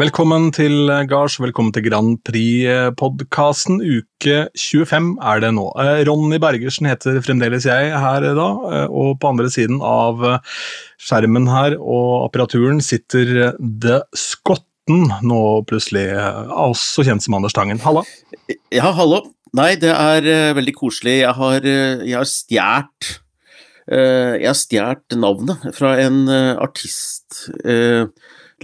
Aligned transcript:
Velkommen 0.00 0.46
til 0.54 0.88
gards, 1.10 1.34
velkommen 1.42 1.74
til 1.76 1.82
Grand 1.84 2.14
Prix-podkasten. 2.24 3.82
Uke 3.84 4.46
25 4.56 5.10
er 5.28 5.42
det 5.44 5.50
nå. 5.52 5.66
Eh, 5.82 6.00
Ronny 6.08 6.38
Bergersen 6.40 6.88
heter 6.88 7.18
fremdeles 7.20 7.66
jeg 7.68 7.90
her 7.92 8.24
da, 8.38 8.46
eh, 8.70 8.86
og 8.88 9.18
på 9.20 9.32
andre 9.34 9.50
siden 9.52 9.82
av 9.84 10.24
eh, 10.24 10.56
skjermen 11.04 11.50
her 11.52 11.76
og 11.76 12.30
apparaturen 12.30 12.80
sitter 12.80 13.50
The 13.60 14.00
Skotten, 14.16 15.10
nå 15.20 15.42
plutselig 15.68 16.06
også 16.48 17.04
kjent 17.04 17.26
som 17.26 17.36
Anders 17.36 17.58
Tangen. 17.58 17.82
Halla. 17.84 18.06
Ja, 18.72 18.94
hallo. 18.96 19.26
Nei, 19.52 19.74
det 19.82 19.92
er 19.92 20.24
uh, 20.24 20.56
veldig 20.56 20.78
koselig. 20.78 21.18
Jeg 21.26 21.36
har, 21.42 21.66
uh, 21.66 22.08
har 22.08 22.28
stjålet 22.30 23.14
uh, 23.90 24.36
Jeg 24.38 24.48
har 24.48 24.60
stjålet 24.64 25.20
navnet 25.20 25.72
fra 25.76 25.98
en 26.00 26.22
artist 26.56 27.50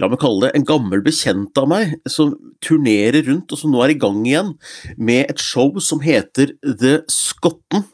la 0.01 0.09
meg 0.11 0.21
kalle 0.21 0.45
det, 0.45 0.51
en 0.55 0.67
gammel 0.67 1.01
bekjent 1.05 1.57
av 1.57 1.69
meg 1.71 1.95
som 2.09 2.35
turnerer 2.63 3.25
rundt, 3.27 3.51
og 3.51 3.61
som 3.61 3.73
nå 3.73 3.81
er 3.83 3.95
i 3.95 3.99
gang 3.99 4.19
igjen 4.27 4.53
med 4.97 5.25
et 5.31 5.41
show 5.41 5.71
som 5.83 6.03
heter 6.03 6.53
The 6.63 6.99
Scotten. 7.11 7.87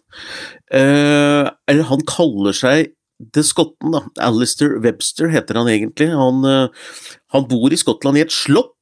Eh, 0.74 1.48
eller 1.70 1.90
han 1.90 2.04
kaller 2.10 2.56
seg 2.58 2.92
The 3.34 3.44
Scotten, 3.46 3.94
da. 3.96 4.04
Alistair 4.26 4.80
Webster 4.84 5.32
heter 5.32 5.62
han 5.62 5.72
egentlig. 5.72 6.10
Han, 6.12 6.44
eh, 6.44 6.68
han 7.36 7.48
bor 7.48 7.72
i 7.72 7.80
Skottland 7.80 8.20
i 8.20 8.26
et 8.26 8.36
slott 8.36 8.76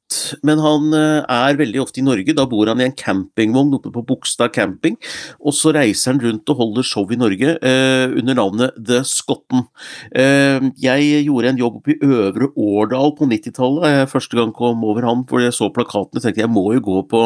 men 0.46 0.62
han 0.62 0.92
eh, 0.96 1.20
er 1.26 1.58
veldig 1.60 1.82
ofte 1.82 2.02
i 2.02 2.06
Norge. 2.06 2.34
Da 2.36 2.46
bor 2.48 2.70
han 2.70 2.80
i 2.82 2.86
en 2.88 2.96
campingvogn 2.96 3.74
oppe 3.78 3.92
på 3.94 4.04
Bogstad 4.08 4.52
camping, 4.54 4.98
og 5.40 5.56
så 5.56 5.74
reiser 5.76 6.12
han 6.12 6.22
rundt 6.22 6.52
og 6.52 6.60
holder 6.60 6.86
show 6.86 7.08
i 7.12 7.18
Norge 7.20 7.56
eh, 7.58 8.06
under 8.10 8.38
navnet 8.38 8.76
The 8.78 9.02
Scotten. 9.08 9.66
Eh, 10.14 10.68
jeg 10.82 11.24
gjorde 11.26 11.52
en 11.52 11.62
jobb 11.62 11.80
oppe 11.80 11.94
i 11.94 11.98
Øvre 12.02 12.50
Årdal 12.56 13.14
på 13.18 13.28
90-tallet 13.30 13.82
da 13.82 13.92
jeg 13.92 14.10
første 14.12 14.38
gang 14.38 14.52
kom 14.56 14.84
over 14.86 15.06
han, 15.08 15.24
fordi 15.28 15.48
jeg 15.48 15.56
så 15.56 15.70
plakatene 15.74 16.22
tenkte 16.22 16.44
jeg 16.44 16.52
må 16.52 16.66
jo 16.76 16.84
gå 16.84 16.98
på 17.10 17.24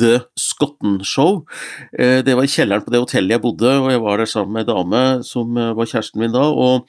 The 0.00 0.22
Scotten-show. 0.38 1.42
Eh, 1.98 2.20
det 2.26 2.36
var 2.38 2.46
i 2.46 2.52
kjelleren 2.52 2.84
på 2.86 2.94
det 2.94 3.02
hotellet 3.02 3.36
jeg 3.36 3.44
bodde, 3.44 3.74
og 3.82 3.92
jeg 3.92 4.04
var 4.04 4.22
der 4.22 4.30
sammen 4.30 4.56
med 4.56 4.66
ei 4.66 4.72
dame 4.72 5.04
som 5.26 5.58
eh, 5.58 5.74
var 5.76 5.90
kjæresten 5.90 6.22
min 6.22 6.34
da. 6.34 6.46
og 6.48 6.88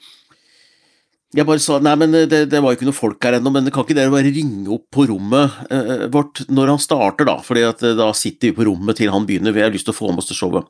jeg 1.30 1.46
bare 1.46 1.62
sa 1.62 1.76
nei, 1.78 1.92
men 1.94 2.14
det, 2.26 2.40
det 2.50 2.58
var 2.58 2.72
jo 2.72 2.78
ikke 2.78 2.88
noe 2.88 2.96
folk 2.96 3.22
her 3.22 3.36
ennå, 3.36 3.52
men 3.54 3.70
kan 3.70 3.84
ikke 3.86 3.94
dere 3.94 4.10
bare 4.10 4.32
ringe 4.34 4.66
opp 4.74 4.88
på 4.94 5.06
rommet 5.12 5.60
eh, 5.70 6.08
vårt 6.10 6.42
når 6.50 6.72
han 6.72 6.82
starter, 6.82 7.28
da? 7.28 7.36
fordi 7.46 7.62
at 7.68 7.84
eh, 7.86 7.94
da 7.98 8.08
sitter 8.18 8.50
vi 8.50 8.56
på 8.56 8.66
rommet 8.66 8.98
til 8.98 9.12
han 9.14 9.28
begynner, 9.28 9.54
vi 9.54 9.62
har 9.62 9.70
lyst 9.70 9.86
til 9.86 9.94
å 9.94 10.00
få 10.00 10.10
med 10.10 10.24
oss 10.24 10.30
til 10.32 10.40
showet. 10.40 10.66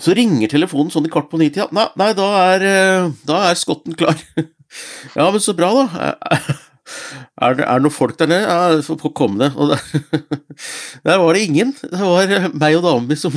Så 0.00 0.14
ringer 0.16 0.52
telefonen 0.52 0.92
sånn 0.94 1.08
i 1.08 1.12
kvart 1.12 1.26
på 1.32 1.40
ni-tida. 1.40 1.66
Nei, 1.74 1.88
nei 1.98 2.12
da, 2.16 2.28
er, 2.54 2.66
eh, 2.70 3.08
da 3.26 3.42
er 3.48 3.58
skotten 3.58 3.98
klar. 3.98 4.14
ja, 5.18 5.26
men 5.26 5.42
så 5.42 5.56
bra, 5.58 5.72
da. 5.74 6.14
Er 7.40 7.58
det, 7.58 7.66
er 7.66 7.80
det 7.80 7.84
noen 7.84 7.94
folk 7.94 8.16
der 8.18 8.30
nede? 8.30 8.46
Ja, 8.46 8.94
få 9.02 9.10
komme 9.10 9.42
ned. 9.42 9.58
Og 9.58 9.74
der, 9.74 9.82
der, 11.06 11.18
var 11.18 11.34
det 11.34 11.44
ingen. 11.48 11.74
Det 11.82 11.98
var 11.98 12.48
meg 12.54 12.78
og 12.78 12.86
dama 12.86 13.10
mi 13.10 13.18
som 13.18 13.34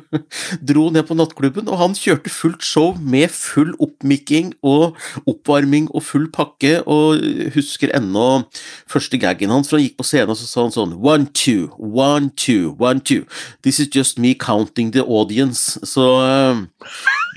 dro 0.68 0.88
ned 0.92 1.06
på 1.08 1.16
nattklubben, 1.18 1.68
og 1.70 1.80
han 1.80 1.96
kjørte 1.98 2.32
fullt 2.32 2.64
show 2.66 2.92
med 2.98 3.30
full 3.34 3.72
oppmikking 3.82 4.52
og 4.66 4.98
oppvarming 5.28 5.88
og 5.92 6.04
full 6.06 6.28
pakke, 6.34 6.78
og 6.86 7.22
husker 7.56 7.92
ennå 7.96 8.44
første 8.90 9.20
gaggen 9.20 9.52
hans, 9.52 9.70
for 9.70 9.78
han 9.78 9.86
gikk 9.86 9.98
på 10.00 10.08
scenen 10.08 10.32
og 10.32 10.38
så 10.40 10.48
sa 10.48 10.66
han 10.66 10.74
sånn 10.74 10.94
One, 11.02 11.28
two, 11.34 11.70
one, 11.78 12.30
two, 12.36 12.76
one, 12.78 13.00
two. 13.00 13.26
This 13.62 13.80
is 13.80 13.88
just 13.92 14.18
me 14.18 14.34
counting 14.34 14.92
the 14.92 15.02
audience. 15.02 15.80
Så 15.88 16.06
eh, 16.24 16.62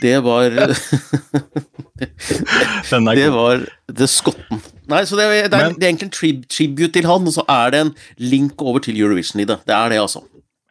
det 0.01 0.19
var 0.25 0.49
Det 3.15 3.29
var 3.31 3.65
The 3.95 4.07
Skotten. 4.07 4.61
Nei, 4.91 5.01
så 5.09 5.17
det, 5.17 5.25
er, 5.25 5.47
det, 5.49 5.59
er, 5.59 5.73
det 5.73 5.83
er 5.83 5.89
egentlig 5.89 6.09
en 6.11 6.43
tribute 6.45 6.91
til 6.93 7.07
han, 7.09 7.25
og 7.25 7.33
så 7.33 7.45
er 7.49 7.73
det 7.73 7.81
en 7.85 7.93
link 8.21 8.61
over 8.61 8.83
til 8.85 8.99
Eurovision 8.99 9.41
i 9.41 9.47
det. 9.49 9.57
Det 9.65 9.73
er 9.75 9.93
det, 9.93 10.01
altså. 10.03 10.21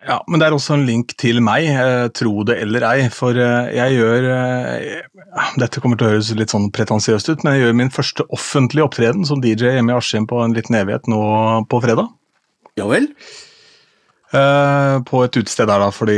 Ja, 0.04 0.18
men 0.28 0.40
det 0.40 0.46
er 0.46 0.54
også 0.54 0.74
en 0.76 0.84
link 0.84 1.14
til 1.20 1.38
meg, 1.44 1.64
eh, 1.64 2.06
tro 2.12 2.42
det 2.44 2.58
eller 2.60 2.84
ei. 2.90 3.06
For 3.12 3.36
eh, 3.40 3.70
jeg 3.72 3.96
gjør 3.96 4.26
eh, 4.34 5.24
Dette 5.62 5.80
kommer 5.80 5.96
til 5.96 6.08
å 6.08 6.12
høres 6.12 6.32
litt 6.36 6.52
sånn 6.52 6.68
pretensiøst 6.74 7.30
ut, 7.30 7.44
men 7.44 7.56
jeg 7.56 7.64
gjør 7.64 7.78
min 7.80 7.92
første 7.94 8.26
offentlige 8.36 8.84
opptreden 8.84 9.24
som 9.28 9.40
DJ 9.40 9.78
hjemme 9.78 9.94
i 9.94 9.96
Askim 9.96 10.28
på 10.28 10.42
en 10.44 10.56
liten 10.56 10.76
evighet 10.76 11.08
nå 11.10 11.22
på 11.72 11.80
fredag. 11.84 12.12
Ja 12.78 12.88
vel? 12.90 13.08
På 14.34 15.20
et 15.22 15.36
utested 15.38 15.68
der, 15.70 15.78
da, 15.78 15.92
fordi 15.94 16.16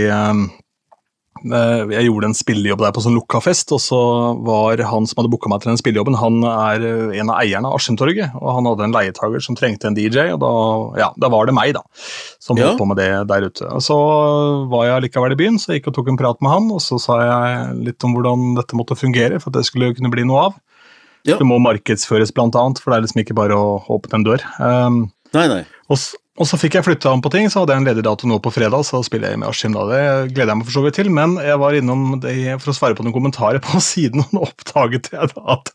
jeg 1.44 2.06
gjorde 2.06 2.30
en 2.30 2.36
spillejobb 2.36 2.82
der 2.82 2.92
på 2.96 3.02
sånn 3.04 3.16
lukka 3.16 3.40
fest, 3.44 3.72
og 3.74 3.80
så 3.82 4.00
var 4.46 4.80
han 4.90 5.08
som 5.08 5.20
hadde 5.20 5.30
booka 5.32 5.50
meg 5.52 5.62
til 5.62 5.72
den 5.72 5.80
spillejobben, 5.80 6.18
han 6.20 6.40
er 6.48 6.86
eh, 6.86 7.16
en 7.20 7.32
av 7.32 7.40
eierne 7.42 7.70
av 7.70 7.78
Askimtorget, 7.78 8.34
og 8.40 8.50
han 8.58 8.68
hadde 8.70 8.86
en 8.86 8.96
leietager 8.96 9.44
som 9.44 9.58
trengte 9.58 9.90
en 9.90 9.96
DJ, 9.98 10.30
og 10.34 10.40
da, 10.42 10.52
ja, 11.02 11.10
da 11.20 11.30
var 11.32 11.48
det 11.48 11.56
meg, 11.56 11.74
da, 11.76 11.84
som 12.42 12.58
holdt 12.58 12.74
ja. 12.74 12.78
på 12.80 12.88
med 12.90 13.00
det 13.00 13.10
der 13.30 13.48
ute. 13.48 13.70
Og 13.70 13.84
Så 13.84 13.96
var 14.72 14.88
jeg 14.88 15.06
likevel 15.06 15.36
i 15.36 15.40
byen, 15.40 15.58
så 15.62 15.72
jeg 15.72 15.82
gikk 15.82 15.92
og 15.92 15.98
tok 16.00 16.12
en 16.12 16.20
prat 16.20 16.44
med 16.44 16.54
han, 16.54 16.70
og 16.74 16.82
så 16.84 17.00
sa 17.02 17.18
jeg 17.24 17.80
litt 17.90 18.06
om 18.06 18.16
hvordan 18.16 18.54
dette 18.60 18.78
måtte 18.78 18.98
fungere 18.98 19.40
for 19.42 19.52
at 19.52 19.60
det 19.60 19.68
skulle 19.68 19.94
kunne 19.96 20.12
bli 20.12 20.26
noe 20.28 20.48
av. 20.50 20.60
Ja. 21.26 21.40
Det 21.40 21.46
må 21.48 21.58
markedsføres, 21.58 22.30
blant 22.34 22.54
annet, 22.58 22.78
for 22.78 22.92
det 22.92 23.00
er 23.00 23.06
liksom 23.08 23.24
ikke 23.24 23.36
bare 23.36 23.56
å 23.58 23.80
åpne 23.96 24.20
en 24.20 24.26
dør. 24.28 24.46
Um, 24.62 25.00
nei, 25.34 25.48
nei. 25.50 25.62
Og, 25.90 25.98
og 26.36 26.48
så 26.48 26.58
fikk 26.60 26.76
jeg 26.76 26.86
flytta 26.86 27.12
om 27.14 27.22
på 27.24 27.32
ting, 27.32 27.48
så 27.48 27.62
hadde 27.62 27.74
jeg 27.74 27.82
en 27.82 27.88
ledig 27.88 28.04
dato 28.06 28.28
nå 28.28 28.38
på 28.44 28.52
fredag. 28.52 28.84
Så 28.88 29.00
spiller 29.06 29.32
jeg 29.32 29.40
med 29.40 29.48
Aschim 29.48 29.76
da. 29.76 29.86
Det 29.88 30.00
gleder 30.34 30.52
jeg 30.52 30.60
meg 30.60 30.68
for 30.68 30.76
så 30.76 30.84
vidt 30.84 30.98
til. 31.00 31.12
Men 31.14 31.38
jeg 31.40 31.60
var 31.62 31.76
innom 31.78 32.18
det 32.22 32.36
for 32.60 32.72
å 32.72 32.76
svare 32.76 32.98
på 32.98 33.06
noen 33.06 33.16
kommentarer 33.16 33.62
på 33.64 33.80
siden, 33.92 34.24
og 34.24 34.36
nå 34.36 34.44
oppdaget 34.48 35.12
jeg 35.14 35.32
da 35.32 35.46
at 35.56 35.72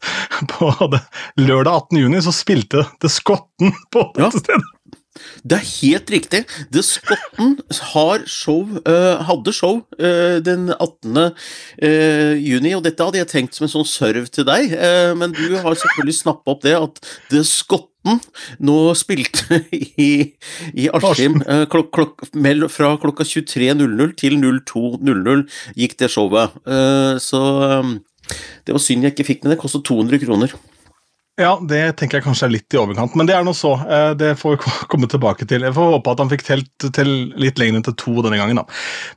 på 0.51 0.69
det, 0.93 1.01
lørdag 1.41 1.87
18. 1.87 2.03
juni 2.03 2.21
så 2.25 2.35
spilte 2.35 2.85
The 3.01 3.11
Skotten 3.11 3.73
på 3.93 4.05
dette 4.17 4.29
ja. 4.29 4.45
stedet. 4.45 4.69
Det 5.43 5.57
er 5.57 5.65
helt 5.81 6.11
riktig. 6.13 6.39
The 6.71 6.81
show, 6.81 8.61
uh, 8.87 9.21
hadde 9.27 9.53
show 9.53 9.81
uh, 9.99 10.37
den 10.43 10.69
18. 10.71 11.17
Uh, 11.83 12.33
juni, 12.39 12.73
og 12.77 12.85
dette 12.85 13.03
hadde 13.03 13.19
jeg 13.19 13.29
tenkt 13.31 13.57
som 13.57 13.67
en 13.67 13.73
sånn 13.73 13.87
serv 13.89 14.29
til 14.31 14.47
deg, 14.47 14.71
men 15.19 15.33
du 15.35 15.57
har 15.59 15.75
selvfølgelig 15.75 16.17
snappa 16.21 16.55
opp 16.55 16.63
det 16.65 16.77
at 16.77 17.01
The 17.33 17.43
Skotten 17.47 17.90
nå 18.67 18.77
spilte 18.97 19.61
i, 20.01 20.11
i 20.73 20.87
Askim 20.89 21.39
klok, 21.71 21.91
klok, 21.93 22.25
fra 22.73 22.95
klokka 23.01 23.27
23.00 23.27 24.15
til 24.19 24.39
02.00 24.41 25.45
gikk 25.77 25.97
det 26.01 26.11
showet. 26.11 26.57
Så 27.21 27.41
um, 27.41 27.99
det 28.65 28.75
var 28.75 28.83
synd 28.83 29.05
jeg 29.05 29.15
ikke 29.15 29.27
fikk 29.27 29.43
med 29.43 29.51
det. 29.51 29.57
Det 29.59 29.63
kostet 29.65 29.85
200 29.87 30.23
kroner. 30.25 30.59
Ja, 31.39 31.55
det 31.63 31.95
tenker 31.97 32.19
jeg 32.19 32.25
kanskje 32.25 32.47
er 32.49 32.53
litt 32.53 32.75
i 32.75 32.79
overkant, 32.79 33.13
men 33.17 33.27
det 33.29 33.33
er 33.33 33.45
nå 33.47 33.53
så. 33.55 33.71
Eh, 33.81 34.11
det 34.19 34.33
får 34.37 34.57
vi 34.57 34.73
komme 34.91 35.07
tilbake 35.09 35.47
til. 35.49 35.63
Jeg 35.63 35.73
får 35.77 35.93
håpe 35.95 36.13
at 36.13 36.21
han 36.21 36.31
fikk 36.31 36.43
telt 36.45 36.85
til 36.97 37.11
litt 37.39 37.61
lenger 37.61 37.79
enn 37.79 37.85
til 37.87 37.95
to 37.97 38.13
denne 38.25 38.37
gangen. 38.37 38.59
da. 38.59 38.65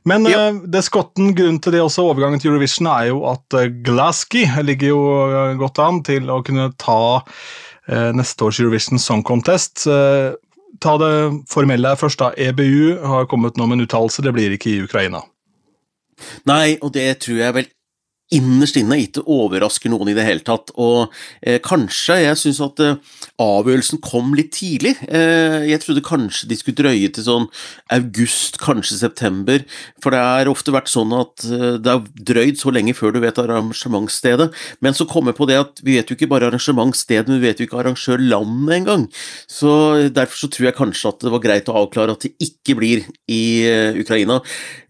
Men 0.07 0.25
ja. 0.29 0.47
Eh, 0.47 0.61
det 0.71 0.85
skotten, 0.87 1.33
grunnen 1.37 1.59
til 1.61 1.75
det 1.75 1.83
også, 1.83 2.07
overgangen 2.07 2.41
til 2.41 2.53
Eurovision 2.53 2.89
er 2.93 3.11
jo 3.11 3.21
at 3.29 3.59
eh, 3.59 3.69
Glasky 3.85 4.45
ligger 4.63 4.93
jo 4.93 5.03
godt 5.59 5.81
an 5.83 6.01
til 6.07 6.31
å 6.31 6.39
kunne 6.45 6.71
ta 6.81 7.01
neste 7.87 8.47
års 8.47 8.59
Eurovision 8.59 8.99
Song 8.99 9.23
Contest. 9.25 9.83
Ta 10.81 10.97
det 10.99 11.13
formelle 11.51 11.91
først, 11.99 12.19
da. 12.19 12.31
EBU 12.37 12.97
har 13.05 13.27
kommet 13.31 13.57
nå 13.57 13.67
med 13.69 13.77
en 13.79 13.85
uttalelse, 13.85 14.23
det 14.25 14.33
blir 14.35 14.55
ikke 14.55 14.71
i 14.73 14.83
Ukraina. 14.87 15.21
Nei, 16.47 16.77
og 16.81 16.93
det 16.95 17.09
tror 17.23 17.39
jeg 17.41 17.55
vel 17.57 17.69
innerst 18.33 18.77
inne 18.79 18.97
ikke 19.03 19.23
overrasker 19.29 19.91
noen 19.93 20.09
i 20.09 20.15
det 20.17 20.25
hele 20.25 20.43
tatt. 20.45 20.71
Og 20.81 21.13
eh, 21.45 21.59
kanskje 21.63 22.17
Jeg 22.23 22.39
syns 22.41 22.61
at 22.63 22.81
eh, 22.81 22.97
avgjørelsen 23.41 24.01
kom 24.03 24.33
litt 24.37 24.53
tidlig. 24.57 24.95
Eh, 25.05 25.67
jeg 25.69 25.83
trodde 25.83 26.05
kanskje 26.05 26.49
de 26.49 26.57
skulle 26.57 26.79
drøye 26.79 27.11
til 27.13 27.27
sånn 27.27 27.45
august, 27.93 28.57
kanskje 28.63 28.97
september. 28.97 29.65
For 30.03 30.15
det 30.15 30.23
har 30.23 30.49
ofte 30.49 30.73
vært 30.73 30.89
sånn 30.91 31.13
at 31.17 31.45
eh, 31.45 31.77
det 31.77 31.93
har 31.93 32.09
drøyd 32.31 32.59
så 32.61 32.73
lenge 32.73 32.95
før 32.97 33.13
du 33.15 33.21
vet 33.23 33.41
arrangementsstedet. 33.41 34.49
Men 34.81 34.97
så 34.97 35.07
kommer 35.09 35.33
jeg 35.33 35.41
på 35.41 35.49
det 35.51 35.61
at 35.61 35.85
vi 35.85 35.99
vet 35.99 36.09
jo 36.09 36.17
ikke 36.17 36.31
bare 36.31 36.49
arrangementssted, 36.49 37.29
men 37.29 37.39
vi 37.41 37.49
vet 37.51 37.61
jo 37.61 37.69
ikke 37.69 37.83
arrangørlandet 37.83 38.75
engang. 38.79 39.05
Så 39.51 40.09
derfor 40.15 40.41
så 40.45 40.49
tror 40.49 40.71
jeg 40.71 40.79
kanskje 40.79 41.13
at 41.13 41.21
det 41.27 41.35
var 41.35 41.45
greit 41.45 41.69
å 41.69 41.77
avklare 41.83 42.17
at 42.17 42.25
det 42.25 42.33
ikke 42.41 42.79
blir 42.81 43.05
i 43.29 43.45
eh, 43.69 44.01
Ukraina. 44.01 44.41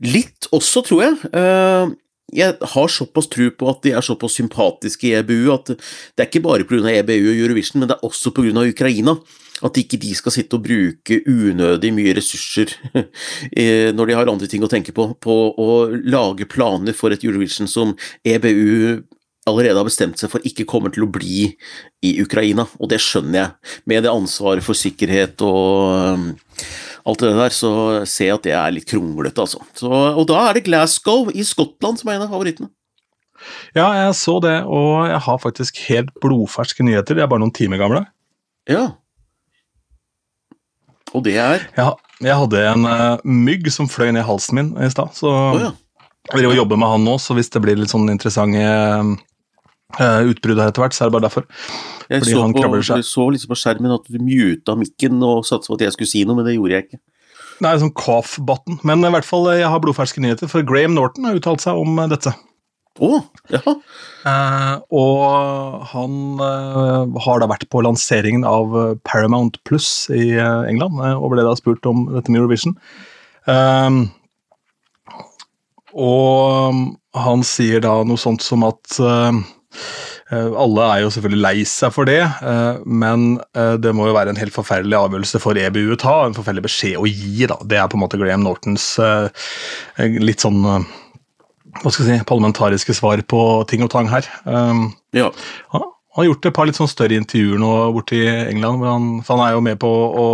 Litt 0.08 0.48
også, 0.56 0.86
tror 0.88 1.04
jeg. 1.04 1.96
Jeg 2.34 2.58
har 2.74 2.90
såpass 2.90 3.28
tro 3.30 3.52
på 3.54 3.70
at 3.70 3.84
de 3.86 3.94
er 3.94 4.06
såpass 4.06 4.38
sympatiske 4.40 5.08
i 5.08 5.16
EBU 5.20 5.52
at 5.54 5.74
det 5.76 6.24
er 6.24 6.30
ikke 6.30 6.46
bare 6.46 6.66
pga. 6.68 6.82
EBU 6.90 7.30
og 7.30 7.42
Eurovision, 7.44 7.82
men 7.82 7.92
det 7.92 7.98
er 8.00 8.08
også 8.08 8.34
pga. 8.34 8.66
Ukraina. 8.66 9.18
At 9.64 9.78
ikke 9.80 10.00
de 10.02 10.12
skal 10.18 10.34
sitte 10.36 10.58
og 10.58 10.66
bruke 10.66 11.22
unødig 11.32 11.94
mye 11.96 12.16
ressurser 12.18 12.74
når 13.96 14.10
de 14.10 14.18
har 14.18 14.28
andre 14.28 14.50
ting 14.52 14.66
å 14.66 14.72
tenke 14.72 14.92
på, 14.92 15.14
på 15.16 15.36
å 15.56 15.70
lage 16.04 16.50
planer 16.52 16.98
for 16.98 17.16
et 17.16 17.24
Eurovision 17.24 17.70
som 17.72 17.94
EBU 18.28 19.06
allerede 19.48 19.80
har 19.80 19.88
bestemt 19.88 20.20
seg 20.20 20.32
for 20.34 20.44
ikke 20.48 20.68
kommer 20.68 20.92
til 20.92 21.06
å 21.06 21.12
bli 21.12 21.48
i 22.06 22.16
Ukraina, 22.22 22.66
og 22.82 22.90
det 22.92 23.00
skjønner 23.04 23.40
jeg. 23.40 23.72
Med 23.90 24.06
det 24.06 24.14
ansvaret 24.14 24.66
for 24.66 24.78
sikkerhet 24.78 25.42
og 25.46 26.34
alt 27.06 27.22
det 27.22 27.36
der, 27.38 27.54
så 27.54 27.72
ser 28.10 28.32
jeg 28.32 28.40
at 28.40 28.48
det 28.48 28.56
er 28.58 28.74
litt 28.74 28.88
kronglete, 28.90 29.44
altså. 29.44 29.62
Så, 29.78 29.90
og 29.92 30.26
da 30.30 30.40
er 30.48 30.58
det 30.58 30.66
Glasgow 30.66 31.30
i 31.30 31.46
Skottland 31.46 32.02
som 32.02 32.10
er 32.10 32.18
en 32.18 32.26
av 32.26 32.34
favorittene. 32.34 32.72
Ja, 33.76 33.92
jeg 33.94 34.16
så 34.18 34.40
det, 34.42 34.56
og 34.66 35.06
jeg 35.06 35.22
har 35.28 35.42
faktisk 35.44 35.82
helt 35.90 36.10
blodferske 36.24 36.86
nyheter. 36.88 37.18
De 37.18 37.22
er 37.22 37.30
bare 37.30 37.44
noen 37.44 37.54
timer 37.54 37.82
gamle. 37.82 38.02
Ja. 38.72 38.88
Og 41.14 41.24
det 41.28 41.36
er 41.40 41.68
Ja, 41.78 41.92
jeg 42.24 42.40
hadde 42.42 42.64
en 42.72 42.88
uh, 42.90 43.22
mygg 43.24 43.70
som 43.72 43.90
fløy 43.92 44.10
ned 44.16 44.26
halsen 44.26 44.58
min 44.58 44.74
i 44.82 44.90
stad, 44.92 45.14
så 45.16 45.30
oh, 45.30 45.62
ja. 45.62 45.72
jeg 46.32 46.42
driver 46.42 46.56
og 46.56 46.62
jobbe 46.64 46.80
med 46.82 46.92
han 46.96 47.06
nå, 47.06 47.16
så 47.22 47.38
hvis 47.38 47.52
det 47.54 47.62
blir 47.64 47.78
litt 47.80 47.94
sånn 47.94 48.10
interessante 48.12 48.66
uh, 50.00 50.22
utbrudd 50.30 50.62
her 50.62 50.72
etter 50.72 50.86
hvert, 50.86 50.96
så 50.96 51.06
er 51.06 51.12
det 51.12 51.16
bare 51.18 51.28
derfor. 51.28 51.46
Jeg 52.10 52.24
Fordi 52.24 52.36
så, 52.36 52.46
på, 52.54 52.80
jeg 52.96 53.08
så 53.08 53.28
liksom 53.34 53.52
på 53.52 53.60
skjermen 53.60 53.96
at 53.96 54.10
du 54.10 54.18
muta 54.22 54.76
mikken 54.78 55.22
og 55.26 55.46
satsa 55.48 55.72
på 55.72 55.80
at 55.80 55.86
jeg 55.88 55.96
skulle 55.96 56.12
si 56.12 56.26
noe, 56.26 56.38
men 56.40 56.48
det 56.48 56.58
gjorde 56.58 56.78
jeg 56.78 56.88
ikke. 56.88 57.02
Er 57.64 57.80
sånn 57.80 57.96
cough-button, 57.96 58.82
men 58.84 59.06
i 59.08 59.14
hvert 59.16 59.28
fall 59.28 59.48
eh, 59.48 59.62
jeg 59.62 59.72
har 59.72 59.80
blodferske 59.82 60.20
nyheter, 60.22 60.50
for 60.52 60.66
Graham 60.68 60.98
Norton 60.98 61.28
har 61.28 61.38
uttalt 61.40 61.64
seg 61.64 61.80
om 61.80 61.96
eh, 62.04 62.12
dette. 62.12 62.34
Å, 62.96 63.10
ja. 63.52 63.60
Uh, 64.24 64.76
og 64.96 65.82
han 65.92 66.14
uh, 66.40 67.18
har 67.26 67.42
da 67.42 67.50
vært 67.52 67.68
på 67.72 67.82
lanseringen 67.84 68.46
av 68.48 68.76
eh, 68.80 68.94
Paramount 69.08 69.60
Plus 69.68 70.08
i 70.16 70.30
eh, 70.38 70.62
England, 70.70 71.02
eh, 71.04 71.16
og 71.16 71.34
ble 71.34 71.44
da 71.44 71.56
spurt 71.60 71.84
om 71.90 72.06
dette 72.14 72.32
med 72.32 72.40
Eurovision. 72.40 72.78
Um, 73.52 74.06
og 75.96 76.80
han 77.16 77.44
sier 77.48 77.84
da 77.84 78.00
noe 78.08 78.20
sånt 78.20 78.44
som 78.44 78.64
at 78.68 78.98
eh, 79.00 79.30
eh, 79.32 79.44
alle 80.34 80.86
er 80.90 81.04
jo 81.04 81.12
selvfølgelig 81.14 81.42
lei 81.44 81.56
seg 81.70 81.94
for 81.94 82.10
det, 82.10 82.22
eh, 82.26 82.84
men 82.86 83.36
eh, 83.54 83.76
det 83.82 83.94
må 83.94 84.08
jo 84.10 84.16
være 84.18 84.34
en 84.34 84.40
helt 84.42 84.56
forferdelig 84.56 84.98
avgjørelse 84.98 85.42
for 85.44 85.60
EBU 85.62 85.94
å 85.94 86.02
ta, 86.02 86.16
en 86.26 86.38
forferdelig 86.38 86.66
beskjed 86.66 86.98
å 86.98 87.10
gi. 87.10 87.46
da. 87.52 87.60
Det 87.62 87.78
er 87.78 87.90
på 87.92 88.00
en 88.00 88.06
måte 88.06 88.20
Graham 88.22 88.46
Nortons 88.46 88.88
eh, 89.02 89.50
litt 90.22 90.46
sånn 90.46 90.64
eh, 90.66 90.88
hva 91.82 91.92
skal 91.92 92.08
jeg 92.08 92.22
si, 92.22 92.30
parlamentariske 92.30 92.96
svar 92.96 93.22
på 93.28 93.42
ting 93.70 93.84
og 93.86 93.92
tang 93.92 94.08
her. 94.08 94.28
Um, 94.48 94.88
ja. 95.16 95.28
han 95.74 96.22
har 96.22 96.30
gjort 96.30 96.48
et 96.48 96.56
par 96.56 96.70
litt 96.70 96.78
sånn 96.80 96.88
større 96.88 97.18
intervjuer 97.20 97.60
nå 97.60 97.72
borti 97.92 98.22
England. 98.24 98.80
hvor 98.80 98.94
Han, 98.94 99.10
for 99.28 99.36
han 99.36 99.44
er 99.44 99.58
jo 99.58 99.66
med 99.66 99.82
på 99.84 99.90
å 99.92 100.30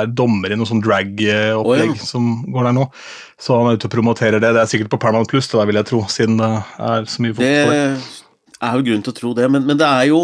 er 0.00 0.10
dommer 0.10 0.50
i 0.50 0.58
noe 0.58 0.66
sånn 0.66 0.82
drag-opplegg 0.82 1.94
oh, 1.94 1.94
ja. 1.94 2.08
som 2.08 2.34
går 2.50 2.66
der 2.66 2.76
nå. 2.80 2.88
Så 3.38 3.60
han 3.60 3.70
er 3.70 3.78
ute 3.78 3.86
og 3.86 3.94
promoterer 3.94 4.42
det. 4.42 4.50
Det 4.58 4.64
er 4.64 4.74
sikkert 4.74 4.90
på 4.90 5.00
Paramount 5.06 5.30
Plus, 5.30 5.46
det 5.50 5.60
der 5.60 5.70
vil 5.70 5.78
jeg 5.80 5.90
tro, 5.92 6.02
siden 6.10 6.42
det 6.42 6.50
er 6.90 7.06
så 7.06 7.22
mye 7.22 7.38
Det 7.38 7.38
fokus 7.38 7.62
på 7.62 7.78
det. 7.78 8.21
Er 8.62 8.76
jo 8.78 8.86
grunn 8.86 9.04
til 9.04 9.14
å 9.14 9.18
tro 9.18 9.32
det, 9.36 9.48
men, 9.52 9.66
men 9.68 9.80
det 9.80 9.88
er 9.88 10.08
jo 10.10 10.20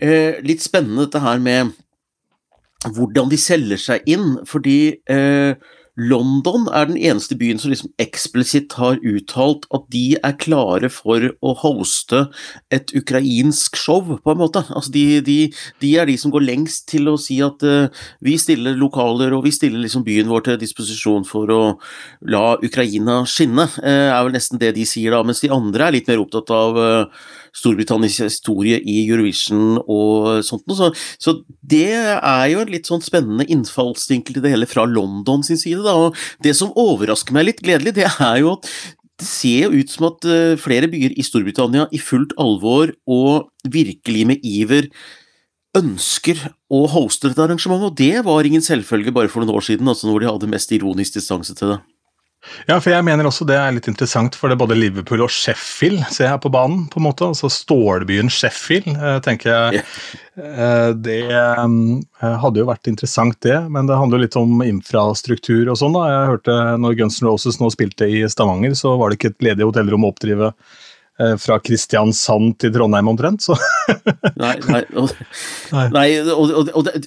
eh, 0.00 0.40
litt 0.46 0.64
spennende 0.64 1.06
dette 1.06 1.22
her 1.24 1.42
med 1.42 1.74
hvordan 2.94 3.30
de 3.32 3.38
selger 3.40 3.80
seg 3.80 4.10
inn, 4.10 4.38
fordi 4.48 4.78
eh, 5.10 5.56
London 5.94 6.66
er 6.74 6.88
den 6.90 6.96
eneste 6.98 7.36
byen 7.38 7.60
som 7.62 7.70
liksom 7.70 7.92
eksplisitt 8.02 8.74
har 8.80 8.98
uttalt 9.06 9.68
at 9.74 9.84
de 9.94 10.16
er 10.18 10.34
klare 10.42 10.90
for 10.90 11.28
å 11.38 11.52
hoste 11.60 12.24
et 12.74 12.90
ukrainsk 12.98 13.78
show, 13.78 14.16
på 14.18 14.32
en 14.32 14.40
måte. 14.40 14.64
Altså 14.74 14.90
de, 14.94 15.04
de, 15.24 15.38
de 15.82 15.92
er 16.00 16.10
de 16.10 16.16
som 16.18 16.34
går 16.34 16.46
lengst 16.48 16.88
til 16.90 17.12
å 17.12 17.16
si 17.20 17.38
at 17.46 17.62
uh, 17.62 17.86
vi 18.24 18.34
stiller 18.40 18.74
lokaler 18.78 19.36
og 19.36 19.46
vi 19.46 19.54
stiller 19.54 19.84
liksom 19.84 20.02
byen 20.06 20.30
vår 20.32 20.48
til 20.48 20.60
disposisjon 20.64 21.28
for 21.28 21.52
å 21.54 21.62
la 22.26 22.56
Ukraina 22.58 23.22
skinne, 23.30 23.68
uh, 23.78 24.10
er 24.10 24.18
vel 24.26 24.34
nesten 24.34 24.58
det 24.62 24.74
de 24.74 24.88
sier 24.88 25.14
da, 25.14 25.22
mens 25.22 25.44
de 25.44 25.52
andre 25.54 25.88
er 25.88 25.98
litt 26.00 26.10
mer 26.10 26.22
opptatt 26.24 26.50
av 26.54 26.80
uh, 26.80 27.24
Storbritannias 27.54 28.18
historie 28.18 28.80
i 28.82 28.96
Eurovision 29.04 29.78
og 29.86 30.42
sånt 30.46 30.64
noe. 30.66 30.74
Så, 30.74 30.90
så 31.22 31.36
det 31.62 31.86
er 31.94 32.46
jo 32.50 32.64
en 32.64 32.72
litt 32.72 32.90
sånn 32.90 33.04
spennende 33.04 33.46
innfallsvinkel 33.46 34.34
til 34.34 34.44
det 34.44 34.54
hele 34.56 34.68
fra 34.68 34.88
London 34.90 35.44
sin 35.46 35.60
side. 35.60 35.83
Da. 35.86 35.94
Og 36.08 36.44
det 36.44 36.54
som 36.58 36.74
overrasker 36.74 37.36
meg 37.36 37.50
litt 37.50 37.64
gledelig, 37.64 37.96
det 38.00 38.08
er 38.10 38.38
jo 38.42 38.56
at 38.56 38.70
det 39.20 39.28
ser 39.28 39.68
jo 39.68 39.78
ut 39.78 39.92
som 39.92 40.08
at 40.08 40.26
eh, 40.26 40.56
flere 40.58 40.88
byer 40.90 41.14
i 41.14 41.22
Storbritannia 41.22 41.86
i 41.94 42.00
fullt 42.02 42.34
alvor 42.40 42.90
og 43.06 43.46
virkelig 43.70 44.24
med 44.26 44.42
iver 44.42 44.90
ønsker 45.78 46.38
å 46.70 46.84
hoste 46.90 47.30
dette 47.30 47.42
arrangementet, 47.42 47.90
og 47.90 47.98
det 47.98 48.22
var 48.26 48.46
ingen 48.46 48.62
selvfølge 48.62 49.14
bare 49.14 49.30
for 49.30 49.42
noen 49.42 49.56
år 49.58 49.66
siden, 49.66 49.90
altså 49.90 50.10
når 50.10 50.22
de 50.22 50.30
hadde 50.30 50.50
mest 50.50 50.74
ironisk 50.74 51.18
distanse 51.18 51.54
til 51.58 51.74
det. 51.74 51.80
Ja, 52.68 52.76
for 52.80 52.92
jeg 52.92 53.04
mener 53.06 53.26
også 53.28 53.46
det 53.48 53.56
er 53.58 53.72
litt 53.76 53.88
interessant, 53.90 54.36
for 54.38 54.48
det 54.48 54.56
er 54.56 54.60
både 54.62 54.76
Liverpool 54.78 55.22
og 55.24 55.32
Sheffield 55.32 56.04
ser 56.12 56.28
jeg 56.30 56.42
på 56.44 56.52
banen. 56.52 56.86
på 56.92 57.00
en 57.00 57.06
måte, 57.06 57.26
altså 57.26 57.50
Stålbyen 57.52 58.30
Sheffield, 58.32 58.88
eh, 58.94 59.18
tenker 59.24 59.50
jeg. 59.50 59.82
eh, 60.38 60.90
Det 60.94 61.18
eh, 61.32 62.38
hadde 62.44 62.62
jo 62.62 62.68
vært 62.68 62.90
interessant, 62.90 63.36
det, 63.44 63.58
men 63.72 63.88
det 63.90 63.98
handler 63.98 64.20
jo 64.20 64.24
litt 64.26 64.38
om 64.40 64.64
infrastruktur 64.64 65.68
og 65.72 65.78
sånn. 65.80 65.96
da. 65.96 66.06
Jeg 66.12 66.32
hørte 66.34 66.56
når 66.80 66.98
Guns 67.00 67.20
N' 67.22 67.28
Roses 67.28 67.60
nå 67.60 67.70
spilte 67.74 68.08
i 68.08 68.24
Stavanger, 68.28 68.74
så 68.78 68.96
var 69.00 69.10
det 69.10 69.20
ikke 69.20 69.32
et 69.34 69.48
ledig 69.50 69.68
hotellrom 69.68 70.04
å 70.06 70.12
oppdrive 70.14 70.52
fra 71.38 71.60
Kristiansand 71.62 72.56
til 72.58 72.72
Trondheim 72.74 73.06
omtrent. 73.12 73.44
så 73.46 73.54
Nei, 74.42 74.56
nei, 74.66 74.80
og, 74.98 75.12
nei 75.94 76.08
og, 76.24 76.50
og, 76.50 76.70
og 76.74 76.88
det, 76.88 77.04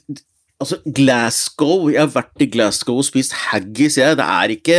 altså 0.63 0.77
Glasgow 0.85 1.89
Jeg 1.91 1.99
har 1.99 2.13
vært 2.13 2.45
i 2.45 2.47
Glasgow 2.53 3.01
og 3.01 3.07
spist 3.07 3.35
haggis, 3.49 3.97
jeg. 3.99 4.15
Det 4.15 4.27
er 4.37 4.53
ikke 4.55 4.77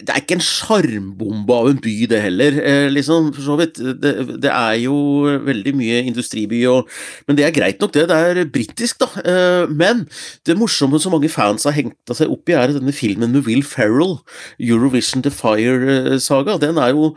det 0.00 0.08
er 0.08 0.22
ikke 0.22 0.36
en 0.38 0.44
sjarmbombe 0.44 1.56
av 1.56 1.68
en 1.68 1.80
by, 1.82 1.94
det 2.08 2.20
heller, 2.24 2.56
eh, 2.64 2.86
liksom, 2.92 3.28
for 3.36 3.44
så 3.44 3.56
vidt. 3.60 3.80
Det, 4.00 4.12
det 4.42 4.50
er 4.50 4.78
jo 4.86 4.96
veldig 5.44 5.74
mye 5.76 5.98
industriby, 6.08 6.62
og, 6.70 6.88
men 7.28 7.36
det 7.36 7.44
er 7.46 7.54
greit 7.54 7.82
nok, 7.82 7.92
det. 7.94 8.06
Det 8.08 8.16
er 8.16 8.48
britisk, 8.54 9.02
da. 9.02 9.10
Eh, 9.20 9.68
men 9.68 10.06
det 10.48 10.56
morsomme 10.58 11.00
som 11.02 11.12
mange 11.14 11.30
fans 11.32 11.68
har 11.68 11.76
hengt 11.76 12.16
seg 12.16 12.32
opp 12.32 12.48
i, 12.48 12.56
er 12.56 12.72
denne 12.78 12.96
filmen 12.96 13.34
med 13.34 13.44
Will 13.48 13.64
Ferrell, 13.66 14.18
Eurovision 14.58 15.24
The 15.24 15.34
Fire-saga. 15.34 16.56
Den 16.62 16.80
er 16.80 16.96
jo 16.96 17.12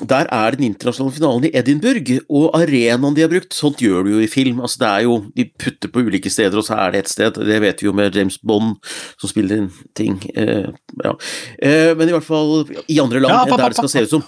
der 0.00 0.26
er 0.32 0.56
den 0.56 0.64
internasjonale 0.70 1.14
finalen 1.14 1.44
i 1.46 1.52
Edinburgh, 1.58 2.14
og 2.32 2.56
arenaen 2.56 3.14
de 3.14 3.24
har 3.24 3.30
brukt, 3.30 3.52
sånt 3.54 3.82
gjør 3.84 4.06
du 4.06 4.14
jo 4.14 4.22
i 4.24 4.30
film. 4.30 4.62
altså 4.64 4.80
det 4.80 4.88
er 4.88 5.02
jo, 5.04 5.18
De 5.36 5.44
putter 5.44 5.92
på 5.92 6.04
ulike 6.06 6.30
steder, 6.32 6.56
og 6.58 6.64
så 6.64 6.78
er 6.80 6.92
det 6.92 7.02
ett 7.02 7.12
sted. 7.12 7.36
Det 7.36 7.60
vet 7.60 7.82
vi 7.82 7.86
jo 7.86 7.92
med 7.92 8.16
James 8.16 8.38
Bond, 8.40 8.78
som 9.20 9.30
spiller 9.30 9.62
inn 9.62 9.70
ting. 9.94 10.16
Eh, 10.34 10.72
ja. 11.04 11.14
eh, 11.60 11.92
men 11.98 12.08
i 12.08 12.16
hvert 12.16 12.26
fall 12.26 12.64
i 12.88 12.98
andre 13.02 13.20
land 13.20 13.36
Ja, 13.36 13.44
enn 13.44 13.60
der 13.60 13.74
det 13.74 13.80
skal 13.82 13.92
se 13.92 14.06
ut 14.06 14.16
som. 14.16 14.24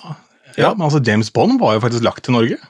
Ja, 0.55 0.75
men 0.75 0.87
altså 0.87 1.01
James 1.03 1.33
Bond 1.35 1.59
var 1.61 1.75
jo 1.75 1.83
faktisk 1.83 2.05
lagt 2.05 2.25
til 2.29 2.37
Norge. 2.37 2.61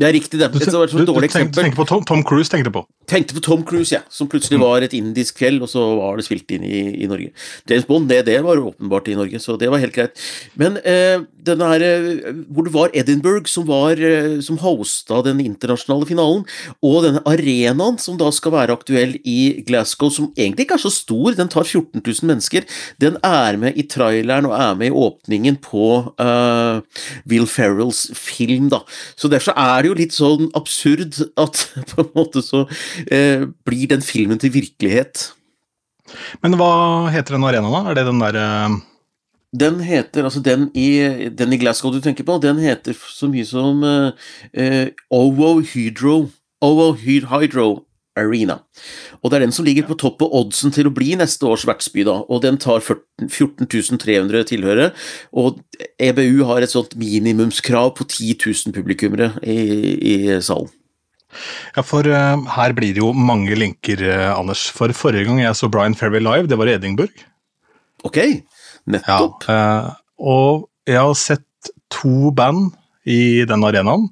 Det 0.00 0.06
er 0.08 0.14
riktig, 0.16 0.38
det. 0.40 0.48
Du, 0.54 0.58
Det 0.58 0.72
var 0.72 0.88
et 0.88 0.94
du, 0.96 1.04
du 1.04 1.12
tenkte, 1.28 1.60
tenkte, 1.60 1.76
på 1.76 1.84
Tom, 1.84 2.04
Tom 2.08 2.22
Cruise, 2.24 2.48
tenkte 2.48 2.70
du 2.70 2.76
på. 2.78 2.86
Tenkte 3.10 3.34
på 3.36 3.42
Tom 3.44 3.64
Cruise, 3.68 3.92
ja, 3.92 4.00
som 4.08 4.28
plutselig 4.32 4.56
Mm. 4.56 4.62
var 4.64 4.82
et 4.86 4.94
indisk 4.96 5.38
fjell, 5.42 5.60
og 5.60 5.68
så 5.68 5.82
var 5.98 6.16
det 6.16 6.24
spilt 6.24 6.48
inn 6.56 6.64
i, 6.64 7.04
i 7.04 7.08
Norge. 7.10 7.32
James 7.68 7.84
Bond, 7.84 8.08
det, 8.08 8.22
det 8.24 8.38
var 8.42 8.56
åpenbart 8.56 9.10
i 9.12 9.16
Norge, 9.18 9.36
så 9.42 9.58
det 9.60 9.68
var 9.68 9.82
helt 9.82 9.92
greit. 9.92 10.16
Men 10.56 10.78
eh, 10.88 11.20
den 11.44 11.60
her, 11.60 11.84
eh, 11.84 12.32
hvor 12.48 12.64
det 12.64 12.72
var 12.72 12.94
Edinburgh 12.96 13.44
som, 13.50 13.66
var, 13.68 14.00
eh, 14.00 14.40
som 14.40 14.56
hosta 14.62 15.20
den 15.26 15.42
internasjonale 15.44 16.08
finalen, 16.08 16.46
og 16.80 17.04
denne 17.04 17.20
arenaen 17.28 18.00
som 18.00 18.16
da 18.20 18.30
skal 18.32 18.54
være 18.56 18.78
aktuell 18.78 19.18
i 19.28 19.60
Glasgow, 19.68 20.08
som 20.08 20.30
egentlig 20.32 20.64
ikke 20.64 20.78
er 20.80 20.84
så 20.86 20.94
stor, 20.94 21.36
den 21.36 21.52
tar 21.52 21.68
14 21.68 22.00
000 22.00 22.30
mennesker, 22.32 22.64
den 23.04 23.20
er 23.26 23.60
med 23.60 23.76
i 23.76 23.84
traileren 23.84 24.48
og 24.48 24.56
er 24.56 24.80
med 24.80 24.88
i 24.94 24.96
åpningen 24.96 25.60
på 25.60 25.86
eh, 26.16 27.04
Will 27.28 27.44
Ferrells 27.50 28.06
film, 28.16 28.70
da. 28.72 28.80
Så 29.20 29.28
derfor 29.28 29.52
er 29.60 29.82
det 29.82 29.89
jo 29.90 29.98
litt 29.98 30.16
sånn 30.16 30.48
absurd 30.58 31.20
at 31.40 31.64
på 31.92 32.04
en 32.04 32.14
måte 32.16 32.44
så 32.44 32.64
eh, 33.10 33.46
blir 33.66 33.90
den 33.90 34.04
filmen 34.04 34.40
til 34.40 34.54
virkelighet. 34.54 35.30
Men 36.42 36.56
hva 36.58 37.10
heter 37.14 37.36
den 37.36 37.46
arenaen, 37.46 37.74
da? 37.74 37.90
Er 37.90 37.98
det 38.00 38.06
den 38.08 38.22
derre 38.22 38.46
Den 39.50 39.80
heter, 39.82 40.26
altså 40.26 40.40
den 40.42 40.68
i, 40.78 41.28
den 41.34 41.52
i 41.52 41.58
Glasgow 41.58 41.92
du 41.94 42.00
tenker 42.02 42.26
på, 42.26 42.38
den 42.42 42.58
heter 42.62 42.94
så 42.94 43.26
mye 43.30 43.46
som 43.46 43.82
eh, 43.86 44.28
eh, 44.54 44.86
Ovo 45.10 45.56
Hydro 45.60 46.28
Ovo 46.62 46.92
Hydro 46.94 47.80
Arena. 48.20 48.58
Og 49.20 49.30
det 49.30 49.38
er 49.40 49.44
den 49.46 49.54
som 49.56 49.66
ligger 49.66 49.88
på 49.88 49.96
topp 50.00 50.18
på 50.20 50.28
oddsen 50.40 50.72
til 50.74 50.88
å 50.88 50.94
bli 50.94 51.14
neste 51.18 51.48
års 51.48 51.66
vertsby, 51.68 52.04
da. 52.08 52.18
Og 52.28 52.42
den 52.44 52.58
tar 52.60 52.80
14 52.80 53.28
14 53.28 53.98
300 54.00 54.44
tilhørere. 54.52 54.90
Og 55.36 55.60
EBU 56.00 56.44
har 56.48 56.62
et 56.64 56.72
sånt 56.72 56.94
minimumskrav 57.00 57.94
på 57.98 58.06
10 58.08 58.36
000 58.68 58.76
publikummere 58.76 59.32
i, 59.42 59.58
i 60.14 60.16
salen. 60.44 60.70
Ja, 61.76 61.84
for 61.86 62.02
uh, 62.10 62.40
her 62.56 62.72
blir 62.74 62.94
det 62.96 63.02
jo 63.04 63.12
mange 63.14 63.54
linker, 63.54 64.00
uh, 64.02 64.32
Anders. 64.34 64.64
For 64.74 64.90
forrige 64.96 65.28
gang 65.28 65.42
jeg 65.44 65.58
så 65.58 65.68
Brian 65.70 65.94
Ferry 65.94 66.18
live, 66.22 66.48
det 66.50 66.58
var 66.58 66.70
i 66.70 66.74
Edinburgh. 66.74 67.26
Ok, 68.02 68.16
Ja, 68.16 68.40
nettopp. 68.96 69.44
eh, 69.52 69.90
og 70.18 70.64
jeg 70.88 70.96
har 70.96 71.14
sett 71.20 71.70
to 71.92 72.30
band 72.32 72.70
i 73.04 73.44
den 73.46 73.62
arenaen. 73.66 74.06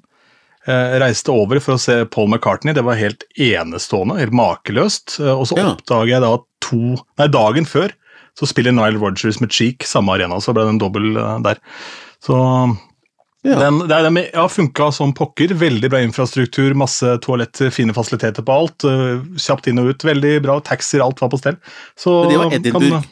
Eh, 0.67 0.99
reiste 0.99 1.31
over 1.31 1.59
for 1.63 1.75
å 1.77 1.79
se 1.79 2.05
Paul 2.05 2.27
McCartney, 2.27 2.73
det 2.75 2.83
var 2.83 2.95
helt 2.99 3.23
enestående, 3.39 4.19
helt 4.19 4.33
makeløst. 4.35 5.19
Eh, 5.21 5.31
og 5.31 5.47
så 5.47 5.57
Ja. 5.57 5.69
oppdager 5.73 6.07
jeg 6.09 6.21
da 6.21 6.37
to 6.59 6.97
Nei, 7.17 7.27
dagen 7.27 7.65
før 7.65 7.91
så 8.37 8.45
spiller 8.47 8.71
Nile 8.73 8.99
Rodgers 8.99 9.39
med 9.41 9.49
Cheek 9.51 9.79
samme 9.83 10.09
arena, 10.13 10.35
så 10.39 10.53
ble 10.53 10.63
det 10.63 10.69
en 10.75 10.79
dobbel 10.79 11.17
eh, 11.17 11.39
der. 11.41 11.57
Så 12.21 12.77
Ja. 13.45 13.55
den, 13.57 13.79
det 13.87 13.87
den 14.03 14.17
ja, 14.33 14.47
funka 14.47 14.91
som 14.93 15.13
pokker. 15.13 15.47
Veldig 15.55 15.89
bra 15.89 15.99
infrastruktur, 16.03 16.73
masse 16.75 17.17
toaletter, 17.23 17.71
fine 17.71 17.93
fasiliteter 17.93 18.43
på 18.43 18.51
alt. 18.51 18.79
kjapt 19.39 19.67
inn 19.67 19.79
og 19.79 19.87
ut, 19.95 20.03
veldig 20.03 20.41
bra. 20.43 20.59
Taxier, 20.59 21.01
alt 21.01 21.21
var 21.21 21.29
på 21.29 21.39
stell. 21.39 21.55
Så 21.97 22.23
Men 22.27 22.29
det 22.29 22.37
var 22.37 22.53
Edinburgh. 22.53 22.89
kan- 23.01 23.05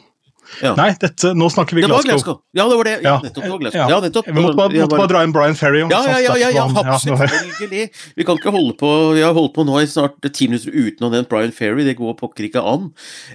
Ja. 0.62 0.72
Nei, 0.74 0.90
dette, 1.00 1.34
nå 1.36 1.46
snakker 1.52 1.76
vi 1.76 1.82
Det 1.82 1.90
var 1.90 2.02
Glasgow. 2.02 2.14
Glasgow. 2.14 2.40
Ja, 2.56 2.64
det 2.68 2.76
var 2.80 2.84
det. 2.88 2.94
Ja, 3.02 3.08
Ja. 3.08 3.20
nettopp. 3.22 3.42
Det 3.44 3.50
var 3.52 3.58
Glasgow. 3.58 3.80
Ja. 3.80 3.88
Ja, 3.88 4.00
nettopp. 4.00 4.26
Vi 4.26 4.32
måtte 4.32 4.56
bare, 4.56 4.68
måtte 4.72 4.96
bare- 4.96 5.08
dra 5.12 5.22
inn 5.24 5.32
Brian 5.32 5.54
Ferry. 5.54 5.80
Ja, 5.80 5.88
ja, 6.06 6.18
ja, 6.18 6.34
ja, 6.36 6.48
ja, 6.50 6.66
var- 6.68 6.98
selvfølgelig. 6.98 7.90
Vi 8.16 8.24
kan 8.24 8.36
ikke 8.38 8.50
holde 8.50 8.74
på 8.76 9.14
Vi 9.14 9.20
har 9.22 9.34
holdt 9.34 9.54
på 9.54 9.64
nå 9.66 9.78
i 9.82 9.86
snart 9.86 10.20
ti 10.32 10.48
minutter 10.48 10.70
uten 10.72 11.06
å 11.06 11.10
nevne 11.12 11.28
Brian 11.28 11.52
Ferry. 11.52 11.84
Det 11.84 11.96
går 11.98 12.16
pokker 12.18 12.48
ikke 12.48 12.62
an. 12.64 12.92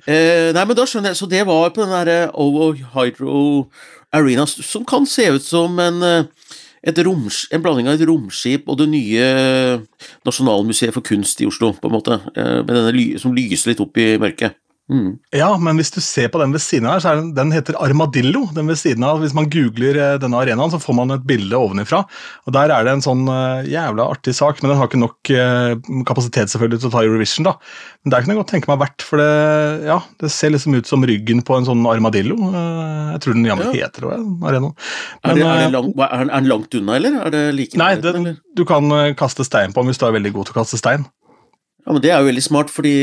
Eh, 0.07 0.51
nei, 0.53 0.65
men 0.65 0.75
da 0.75 0.83
skjønner 0.85 1.13
jeg. 1.13 1.21
Så 1.21 1.29
det 1.29 1.45
var 1.45 1.69
på 1.69 1.85
den 1.85 1.89
derre 1.93 2.31
OO 2.33 2.73
Hydro 2.73 3.67
Arena, 4.13 4.45
som 4.47 4.83
kan 4.85 5.05
se 5.05 5.27
ut 5.29 5.41
som 5.43 5.79
en 5.79 6.01
eh, 6.03 6.23
et 6.85 6.97
roms, 6.99 7.47
en 7.53 7.61
blanding 7.63 7.87
av 7.87 7.93
et 7.95 8.05
romskip 8.05 8.65
og 8.67 8.77
det 8.77 8.89
nye 8.89 9.79
Nasjonalmuseet 10.27 10.91
for 10.93 11.01
kunst 11.01 11.39
i 11.41 11.47
Oslo, 11.47 11.71
på 11.79 11.87
en 11.89 11.95
måte. 11.95 12.17
Eh, 12.35 12.59
med 12.63 12.67
denne 12.75 12.91
ly 12.91 13.05
som 13.21 13.33
lyser 13.33 13.71
litt 13.71 13.79
opp 13.79 13.95
i 13.97 14.17
mørket. 14.21 14.55
Mm. 14.91 15.13
Ja, 15.31 15.47
men 15.63 15.77
hvis 15.79 15.93
du 15.95 16.01
ser 16.03 16.27
på 16.27 16.41
den 16.41 16.51
ved 16.51 16.59
siden 16.61 16.89
av 16.89 16.97
her, 16.97 17.01
så 17.05 17.11
er 17.13 17.19
den, 17.21 17.29
den 17.37 17.53
heter 17.55 17.77
Armadillo. 17.79 18.41
den 18.53 18.67
ved 18.67 18.75
siden 18.77 19.05
av. 19.07 19.21
Hvis 19.23 19.31
man 19.33 19.47
googler 19.49 19.95
eh, 19.95 20.17
denne 20.19 20.35
arenaen, 20.41 20.73
så 20.73 20.79
får 20.83 20.97
man 20.97 21.13
et 21.15 21.23
bilde 21.29 21.55
ovenifra. 21.55 22.01
og 22.43 22.53
Der 22.57 22.73
er 22.75 22.83
det 22.83 22.91
en 22.97 23.05
sånn 23.05 23.23
uh, 23.31 23.63
jævla 23.63 24.09
artig 24.11 24.35
sak, 24.35 24.59
men 24.61 24.73
den 24.73 24.81
har 24.81 24.89
ikke 24.91 24.99
nok 24.99 25.31
uh, 25.31 26.03
kapasitet 26.09 26.51
selvfølgelig 26.51 26.81
til 26.83 26.91
å 26.91 26.93
ta 26.97 27.05
Eurovision. 27.07 27.47
da. 27.47 27.55
Men 28.03 28.11
det 28.11 28.19
kan 28.25 28.33
jeg 28.35 28.41
godt 28.41 28.51
tenke 28.51 28.71
meg 28.73 28.81
verdt, 28.83 29.07
for 29.07 29.23
det, 29.23 29.29
ja, 29.87 29.97
det 30.19 30.33
ser 30.35 30.51
liksom 30.51 30.75
ut 30.75 30.91
som 30.91 31.07
ryggen 31.07 31.41
på 31.47 31.55
en 31.57 31.69
sånn 31.71 31.87
armadillo. 31.87 32.35
Uh, 32.51 33.15
jeg 33.15 33.23
tror 33.23 33.39
den 33.39 33.47
jammen 33.47 33.71
Ja. 33.71 33.87
heter 33.87 34.09
det, 34.09 34.19
arenaen. 34.43 34.75
Er, 35.23 35.33
det, 35.39 35.47
er, 35.47 35.63
det 35.63 35.73
lang, 35.79 35.91
er, 35.95 36.27
den- 36.27 36.51
langt 36.51 36.75
unna, 36.75 36.99
eller? 36.99 37.21
Er 37.23 37.31
det 37.31 37.45
like 37.55 37.79
Nei, 37.79 37.93
den, 38.03 38.19
eller? 38.25 38.39
du 38.53 38.65
kan 38.67 38.91
kaste 39.15 39.47
stein 39.47 39.71
på 39.71 39.79
den 39.81 39.93
hvis 39.93 40.03
du 40.03 40.09
er 40.11 40.17
veldig 40.19 40.35
god 40.35 40.51
til 40.51 40.57
å 40.57 40.61
kaste 40.61 40.77
stein. 40.83 41.07
Ja, 41.85 41.91
men 41.91 42.01
Det 42.01 42.11
er 42.11 42.21
jo 42.23 42.29
veldig 42.31 42.43
smart, 42.45 42.69
fordi 42.71 42.93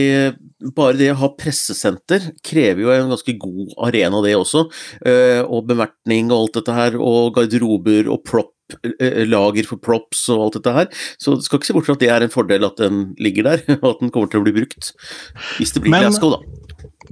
bare 0.76 0.96
det 0.96 1.10
å 1.12 1.18
ha 1.20 1.28
pressesenter 1.36 2.30
krever 2.44 2.80
jo 2.86 2.92
en 2.94 3.10
ganske 3.12 3.34
god 3.40 3.74
arena, 3.88 4.22
det 4.24 4.32
også. 4.36 4.66
Eh, 5.04 5.42
og 5.44 5.66
bemerkning 5.68 6.30
og 6.32 6.38
alt 6.46 6.56
dette 6.60 6.76
her, 6.78 6.96
og 7.00 7.34
garderober 7.36 8.08
og 8.12 8.24
prop, 8.24 8.54
eh, 9.00 9.24
lager 9.28 9.66
for 9.68 9.76
props 9.76 10.28
og 10.32 10.46
alt 10.46 10.58
dette 10.60 10.72
her. 10.78 10.88
Så 11.20 11.36
du 11.36 11.42
skal 11.44 11.58
ikke 11.60 11.66
se 11.66 11.76
bort 11.76 11.84
fra 11.90 11.96
at 11.98 12.04
det 12.04 12.08
er 12.10 12.22
en 12.24 12.32
fordel 12.32 12.64
at 12.64 12.76
den 12.80 13.14
ligger 13.20 13.50
der, 13.50 13.64
og 13.82 13.90
at 13.96 14.00
den 14.00 14.10
kommer 14.16 14.30
til 14.32 14.40
å 14.40 14.48
bli 14.48 14.56
brukt. 14.62 14.92
Hvis 15.58 15.72
det 15.76 15.82
blir 15.84 15.90
Men- 15.96 16.08
Glasgow, 16.08 16.38
da. 16.38 16.56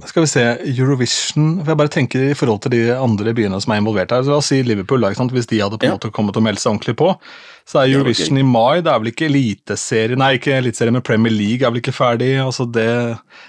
Skal 0.07 0.23
vi 0.23 0.29
se, 0.31 0.41
Eurovision 0.79 1.59
for 1.59 1.73
Jeg 1.73 1.77
bare 1.77 1.91
tenker 1.91 2.29
i 2.29 2.33
forhold 2.37 2.61
til 2.63 2.71
de 2.71 2.81
andre 2.95 3.33
byene 3.35 3.57
som 3.61 3.73
er 3.73 3.81
involvert 3.81 4.13
her. 4.15 4.23
så 4.23 4.31
La 4.31 4.37
oss 4.39 4.47
si 4.53 4.61
Liverpool, 4.63 5.01
da, 5.03 5.09
hvis 5.11 5.47
de 5.49 5.59
hadde 5.59 5.77
på 5.77 5.83
en 5.85 5.91
Ja. 5.91 5.97
måte 5.97 6.11
kommet 6.15 6.37
og 6.37 6.43
meldt 6.45 6.59
seg 6.63 6.71
ordentlig 6.71 6.95
på. 6.95 7.09
Så 7.69 7.77
er 7.83 7.91
Eurovision 7.93 8.39
i 8.41 8.45
mai, 8.47 8.79
det 8.81 8.89
er 8.89 9.01
vel 9.01 9.11
ikke 9.11 9.27
eliteserie 9.29 10.17
Nei, 10.17 10.31
ikke 10.39 10.55
eliteserie, 10.57 10.93
men 10.95 11.03
Premier 11.05 11.33
League 11.35 11.61
er 11.61 11.69
vel 11.69 11.81
ikke 11.83 11.93
ferdig. 11.93 12.31
altså 12.41 12.65
Det, 12.65 12.87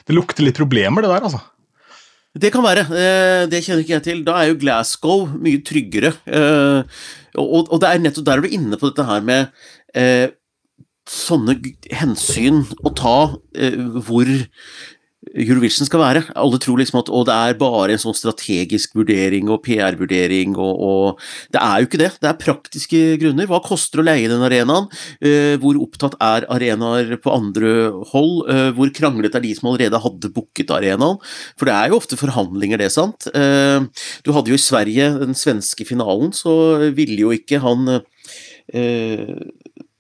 det 0.07 0.17
lukter 0.17 0.45
litt 0.45 0.59
problemer, 0.61 1.01
det 1.07 1.09
der, 1.15 1.25
altså. 1.31 1.41
Det 2.41 2.53
kan 2.55 2.63
være. 2.63 2.85
eh, 2.95 3.47
Det 3.51 3.63
kjenner 3.65 3.81
ikke 3.83 3.97
jeg 3.97 4.05
til. 4.07 4.21
Da 4.27 4.37
er 4.43 4.51
jo 4.53 4.59
Glasgow 4.61 5.25
mye 5.41 5.63
tryggere. 5.67 6.13
eh, 6.29 7.01
Og 7.41 7.81
det 7.81 7.89
er 7.89 7.99
nettopp 8.05 8.29
der 8.29 8.41
du 8.45 8.47
er 8.51 8.55
inne 8.59 8.77
på 8.79 8.91
dette 8.93 9.07
her 9.09 9.25
med 9.25 9.49
eh, 9.97 10.29
sånne 11.11 11.57
hensyn 11.91 12.61
å 12.87 12.93
ta 12.95 13.17
hvor 14.05 14.29
Eurovision 15.31 15.87
skal 15.87 16.03
være. 16.03 16.23
Alle 16.39 16.59
tror 16.63 16.81
liksom 16.81 17.01
at 17.01 17.11
å, 17.13 17.23
det 17.27 17.35
er 17.35 17.59
bare 17.61 17.95
en 17.95 18.03
sånn 18.03 18.17
strategisk 18.17 18.97
vurdering 18.99 19.51
og 19.53 19.63
PR-vurdering, 19.67 20.57
og, 20.59 20.81
og 20.83 21.53
det 21.55 21.63
er 21.63 21.77
jo 21.79 21.89
ikke 21.89 22.01
det. 22.03 22.11
Det 22.19 22.31
er 22.31 22.41
praktiske 22.41 23.03
grunner. 23.23 23.49
Hva 23.51 23.61
koster 23.63 24.03
å 24.03 24.07
leie 24.07 24.31
den 24.31 24.43
arenaen? 24.47 24.91
Eh, 25.23 25.55
hvor 25.63 25.79
opptatt 25.83 26.19
er 26.19 26.49
arenaer 26.51 27.15
på 27.23 27.35
andre 27.35 27.73
hold? 28.11 28.35
Eh, 28.51 28.71
hvor 28.77 28.91
kranglet 28.97 29.39
er 29.39 29.47
de 29.47 29.55
som 29.57 29.71
allerede 29.71 30.03
hadde 30.03 30.33
booket 30.35 30.75
arenaen? 30.75 31.21
For 31.55 31.71
det 31.71 31.77
er 31.77 31.93
jo 31.93 32.01
ofte 32.01 32.19
forhandlinger, 32.21 32.83
det, 32.83 32.91
sant? 32.95 33.31
Eh, 33.31 33.79
du 34.27 34.35
hadde 34.35 34.51
jo 34.51 34.59
i 34.59 34.63
Sverige 34.63 35.13
den 35.23 35.39
svenske 35.39 35.87
finalen, 35.87 36.35
så 36.35 36.91
ville 36.97 37.23
jo 37.23 37.35
ikke 37.37 37.63
han 37.63 38.01
eh, 38.75 39.37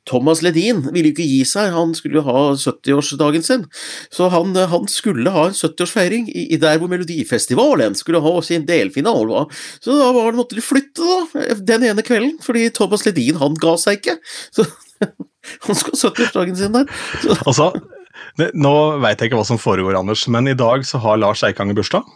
Thomas 0.08 0.40
Ledin 0.42 0.80
ville 0.94 1.10
jo 1.10 1.14
ikke 1.14 1.26
gi 1.28 1.40
seg, 1.44 1.72
han 1.74 1.92
skulle 1.94 2.18
jo 2.20 2.24
ha 2.26 2.40
70-årsdagen 2.56 3.42
sin. 3.44 3.66
Så 4.10 4.28
han, 4.32 4.54
han 4.56 4.86
skulle 4.90 5.30
ha 5.34 5.46
en 5.50 5.56
70-årsfeiring 5.56 6.28
i, 6.32 6.46
i 6.54 6.58
der 6.62 6.78
hvor 6.80 6.88
Melodifestivalen 6.90 7.94
skulle 7.98 8.22
ha 8.24 8.32
sin 8.46 8.64
delfinale. 8.68 9.44
Så 9.84 9.96
da 10.00 10.10
var 10.16 10.30
det, 10.32 10.38
måtte 10.40 10.56
de 10.58 10.64
flytte 10.64 11.04
da, 11.04 11.44
den 11.72 11.84
ene 11.90 12.02
kvelden, 12.06 12.38
fordi 12.44 12.68
Thomas 12.74 13.04
Ledin 13.06 13.38
han 13.42 13.54
ga 13.60 13.76
seg 13.80 14.00
ikke. 14.00 14.16
Så 14.56 14.66
han 15.66 15.78
skulle 15.78 15.96
ha 15.96 16.10
70-årsdagen 16.10 16.56
sin 16.56 16.76
der. 16.80 16.88
Så, 17.22 17.36
Altså, 17.46 17.70
Nå 18.54 18.74
veit 19.02 19.20
jeg 19.20 19.30
ikke 19.30 19.38
hva 19.40 19.46
som 19.48 19.58
foregår, 19.60 19.96
Anders, 19.98 20.26
men 20.32 20.48
i 20.50 20.56
dag 20.58 20.82
så 20.86 20.98
har 21.02 21.18
Lars 21.20 21.42
Eikanger 21.46 21.76
bursdag. 21.78 22.08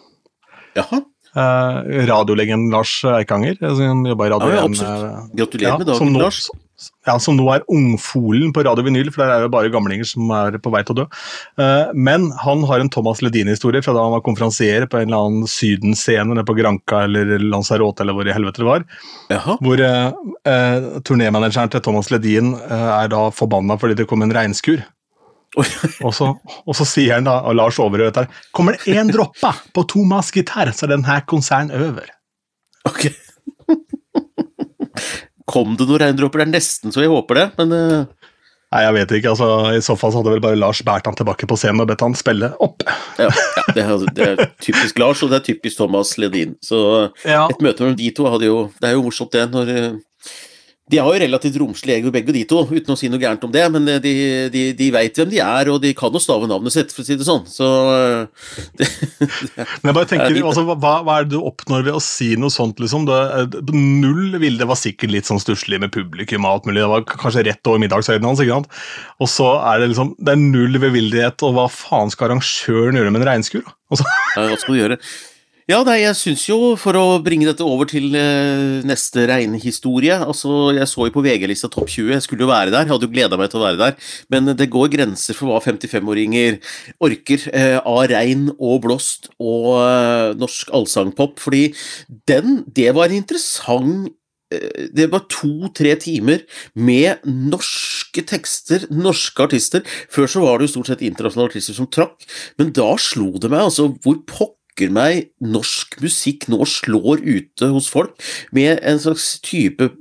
jaha, 0.76 1.02
Eh, 1.34 1.78
radiolegenden 2.06 2.70
Lars 2.70 2.92
Eikanger, 3.10 3.56
som 3.58 3.80
han 3.82 4.04
jobba 4.06 4.28
i 4.28 4.30
Radio 4.30 4.52
Ja, 4.52 4.54
ja, 4.54 4.66
1. 4.68 4.70
absolutt. 4.70 5.00
eh, 5.02 5.32
gratulerer 5.40 5.78
med 5.80 5.88
som 5.88 5.96
dagen, 5.98 6.12
nå, 6.14 6.20
Lars. 6.22 6.38
Ja, 7.06 7.14
som 7.22 7.36
nå 7.38 7.44
er 7.52 7.62
ungfolen 7.70 8.50
på 8.54 8.64
Radio 8.66 8.82
Vinyl, 8.86 9.10
for 9.14 9.22
der 9.22 9.30
er 9.30 9.44
jo 9.44 9.50
bare 9.52 9.70
gamlinger 9.72 10.08
som 10.08 10.30
er 10.34 10.56
på 10.62 10.72
vei 10.74 10.80
til 10.82 10.96
å 10.96 10.98
dø. 11.02 11.04
Eh, 11.62 11.92
men 11.94 12.26
han 12.42 12.64
har 12.66 12.82
en 12.82 12.90
Thomas 12.92 13.22
Ledin-historie 13.22 13.84
fra 13.84 13.94
da 13.94 14.02
han 14.02 14.14
var 14.16 14.24
konferansier 14.26 14.88
på 14.90 14.98
en 14.98 15.06
eller 15.06 15.28
annen 15.28 15.50
Syden-scene 15.50 16.32
nede 16.32 16.46
på 16.48 16.56
Granca 16.58 17.04
eller 17.06 17.36
Lanzarote 17.42 18.02
eller 18.02 18.16
hvor 18.16 18.26
i 18.26 18.34
helvete 18.34 18.64
det 18.64 18.68
var. 18.68 18.86
Jaha, 19.30 19.58
Hvor 19.62 19.84
eh, 19.86 20.08
eh, 20.50 20.88
turnémanageren 21.06 21.70
til 21.72 21.84
Thomas 21.84 22.10
Ledin 22.10 22.54
eh, 22.58 22.90
er 22.98 23.12
da 23.12 23.28
forbanna 23.34 23.78
fordi 23.80 24.00
det 24.02 24.08
kom 24.10 24.26
en 24.26 24.34
regnskur. 24.34 24.82
Og, 25.54 26.10
så, 26.10 26.32
og 26.66 26.74
så 26.74 26.86
sier 26.88 27.20
han 27.20 27.28
da, 27.28 27.38
og 27.46 27.54
Lars 27.54 27.78
overhører 27.78 28.10
dette, 28.10 28.24
her, 28.26 28.46
kommer 28.56 28.74
det 28.74 28.96
én 28.98 29.12
droppe 29.14 29.52
på 29.70 29.84
Thomas 29.92 30.32
gitar, 30.34 30.72
så 30.74 30.88
er 30.88 30.96
denne 30.96 31.20
konsern 31.30 31.70
over. 31.70 32.10
ok. 32.90 33.12
Kom 35.50 35.74
det 35.76 35.88
noen 35.88 36.00
regndråper? 36.00 36.42
Det 36.42 36.46
er 36.46 36.54
nesten 36.56 36.94
så 36.94 37.04
jeg 37.04 37.12
håper 37.12 37.40
det, 37.40 37.48
men 37.60 37.74
uh... 37.74 38.30
Nei, 38.74 38.80
jeg 38.82 38.94
vet 38.96 39.12
ikke. 39.18 39.32
altså 39.34 39.48
I 39.70 39.82
så 39.86 39.94
fall 39.94 40.10
så 40.10 40.18
hadde 40.18 40.32
vel 40.32 40.42
bare 40.42 40.58
Lars 40.58 40.80
båret 40.82 41.06
han 41.06 41.14
tilbake 41.14 41.46
på 41.46 41.58
scenen 41.60 41.84
og 41.84 41.90
bedt 41.92 42.02
han 42.02 42.16
spille 42.18 42.48
opp. 42.64 42.82
ja, 43.22 43.28
ja 43.28 43.68
det, 43.76 43.84
er, 43.84 44.08
det 44.16 44.26
er 44.32 44.40
typisk 44.58 44.98
Lars, 44.98 45.22
og 45.22 45.30
det 45.30 45.38
er 45.38 45.44
typisk 45.52 45.78
Thomas 45.78 46.16
Ledin. 46.18 46.56
Så 46.64 46.80
Ja, 47.22 47.44
et 47.46 47.62
møte 47.62 47.84
mellom 47.84 48.00
de 48.00 48.10
to 48.16 48.26
hadde 48.32 48.48
jo 48.48 48.58
Det 48.80 48.88
er 48.88 48.96
jo 48.96 49.04
morsomt, 49.06 49.30
det, 49.36 49.46
når 49.52 49.70
eh, 49.70 50.00
De 50.92 50.98
har 51.00 51.08
jo 51.08 51.20
relativt 51.22 51.54
romslig 51.56 51.94
ego, 51.94 52.10
begge 52.12 52.32
de 52.36 52.42
to, 52.44 52.58
uten 52.68 52.92
å 52.92 52.96
si 52.98 53.08
noe 53.08 53.20
gærent 53.22 53.44
om 53.46 53.52
det, 53.52 53.62
men 53.72 53.86
eh, 53.88 54.00
de, 54.04 54.10
de, 54.52 54.64
de 54.76 54.88
veit 54.92 55.16
hvem 55.16 55.30
de 55.30 55.40
er, 55.40 55.70
og 55.72 55.78
de 55.80 55.94
kan 55.96 56.12
jo 56.12 56.20
stave 56.20 56.48
navnet 56.50 56.74
sitt, 56.74 56.92
for 56.92 57.00
å 57.00 57.06
si 57.08 57.16
det 57.16 57.24
sånn. 57.24 57.46
Så 57.48 57.68
det, 58.76 58.90
det, 59.56 59.64
Men 59.80 59.90
jeg 59.90 59.96
bare 59.96 60.10
tenker, 60.10 60.36
altså, 60.42 60.66
hva, 60.68 60.98
hva 61.06 61.16
er 61.16 61.24
det 61.24 61.32
du 61.32 61.40
oppnår 61.40 61.86
ved 61.88 61.96
å 61.96 62.04
si 62.04 62.34
noe 62.36 62.52
sånt? 62.52 62.82
liksom? 62.84 63.08
Det, 63.08 63.20
eh, 63.40 63.58
null 63.72 64.36
ville 64.36 64.60
det 64.60 64.68
var 64.68 64.76
sikkert 64.76 65.14
litt 65.16 65.30
sånn 65.30 65.40
stusslig 65.40 65.80
med 65.80 65.94
publikum 65.94 66.44
og 66.44 66.58
alt 66.58 66.68
mulig. 66.68 66.82
Det 66.82 66.92
var 66.92 67.08
kanskje 67.16 67.48
rett 67.48 67.72
over 67.72 67.80
middagshøyden 67.80 68.28
hans. 68.28 68.44
ikke 68.44 68.58
sant? 68.60 68.82
Og 69.24 69.30
så 69.32 69.54
er 69.64 69.80
det 69.80 69.94
liksom, 69.94 70.12
det 70.20 70.36
er 70.36 70.42
null 70.42 70.82
bevildighet, 70.84 71.48
og 71.48 71.56
hva 71.56 71.70
faen 71.72 72.12
skal 72.12 72.28
arrangøren 72.28 73.00
gjøre 73.00 73.14
med 73.14 73.24
en 73.24 73.30
regnskur? 73.32 73.64
Og 73.88 74.02
så, 74.02 74.10
ja, 74.36 74.50
hva 74.50 74.60
skal 74.60 74.76
du 74.76 74.84
gjøre? 74.84 75.00
Ja, 75.64 75.78
nei, 75.80 76.02
jeg 76.02 76.12
syns 76.18 76.42
jo, 76.44 76.56
for 76.76 76.92
å 77.00 77.04
bringe 77.24 77.46
dette 77.48 77.64
over 77.64 77.88
til 77.88 78.12
eh, 78.18 78.82
neste 78.84 79.22
regnhistorie 79.30 80.18
Altså, 80.20 80.74
jeg 80.76 80.84
så 80.90 81.06
jo 81.08 81.12
på 81.14 81.22
VG-lista 81.24 81.70
Topp 81.72 81.88
20, 81.88 82.10
jeg 82.12 82.24
skulle 82.26 82.44
jo 82.44 82.50
være 82.50 82.68
der, 82.68 82.82
jeg 82.84 82.92
hadde 82.92 83.06
jo 83.08 83.12
gleda 83.14 83.38
meg 83.40 83.48
til 83.48 83.62
å 83.62 83.64
være 83.64 83.78
der, 83.80 84.10
men 84.28 84.50
det 84.60 84.66
går 84.74 84.90
grenser 84.92 85.32
for 85.38 85.48
hva 85.48 85.62
55-åringer 85.64 86.58
orker 87.08 87.46
eh, 87.56 87.78
av 87.80 88.02
regn 88.12 88.50
og 88.58 88.82
blåst 88.84 89.30
og 89.38 89.70
eh, 89.78 90.34
norsk 90.36 90.74
allsangpop, 90.76 91.40
fordi 91.40 91.70
den, 92.28 92.58
det 92.68 92.90
var 92.98 93.08
en 93.08 93.22
interessant 93.22 94.10
eh, 94.52 94.90
det 94.92 95.06
var 95.14 95.24
to-tre 95.32 95.94
timer 96.02 96.44
med 96.76 97.24
norske 97.24 98.26
tekster, 98.28 98.84
norske 98.92 99.48
artister. 99.48 99.80
Før 100.12 100.28
så 100.28 100.44
var 100.44 100.60
det 100.60 100.68
jo 100.68 100.74
stort 100.74 100.92
sett 100.92 101.06
internasjonale 101.08 101.54
artister 101.54 101.78
som 101.80 101.88
trakk, 101.88 102.28
men 102.60 102.76
da 102.76 102.90
slo 103.00 103.30
det 103.40 103.48
meg 103.48 103.64
altså 103.70 103.88
hvor 104.04 104.20
pokker 104.28 104.60
meg 104.94 105.30
norsk 105.40 106.00
musikk 106.02 106.48
nå 106.52 106.64
slår 106.66 107.22
ute 107.22 107.70
hos 107.70 107.90
folk, 107.92 108.16
med 108.52 108.80
en 108.82 108.98
slags 108.98 109.38
type 109.44 109.92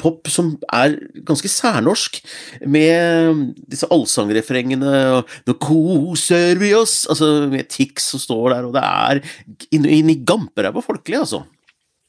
pop 0.00 0.30
som 0.32 0.54
er 0.72 0.96
ganske 1.28 1.50
særnorsk, 1.50 2.20
med 2.64 3.44
disse 3.70 3.88
allsangrefrengene 3.92 4.94
og 5.18 5.34
'Nå 5.46 5.56
koser 5.60 6.56
vi 6.60 6.72
oss', 6.76 7.06
altså 7.10 7.50
med 7.50 7.68
Tix 7.68 8.10
som 8.12 8.20
står 8.20 8.54
der, 8.54 8.64
og 8.64 8.74
det 8.74 8.84
er 8.84 9.20
inn, 9.72 9.84
inn 9.84 10.10
i 10.10 10.22
gamperæva 10.24 10.80
folkelig, 10.80 11.20
altså. 11.20 11.44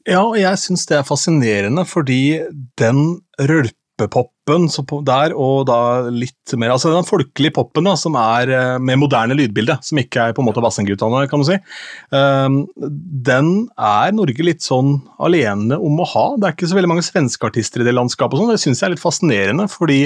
ja, 0.08 0.24
og 0.24 0.40
jeg 0.40 0.58
syns 0.58 0.86
det 0.88 0.98
er 0.98 1.08
fascinerende, 1.08 1.86
fordi 1.86 2.40
den 2.80 3.22
rølpepoppen 3.40 3.81
på- 4.10 5.04
der, 5.06 5.36
og 5.38 5.68
da 5.68 6.10
litt 6.10 6.54
mer 6.58 6.72
Altså 6.72 6.92
den 6.94 7.08
folkelige 7.08 7.54
popen 7.54 7.84
da, 7.84 7.96
som 7.96 8.16
er 8.16 8.50
eh, 8.50 8.78
med 8.80 8.98
moderne 8.98 9.36
lydbilde, 9.38 9.78
som 9.84 9.98
ikke 9.98 10.30
er 10.30 10.34
på 10.34 10.42
en 10.42 10.48
måte 10.50 10.64
Vassendgutane, 10.64 11.28
kan 11.30 11.40
du 11.40 11.46
si, 11.46 11.58
Um, 12.12 12.68
den 12.76 13.70
er 13.80 14.12
Norge 14.12 14.44
litt 14.44 14.62
sånn 14.62 15.02
alene 15.20 15.78
om 15.80 16.00
å 16.02 16.08
ha. 16.08 16.26
Det 16.36 16.48
er 16.48 16.56
ikke 16.56 16.68
så 16.72 16.76
veldig 16.76 16.90
mange 16.92 17.06
svenske 17.06 17.48
artister 17.48 17.82
i 17.82 17.88
det 17.88 17.94
landskapet, 17.96 18.36
og 18.36 18.44
sånn. 18.44 18.52
det 18.52 18.60
syns 18.60 18.82
jeg 18.82 18.90
er 18.90 18.96
litt 18.96 19.04
fascinerende, 19.04 19.68
fordi 19.72 20.02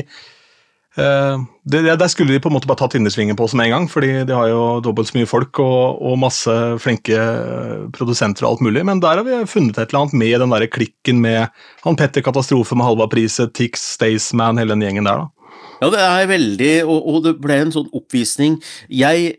det, 0.96 1.82
Der 2.00 2.08
skulle 2.08 2.32
de 2.32 2.40
på 2.40 2.48
en 2.48 2.56
måte 2.56 2.70
bare 2.70 2.80
tatt 2.80 2.96
innersvingen 2.96 3.36
på 3.36 3.50
som 3.52 3.60
en 3.60 3.74
gang, 3.74 3.88
fordi 3.92 4.24
de 4.28 4.36
har 4.36 4.48
jo 4.48 4.80
dobbelt 4.86 5.10
så 5.10 5.18
mye 5.18 5.28
folk 5.28 5.60
og, 5.60 6.00
og, 6.00 6.18
masse 6.22 6.54
flinke 6.80 7.20
produsenter 7.96 8.46
og 8.46 8.54
alt 8.54 8.66
mulig, 8.68 8.86
men 8.88 9.02
der 9.04 9.20
har 9.20 9.28
vi 9.28 9.42
funnet 9.50 9.76
et 9.78 9.90
eller 9.90 10.06
annet 10.06 10.20
med 10.22 10.40
den 10.40 10.56
der 10.56 10.68
klikken 10.72 11.20
med 11.26 11.50
han 11.84 12.00
Petter 12.00 12.24
Katastrofe 12.24 12.78
med 12.80 12.88
halva 12.88 13.10
priset, 13.12 13.52
Tix, 13.58 13.84
Staysman, 13.98 14.62
hele 14.62 14.76
den 14.78 14.86
gjengen 14.88 15.10
der, 15.10 15.26
da. 15.26 15.32
Ja, 15.82 15.90
det 15.92 16.00
er 16.02 16.30
veldig, 16.30 16.74
og, 16.86 17.00
og, 17.04 17.18
det 17.26 17.36
ble 17.44 17.60
en 17.66 17.74
sånn 17.76 17.92
oppvisning. 17.96 18.62
Jeg 18.88 19.36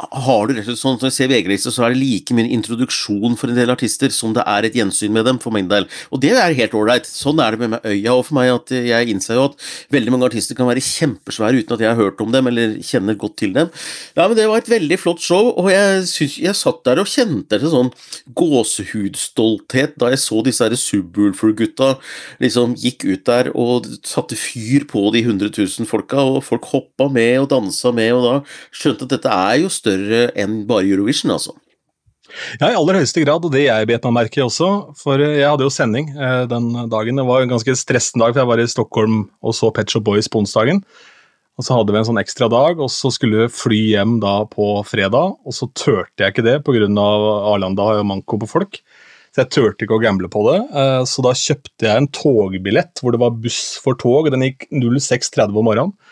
har 0.00 0.48
du 0.48 0.54
rett 0.54 0.64
og 0.64 0.70
slett 0.70 0.80
sånn, 0.80 0.98
Når 1.00 1.10
jeg 1.10 1.16
ser 1.16 1.30
VG-lista, 1.30 1.72
så 1.74 1.84
er 1.84 1.92
det 1.92 2.00
like 2.00 2.34
mye 2.36 2.48
introduksjon 2.56 3.36
for 3.38 3.50
en 3.50 3.58
del 3.58 3.72
artister 3.72 4.12
som 4.14 4.32
det 4.36 4.44
er 4.48 4.66
et 4.66 4.76
gjensyn 4.78 5.12
med 5.12 5.26
dem, 5.28 5.38
for 5.42 5.52
min 5.52 5.68
del. 5.68 5.86
Og 6.10 6.22
det 6.22 6.32
er 6.32 6.56
helt 6.56 6.76
ålreit. 6.76 7.08
Sånn 7.08 7.40
er 7.42 7.56
det 7.56 7.68
med 7.68 7.84
Øya 7.84 8.14
og 8.16 8.24
for 8.28 8.38
meg. 8.38 8.50
at 8.54 8.72
Jeg 8.72 9.10
innser 9.12 9.36
jo 9.36 9.44
at 9.50 9.56
veldig 9.92 10.14
mange 10.14 10.28
artister 10.30 10.56
kan 10.56 10.68
være 10.70 10.84
kjempesvære 10.84 11.60
uten 11.60 11.76
at 11.76 11.84
jeg 11.84 11.90
har 11.92 12.00
hørt 12.00 12.20
om 12.20 12.32
dem 12.32 12.46
eller 12.46 12.78
kjenner 12.80 13.18
godt 13.18 13.36
til 13.36 13.52
dem. 13.52 13.70
Ja, 14.16 14.26
men 14.26 14.36
Det 14.36 14.48
var 14.48 14.58
et 14.58 14.70
veldig 14.70 14.98
flott 14.98 15.20
show, 15.20 15.52
og 15.56 15.70
jeg, 15.70 16.06
synes, 16.08 16.38
jeg 16.38 16.56
satt 16.56 16.84
der 16.84 17.00
og 17.00 17.10
kjente 17.10 17.56
etter 17.56 17.68
sånn 17.68 17.92
gåsehudstolthet 18.34 19.98
da 20.00 20.10
jeg 20.14 20.22
så 20.22 20.40
disse 20.46 20.70
Subwoolfer-gutta 20.80 21.98
liksom 22.40 22.74
gikk 22.78 23.04
ut 23.04 23.24
der 23.26 23.50
og 23.54 23.88
satte 24.06 24.38
fyr 24.38 24.86
på 24.88 25.10
de 25.12 25.24
100 25.26 25.50
000 25.52 25.88
folka, 25.88 26.22
og 26.22 26.44
folk 26.46 26.64
hoppa 26.72 27.08
med 27.12 27.40
og 27.42 27.50
dansa 27.50 27.92
med, 27.92 28.12
og 28.14 28.24
da 28.24 28.34
skjønte 28.72 29.06
at 29.06 29.14
dette 29.14 29.34
er 29.34 29.56
jo 29.64 29.72
større 29.72 29.89
større 29.90 30.30
enn 30.38 30.62
bare 30.68 30.86
Eurovision, 30.86 31.34
altså. 31.34 31.56
Ja, 32.60 32.68
i 32.70 32.76
aller 32.78 33.00
høyeste 33.00 33.22
grad, 33.24 33.42
og 33.42 33.50
det 33.54 33.64
jeg 33.64 33.88
bet 33.90 34.04
meg 34.06 34.16
merke 34.20 34.40
i 34.40 34.44
også. 34.44 34.68
For 35.00 35.18
jeg 35.18 35.46
hadde 35.46 35.66
jo 35.66 35.72
sending 35.74 36.12
eh, 36.14 36.44
den 36.50 36.70
dagen. 36.92 37.18
Det 37.18 37.26
var 37.26 37.42
en 37.42 37.54
ganske 37.54 37.74
stressende 37.78 38.22
dag, 38.22 38.34
for 38.34 38.42
jeg 38.44 38.50
var 38.52 38.62
i 38.62 38.68
Stockholm 38.70 39.22
og 39.42 39.56
så 39.56 39.72
Pet 39.74 39.90
Shop 39.90 40.06
Boys 40.06 40.30
på 40.30 40.42
onsdagen. 40.44 40.84
Og 41.58 41.66
så 41.66 41.76
hadde 41.76 41.92
vi 41.92 42.00
en 42.00 42.06
sånn 42.08 42.22
ekstra 42.22 42.48
dag, 42.48 42.78
og 42.80 42.88
så 42.92 43.10
skulle 43.12 43.42
vi 43.42 43.52
fly 43.52 43.80
hjem 43.90 44.14
da 44.22 44.38
på 44.48 44.72
fredag. 44.88 45.34
Og 45.44 45.56
så 45.56 45.68
turte 45.76 46.22
jeg 46.22 46.32
ikke 46.32 46.46
det 46.46 46.60
pga. 46.64 46.86
Arlanda 46.86 47.88
har 47.88 48.00
jo 48.00 48.06
manko 48.08 48.38
på 48.40 48.48
folk. 48.48 48.80
Så 49.30 49.44
jeg 49.44 49.52
turte 49.54 49.86
ikke 49.86 49.98
å 49.98 50.02
gamble 50.02 50.30
på 50.32 50.42
det. 50.48 50.60
Eh, 50.70 51.02
så 51.06 51.22
da 51.26 51.34
kjøpte 51.36 51.86
jeg 51.86 52.02
en 52.02 52.08
togbillett 52.14 53.02
hvor 53.02 53.14
det 53.14 53.20
var 53.22 53.36
buss 53.42 53.76
for 53.82 53.98
tog. 53.98 54.30
Den 54.32 54.46
gikk 54.46 54.66
06.30 54.72 55.52
om 55.52 55.68
morgenen. 55.68 56.09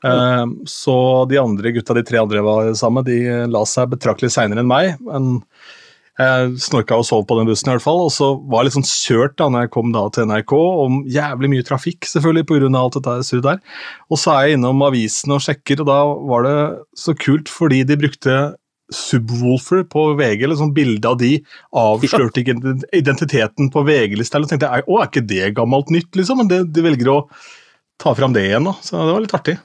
Mm. 0.00 0.54
Så 0.70 0.94
de 1.28 1.36
andre 1.36 1.74
gutta, 1.76 1.96
de 1.96 2.04
tre 2.08 2.22
andre 2.22 2.40
var 2.46 2.70
sammen, 2.78 3.04
de 3.04 3.18
la 3.52 3.60
seg 3.68 3.90
betraktelig 3.92 4.32
seinere 4.32 4.64
enn 4.64 4.70
meg. 4.70 4.94
men 5.04 5.36
jeg 6.20 6.56
snorka 6.60 6.98
og 7.00 7.06
sov 7.08 7.22
på 7.28 7.36
den 7.38 7.48
bussen, 7.48 7.70
i 7.70 7.74
hvert 7.74 7.84
fall, 7.84 8.02
og 8.04 8.10
så 8.12 8.32
var 8.50 8.62
jeg 8.62 8.68
litt 8.68 8.76
sånn 8.78 8.88
kjørt 8.88 9.36
da 9.40 9.48
når 9.52 9.64
jeg 9.64 9.72
kom 9.76 9.92
da 9.94 10.02
til 10.12 10.26
NRK, 10.28 10.54
om 10.84 10.98
jævlig 11.08 11.50
mye 11.54 11.66
trafikk, 11.66 12.08
selvfølgelig, 12.08 12.46
pga. 12.50 12.70
alt 12.80 12.98
dette 12.98 13.14
surret 13.28 13.46
der. 13.46 13.60
Og 14.10 14.20
så 14.20 14.34
er 14.34 14.48
jeg 14.48 14.58
innom 14.58 14.84
avisen 14.84 15.36
og 15.36 15.44
sjekker, 15.44 15.80
og 15.82 15.88
da 15.88 16.00
var 16.32 16.44
det 16.46 16.56
så 16.98 17.14
kult 17.16 17.52
fordi 17.52 17.84
de 17.88 18.00
brukte 18.00 18.40
Subwoolfer 18.90 19.84
på 19.86 20.08
VG, 20.18 20.44
eller 20.44 20.58
sånn 20.58 20.74
bilde 20.74 21.06
av 21.06 21.20
de, 21.20 21.36
avslørte 21.78 22.42
identiteten 23.00 23.70
på 23.70 23.84
VG-lista. 23.86 24.42
Og 24.42 24.50
tenkte 24.50 24.66
jeg, 24.66 24.86
å, 24.90 24.98
er 24.98 25.10
ikke 25.12 25.28
det 25.30 25.52
gammelt 25.54 25.92
nytt, 25.94 26.10
liksom? 26.18 26.42
Men 26.42 26.50
de, 26.50 26.64
de 26.66 26.84
velger 26.84 27.12
å 27.12 27.20
ta 28.02 28.16
fram 28.18 28.34
det 28.34 28.48
igjen, 28.48 28.66
da. 28.66 28.74
Så 28.82 28.98
det 28.98 29.14
var 29.14 29.22
litt 29.22 29.36
artig. 29.38 29.60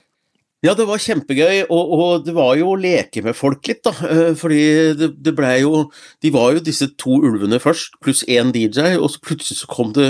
Ja, 0.64 0.74
det 0.74 0.86
var 0.88 1.02
kjempegøy, 1.02 1.66
og, 1.68 1.92
og, 1.96 2.24
det 2.26 2.34
var 2.38 2.56
jo 2.58 2.72
å 2.72 2.80
leke 2.80 3.22
med 3.26 3.36
folk 3.38 3.68
litt, 3.70 3.84
da. 3.86 3.92
Eh, 4.08 4.32
fordi 4.40 4.64
det, 4.98 5.12
det 5.22 5.36
blei 5.38 5.60
jo 5.62 5.90
De 6.24 6.32
var 6.34 6.56
jo 6.56 6.64
disse 6.64 6.88
to 7.02 7.20
ulvene 7.20 7.60
først, 7.62 8.00
pluss 8.02 8.24
én 8.32 8.54
DJ, 8.56 8.96
og 8.98 9.12
så 9.14 9.22
plutselig 9.26 9.60
så 9.62 9.70
kom 9.70 9.94
det 9.98 10.08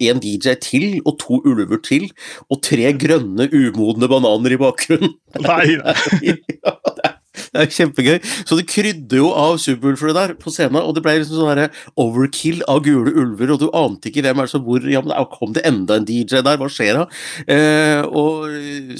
en 0.00 0.20
DJ 0.22 0.54
til, 0.62 0.86
og 1.04 1.18
to 1.20 1.40
ulver 1.44 1.80
til, 1.84 2.08
og 2.48 2.62
tre 2.64 2.94
grønne, 2.96 3.50
umodne 3.52 4.08
bananer 4.08 4.56
i 4.56 4.60
bakgrunnen. 4.60 5.16
Nei. 5.44 5.76
ja, 6.30 6.76
det 6.96 7.09
det 7.54 7.64
er 7.64 7.72
kjempegøy. 7.74 8.18
Så 8.46 8.58
det 8.58 8.68
krydde 8.70 9.18
jo 9.18 9.30
av 9.34 9.58
Subwoolfere 9.62 10.14
der 10.14 10.34
på 10.38 10.52
scenen, 10.54 10.80
og 10.82 10.94
det 10.94 11.02
ble 11.04 11.16
liksom 11.18 11.40
sånn 11.40 11.62
overkill 12.00 12.62
av 12.70 12.82
gule 12.86 13.10
ulver, 13.10 13.54
og 13.54 13.62
du 13.62 13.68
ante 13.76 14.10
ikke 14.10 14.22
hvem 14.26 14.42
er 14.42 14.50
som 14.50 14.62
bor 14.64 14.84
Ja, 14.90 15.02
men 15.04 15.16
kom 15.30 15.54
det 15.56 15.64
enda 15.68 15.98
en 15.98 16.06
DJ 16.08 16.44
der, 16.46 16.58
hva 16.60 16.68
skjer 16.70 17.00
da? 17.00 17.04
Eh, 17.50 18.02
og 18.06 18.46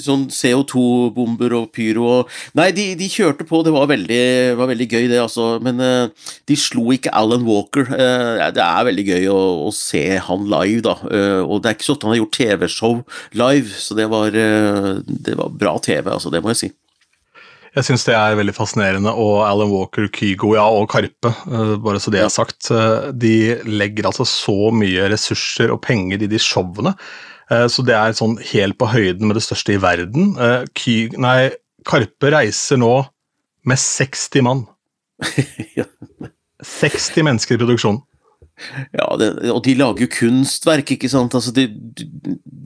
sånn 0.01 0.27
CO2-bomber 0.33 1.55
og 1.57 1.71
pyro 1.75 2.07
og 2.11 2.35
Nei, 2.57 2.69
de, 2.75 2.91
de, 2.99 3.07
kjørte 3.11 3.45
på, 3.47 3.61
det 3.65 3.73
var 3.73 3.89
veldig, 3.91 4.21
var 4.59 4.69
veldig 4.71 4.87
gøy, 4.87 5.07
det, 5.11 5.19
altså. 5.23 5.55
Men 5.63 5.79
eh, 5.83 6.29
de 6.49 6.57
slo 6.59 6.91
ikke 6.95 7.13
Alan 7.15 7.45
Walker. 7.47 7.87
Eh, 7.95 8.43
det 8.55 8.65
er 8.65 8.87
veldig 8.87 9.07
gøy 9.07 9.29
å, 9.31 9.39
å 9.67 9.73
se 9.75 10.03
han 10.27 10.47
live, 10.51 10.83
da. 10.87 10.97
Eh, 11.07 11.39
og 11.41 11.63
det 11.63 11.71
er 11.71 11.79
ikke 11.79 11.87
sånn 11.87 11.99
at 12.01 12.07
han 12.07 12.15
har 12.15 12.21
gjort 12.23 12.39
TV-show 12.39 13.01
live, 13.43 13.81
så 13.81 13.97
det 13.97 14.07
var, 14.11 14.35
eh, 14.35 14.93
det 15.07 15.37
var 15.39 15.57
bra 15.63 15.77
TV, 15.83 16.11
altså. 16.17 16.33
Det 16.33 16.43
må 16.43 16.53
jeg 16.55 16.63
si. 16.65 16.71
Jeg 17.71 17.87
syns 17.87 18.03
det 18.03 18.15
er 18.17 18.35
veldig 18.35 18.53
fascinerende. 18.55 19.13
Og 19.15 19.45
Alan 19.47 19.71
Walker, 19.71 20.09
Kygo 20.11 20.55
ja, 20.57 20.65
og 20.67 20.89
Karpe, 20.91 21.31
uh, 21.47 21.77
bare 21.79 22.01
så 22.03 22.11
det 22.11 22.19
er 22.23 22.33
sagt, 22.33 22.67
uh, 22.73 23.11
de 23.15 23.61
legger 23.67 24.09
altså 24.09 24.27
så 24.27 24.73
mye 24.75 25.07
ressurser 25.13 25.71
og 25.71 25.79
penger 25.85 26.25
i 26.25 26.29
de 26.31 26.41
showene. 26.41 26.93
Uh, 27.51 27.67
så 27.71 27.85
det 27.87 27.95
er 27.95 28.17
sånn 28.17 28.35
helt 28.51 28.75
på 28.79 28.91
høyden 28.91 29.29
med 29.29 29.39
det 29.39 29.45
største 29.47 29.77
i 29.77 29.81
verden. 29.81 30.35
Ky 30.75 30.97
nei, 31.21 31.53
Karpe 31.87 32.33
reiser 32.35 32.79
nå 32.81 32.93
med 33.67 33.79
60 33.79 34.45
mann. 34.45 34.65
60 36.61 37.23
mennesker 37.25 37.55
i 37.55 37.61
produksjonen. 37.61 38.03
Ja, 38.95 39.07
det, 39.19 39.29
og 39.51 39.61
de 39.65 39.75
lager 39.77 40.05
jo 40.05 40.11
kunstverk, 40.11 40.93
ikke 40.95 41.09
sant. 41.11 41.35
Altså, 41.37 41.53
det, 41.55 41.67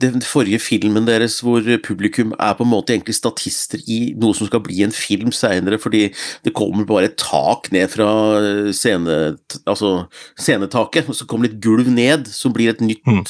den 0.02 0.22
forrige 0.24 0.60
filmen 0.62 1.06
deres 1.08 1.38
hvor 1.44 1.64
publikum 1.84 2.34
er 2.38 2.56
på 2.56 2.66
en 2.66 2.72
måte 2.72 2.94
egentlig 2.94 3.16
statister 3.16 3.82
i 3.90 4.12
noe 4.20 4.36
som 4.36 4.48
skal 4.50 4.62
bli 4.64 4.82
en 4.84 4.94
film 4.94 5.32
seinere, 5.34 5.80
fordi 5.82 6.06
det 6.44 6.54
kommer 6.56 6.86
bare 6.88 7.10
et 7.10 7.18
tak 7.20 7.70
ned 7.74 7.90
fra 7.92 8.08
scene, 8.76 9.36
altså, 9.64 9.92
scenetaket, 10.38 11.08
og 11.10 11.18
så 11.18 11.28
kommer 11.28 11.48
litt 11.48 11.60
gulv 11.64 11.90
ned, 11.92 12.28
som 12.32 12.54
blir 12.56 12.74
et 12.74 12.82
nytt 12.84 13.04
mm. 13.06 13.24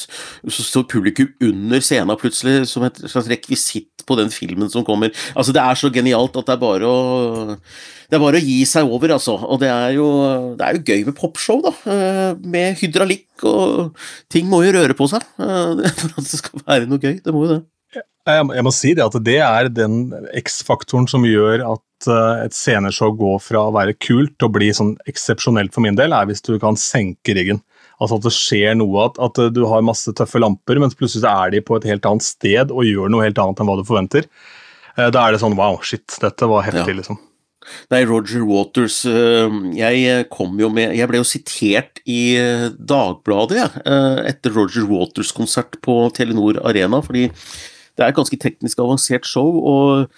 Så 0.53 0.63
står 0.63 0.87
publikum 0.91 1.29
under 1.43 1.81
scenen 1.83 2.17
plutselig, 2.19 2.67
som 2.71 2.85
et 2.87 2.99
slags 3.05 3.29
rekvisitt 3.31 4.05
på 4.07 4.17
den 4.19 4.31
filmen 4.33 4.71
som 4.71 4.85
kommer. 4.87 5.13
Altså, 5.35 5.53
det 5.55 5.63
er 5.63 5.79
så 5.79 5.91
genialt 5.93 6.37
at 6.39 6.47
det 6.47 6.55
er 6.55 6.61
bare 6.63 6.89
å 6.89 6.97
det 8.07 8.15
er 8.15 8.23
bare 8.23 8.39
å 8.39 8.43
gi 8.43 8.61
seg 8.67 8.87
over, 8.87 9.11
altså. 9.17 9.35
Og 9.43 9.59
det 9.59 9.69
er 9.71 9.95
jo, 9.97 10.07
det 10.55 10.63
er 10.63 10.77
jo 10.77 10.83
gøy 10.87 11.07
med 11.09 11.15
popshow, 11.17 11.59
da. 11.65 11.73
Eh, 11.91 12.29
med 12.47 12.77
hydraulikk 12.79 13.43
og 13.47 13.97
Ting 14.31 14.47
må 14.49 14.61
jo 14.63 14.75
røre 14.77 14.95
på 14.97 15.09
seg 15.11 15.23
eh, 15.43 15.89
for 15.99 16.13
at 16.13 16.23
det 16.23 16.39
skal 16.39 16.63
være 16.63 16.87
noe 16.87 17.03
gøy. 17.03 17.17
Det 17.23 17.35
må 17.35 17.43
jo 17.43 17.57
det. 17.57 17.63
Jeg 18.27 18.63
må 18.67 18.71
si 18.75 18.91
det 18.95 19.05
at 19.05 19.15
det 19.23 19.37
er 19.39 19.69
den 19.71 20.09
X-faktoren 20.35 21.05
som 21.07 21.23
gjør 21.27 21.63
at 21.63 22.07
eh, 22.11 22.45
et 22.47 22.55
sceneshow 22.55 23.11
går 23.19 23.41
fra 23.43 23.67
å 23.67 23.75
være 23.75 23.95
kult 23.99 24.35
til 24.35 24.47
å 24.47 24.55
bli 24.55 24.71
sånn 24.75 24.95
eksepsjonelt 25.11 25.75
for 25.75 25.83
min 25.83 25.99
del, 25.99 26.15
er 26.15 26.27
hvis 26.31 26.43
du 26.47 26.55
kan 26.63 26.79
senke 26.79 27.35
ryggen. 27.35 27.59
Altså 27.99 28.21
at 28.21 28.27
det 28.27 28.35
skjer 28.35 28.75
noe, 28.79 29.09
at, 29.09 29.19
at 29.19 29.39
du 29.51 29.63
har 29.67 29.83
masse 29.83 30.11
tøffe 30.15 30.39
lamper, 30.39 30.79
mens 30.79 30.95
plutselig 30.95 31.27
er 31.27 31.55
de 31.55 31.63
på 31.65 31.79
et 31.79 31.87
helt 31.91 32.07
annet 32.07 32.23
sted 32.23 32.71
og 32.71 32.87
gjør 32.87 33.11
noe 33.11 33.27
helt 33.27 33.39
annet 33.41 33.63
enn 33.63 33.71
hva 33.71 33.79
du 33.79 33.87
forventer. 33.87 34.27
Da 34.97 35.23
er 35.23 35.33
det 35.33 35.41
sånn 35.43 35.57
wow, 35.57 35.75
shit, 35.85 36.05
dette 36.21 36.47
var 36.49 36.63
heftig, 36.65 36.93
ja. 36.93 36.99
liksom. 37.01 37.19
Nei, 37.91 38.01
Roger 38.07 38.43
Waters 38.47 39.01
eh, 39.09 39.57
Jeg 39.77 40.03
eh, 40.07 40.23
kom 40.31 40.57
jo 40.61 40.69
med 40.73 40.95
Jeg 40.97 41.09
ble 41.09 41.21
jo 41.21 41.27
sitert 41.27 42.01
i 42.07 42.21
eh, 42.39 42.67
Dagbladet 42.77 43.59
jeg, 43.59 43.83
etter 44.31 44.55
Roger 44.55 44.87
Waters 44.89 45.33
konsert 45.35 45.79
på 45.83 45.99
Telenor 46.15 46.61
Arena, 46.67 47.01
fordi 47.03 47.27
det 47.97 48.05
er 48.05 48.11
et 48.11 48.17
ganske 48.17 48.37
teknisk 48.37 48.79
avansert 48.83 49.25
show, 49.25 49.55
og 49.65 50.11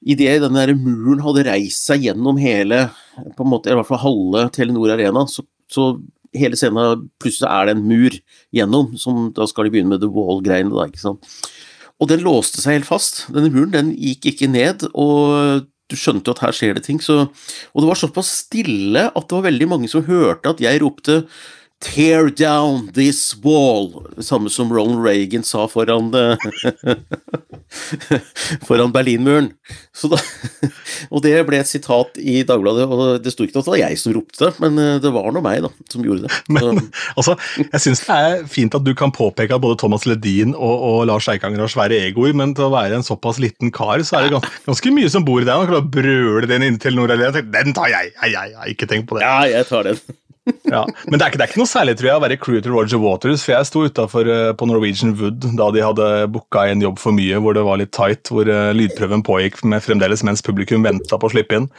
idet 0.00 0.38
den 0.40 0.56
der 0.56 0.72
muren 0.78 1.20
hadde 1.20 1.44
reist 1.50 1.84
seg 1.84 2.06
gjennom 2.06 2.38
hele, 2.40 2.86
på 3.36 3.44
en 3.44 3.50
måte, 3.52 3.68
i 3.68 3.76
hvert 3.76 3.88
fall 3.90 4.00
halve 4.00 4.46
Telenor 4.54 4.94
Arena, 4.94 5.26
så, 5.28 5.44
så 5.68 5.90
hele 6.36 6.56
scenen 6.56 7.04
plutselig 7.20 7.50
er 7.50 7.68
det 7.68 7.74
en 7.76 7.84
mur 7.90 8.16
gjennom, 8.56 8.94
som 9.00 9.28
da 9.36 9.44
skal 9.50 9.68
de 9.68 9.74
begynne 9.74 9.92
med 9.92 10.00
The 10.00 10.08
Wall-greiene, 10.12 10.72
da, 10.72 10.88
ikke 10.88 11.04
sant. 11.04 11.28
Og 11.98 12.08
den 12.10 12.22
låste 12.22 12.62
seg 12.62 12.78
helt 12.78 12.88
fast. 12.88 13.24
Denne 13.34 13.50
muren 13.52 13.74
den 13.74 13.92
gikk 13.92 14.30
ikke 14.32 14.50
ned, 14.50 14.86
og 14.94 15.68
du 15.88 15.96
skjønte 15.96 16.28
jo 16.28 16.36
at 16.36 16.42
her 16.44 16.56
skjer 16.56 16.76
det 16.76 16.84
ting. 16.86 17.00
Så, 17.02 17.26
og 17.72 17.82
det 17.82 17.88
var 17.88 18.00
såpass 18.00 18.32
stille 18.44 19.06
at 19.08 19.28
det 19.28 19.38
var 19.38 19.46
veldig 19.48 19.70
mange 19.70 19.90
som 19.90 20.06
hørte 20.06 20.52
at 20.52 20.62
jeg 20.62 20.82
ropte 20.84 21.22
Tear 21.78 22.28
down 22.28 22.90
this 22.94 23.36
wall, 23.44 24.06
samme 24.18 24.50
som 24.50 24.72
Ronald 24.72 25.04
Reagan 25.04 25.44
sa 25.46 25.68
foran 25.70 26.10
foran 28.66 28.92
Berlinmuren. 28.92 29.52
Da, 29.98 30.18
og 31.12 31.22
det 31.24 31.34
ble 31.48 31.60
et 31.60 31.70
sitat 31.70 32.18
i 32.18 32.40
Dagbladet, 32.46 32.86
og 32.88 33.22
det 33.22 33.32
sto 33.34 33.46
ikke 33.46 33.60
at 33.60 33.66
det 33.66 33.74
var 33.74 33.80
jeg 33.80 34.00
som 34.00 34.14
ropte 34.14 34.44
det, 34.44 34.50
men 34.62 34.78
eh, 34.82 34.98
det 35.02 35.12
var 35.14 35.30
nå 35.34 35.42
meg 35.44 35.62
da, 35.66 35.70
som 35.92 36.04
gjorde 36.06 36.26
det. 36.26 36.40
Men 36.54 36.82
altså, 37.18 37.36
jeg 37.62 37.82
syns 37.84 38.04
det 38.06 38.18
er 38.18 38.46
fint 38.50 38.78
at 38.78 38.86
du 38.86 38.94
kan 38.98 39.14
påpeke 39.14 39.56
at 39.56 39.64
både 39.64 39.78
Thomas 39.80 40.06
Ledin 40.08 40.54
og, 40.54 40.76
og 40.90 41.00
Lars 41.10 41.28
Eikanger 41.30 41.64
har 41.64 41.72
svære 41.72 41.98
egoer, 42.08 42.36
men 42.38 42.54
til 42.58 42.68
å 42.68 42.74
være 42.74 42.98
en 42.98 43.06
såpass 43.06 43.40
liten 43.42 43.74
kar, 43.74 44.02
så 44.06 44.18
er 44.18 44.28
det 44.28 44.38
ganske, 44.38 44.62
ganske 44.68 44.94
mye 44.94 45.10
som 45.12 45.26
bor 45.26 45.42
i 45.42 45.48
deg. 45.48 45.66
klarer 45.68 45.82
å 45.82 45.92
brøle 45.98 46.50
den 46.50 46.66
inntil 46.66 46.98
Nordalea. 46.98 47.42
Den 47.42 47.76
tar 47.76 47.92
jeg! 47.92 48.14
Jeg, 48.18 48.34
jeg, 48.34 48.54
jeg, 48.54 48.74
ikke 48.74 48.90
tenk 48.90 49.10
på 49.10 49.18
det. 49.18 49.26
Ja, 49.26 49.42
jeg 49.50 49.68
tar 49.68 49.90
den. 49.90 50.00
Ja. 50.74 50.82
Men 51.06 51.18
det 51.18 51.24
er, 51.24 51.30
ikke, 51.30 51.38
det 51.38 51.44
er, 51.44 51.50
ikke, 51.50 51.60
noe 51.60 51.70
særlig 51.70 51.94
tror 51.98 52.08
jeg, 52.08 52.18
å 52.18 52.22
være 52.24 52.38
crew 52.40 52.58
til 52.64 52.74
Roger 52.74 53.02
Waters, 53.02 53.44
for 53.44 53.54
jeg 53.54 53.68
sto 53.68 53.84
utafor 53.88 54.30
uh, 54.30 54.50
på 54.58 54.68
Norwegian 54.70 55.14
Wood 55.18 55.46
da 55.58 55.68
de 55.74 55.84
hadde 55.84 56.08
booka 56.34 56.64
en 56.68 56.82
jobb 56.84 57.00
for 57.02 57.16
mye, 57.16 57.40
hvor 57.42 57.56
det 57.56 57.64
var 57.66 57.80
litt 57.80 57.92
tight, 57.96 58.32
hvor 58.32 58.48
uh, 58.48 58.70
lydprøven 58.76 59.24
pågikk 59.26 59.62
med 59.68 59.84
fremdeles 59.84 60.24
mens 60.26 60.44
publikum 60.44 60.86
venta 60.86 61.20
på 61.20 61.30
å 61.30 61.34
slippe 61.34 61.60
inn. 61.60 61.70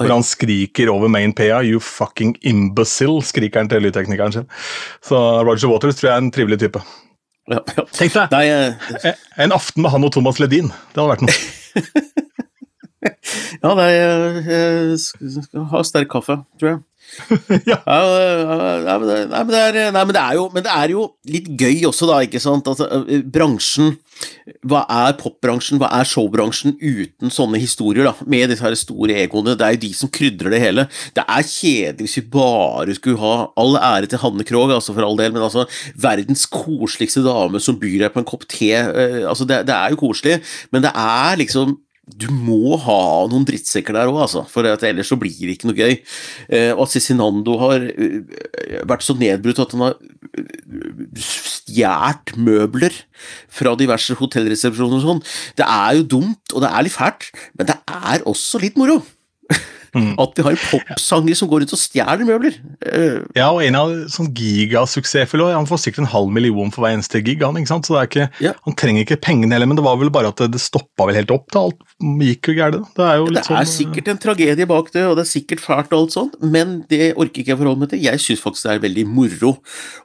Hvor 0.00 0.10
han 0.10 0.26
skriker 0.26 0.90
over 0.90 1.10
main 1.12 1.34
paya 1.36 1.62
'You 1.62 1.80
fucking 1.82 2.36
imbecile', 2.42 3.22
skriker 3.24 3.62
han 3.62 3.70
til 3.70 3.84
lydteknikeren 3.86 4.34
sin. 4.34 4.50
Så 5.04 5.20
Roger 5.46 5.70
Waters 5.70 6.00
tror 6.00 6.10
jeg 6.10 6.16
er 6.16 6.24
en 6.24 6.34
trivelig 6.34 6.60
type. 6.64 6.82
Ja, 7.50 7.60
ja. 7.76 7.84
Tenk 7.92 8.14
deg 8.14 8.32
Nei, 8.32 8.44
uh... 8.48 9.10
en 9.44 9.52
aften 9.52 9.84
med 9.84 9.92
han 9.92 10.06
og 10.06 10.14
Thomas 10.16 10.40
Ledin. 10.40 10.70
Det 10.94 11.02
hadde 11.02 11.12
vært 11.12 11.26
noe. 11.28 11.36
ja, 13.64 13.74
nei, 13.76 13.90
jeg 13.92 14.98
skal 15.02 15.68
ha 15.72 15.82
sterk 15.86 16.10
kaffe, 16.14 16.40
tror 16.60 16.70
jeg. 16.70 16.80
Nei, 19.34 20.04
men 20.04 20.14
det 20.14 20.72
er 20.72 20.92
jo 20.94 21.04
litt 21.30 21.48
gøy 21.60 21.84
også, 21.88 22.08
da, 22.10 22.20
ikke 22.26 22.42
sant. 22.42 22.66
Altså, 22.70 22.88
bransjen 23.34 23.94
Hva 24.66 24.84
er 24.90 25.16
popbransjen, 25.18 25.80
hva 25.82 25.88
er 25.98 26.08
showbransjen 26.08 26.76
uten 26.78 27.32
sånne 27.34 27.58
historier, 27.62 28.04
da? 28.08 28.14
Med 28.30 28.50
disse 28.52 28.64
her 28.64 28.76
store 28.78 29.16
egoene. 29.24 29.56
Det 29.58 29.66
er 29.66 29.76
jo 29.76 29.82
de 29.84 29.92
som 29.96 30.10
krydrer 30.12 30.54
det 30.54 30.62
hele. 30.62 30.86
Det 31.16 31.24
er 31.24 31.48
kjedelig 31.48 32.08
hvis 32.08 32.18
vi 32.20 32.26
bare 32.34 32.94
skulle 32.98 33.20
ha 33.22 33.34
all 33.60 33.78
ære 33.80 34.10
til 34.10 34.22
Hanne 34.22 34.46
Krogh, 34.46 34.74
altså 34.74 34.94
for 34.94 35.06
all 35.06 35.18
del, 35.20 35.32
men 35.34 35.44
altså 35.46 35.66
verdens 36.00 36.46
koseligste 36.50 37.24
dame 37.26 37.62
som 37.62 37.78
byr 37.80 38.06
deg 38.06 38.14
på 38.14 38.22
en 38.22 38.28
kopp 38.28 38.44
te. 38.50 38.72
Altså, 38.74 39.44
det, 39.48 39.64
det 39.68 39.74
er 39.74 39.94
jo 39.94 40.02
koselig, 40.04 40.40
men 40.74 40.84
det 40.86 40.92
er 40.94 41.42
liksom 41.42 41.78
du 42.04 42.26
må 42.28 42.76
ha 42.84 43.24
noen 43.30 43.46
drittsekker 43.48 43.96
der 43.96 44.10
òg, 44.10 44.18
altså, 44.26 44.42
for 44.50 44.66
ellers 44.68 45.08
så 45.08 45.16
blir 45.20 45.32
det 45.40 45.56
ikke 45.56 45.70
noe 45.70 45.78
gøy. 45.78 45.94
Eh, 46.52 46.72
og 46.74 46.84
at 46.84 46.92
Cezinando 46.92 47.56
har 47.62 47.86
uh, 47.88 48.18
vært 48.84 49.06
så 49.06 49.16
nedbrutt 49.16 49.62
at 49.64 49.72
han 49.72 49.86
har 49.86 49.96
uh, 49.96 51.22
stjålet 51.24 52.34
møbler 52.36 52.98
fra 53.48 53.72
diverse 53.80 54.16
hotellresepsjoner 54.20 55.00
og 55.00 55.06
sånn. 55.06 55.24
Det 55.56 55.64
er 55.64 56.00
jo 56.00 56.08
dumt, 56.18 56.44
og 56.52 56.64
det 56.64 56.70
er 56.70 56.86
litt 56.86 56.96
fælt, 56.96 57.30
men 57.56 57.72
det 57.72 57.78
er 57.88 58.28
også 58.28 58.60
litt 58.62 58.76
moro. 58.80 59.00
Mm. 59.94 60.12
At 60.20 60.34
vi 60.36 60.44
har 60.46 60.56
en 60.56 60.64
popsanger 60.70 61.38
som 61.38 61.50
går 61.50 61.64
ut 61.64 61.74
og 61.76 61.80
stjeler 61.80 62.26
møbler. 62.26 62.56
Uh, 62.84 63.22
ja, 63.36 63.48
og 63.50 63.62
en 63.64 63.78
av 63.78 63.92
sånn 64.12 64.32
gigasuksessfulle 64.34 65.52
Han 65.54 65.68
får 65.68 65.84
sikkert 65.84 66.04
en 66.04 66.12
halv 66.14 66.32
million 66.34 66.72
for 66.74 66.84
hver 66.84 66.96
eneste 66.96 67.22
gig. 67.24 67.42
Han? 67.44 67.58
Så 67.64 67.94
det 67.94 68.00
er 68.00 68.10
ikke, 68.10 68.28
ja. 68.44 68.54
han 68.66 68.78
trenger 68.78 69.04
ikke 69.04 69.20
pengene 69.22 69.56
heller, 69.56 69.70
men 69.70 69.78
det 69.78 69.86
var 69.86 69.98
vel 70.00 70.12
bare 70.14 70.32
at 70.32 70.42
det, 70.42 70.52
det 70.56 70.62
stoppa 70.62 71.08
vel 71.08 71.18
helt 71.20 71.34
opp. 71.34 71.46
da, 71.54 71.64
Alt 71.68 71.82
gikk 72.24 72.50
jo 72.50 72.56
gærent. 72.58 72.90
Det 72.96 73.06
er 73.06 73.20
jo 73.20 73.28
litt 73.28 73.40
det 73.40 73.46
sånn 73.46 73.58
Det 73.58 73.62
er 73.62 73.72
sikkert 73.72 74.10
en 74.12 74.22
tragedie 74.24 74.68
bak 74.70 74.90
det, 74.94 75.04
og 75.08 75.16
det 75.18 75.24
er 75.24 75.30
sikkert 75.30 75.62
fælt 75.64 75.94
og 75.94 76.04
alt 76.04 76.16
sånt, 76.16 76.36
men 76.42 76.76
det 76.90 77.12
orker 77.12 77.42
ikke 77.42 77.54
jeg 77.54 77.60
forholde 77.60 77.84
meg 77.84 77.92
til. 77.92 78.02
Jeg 78.04 78.22
syns 78.24 78.42
faktisk 78.44 78.68
det 78.68 78.74
er 78.74 78.84
veldig 78.84 79.06
moro 79.10 79.54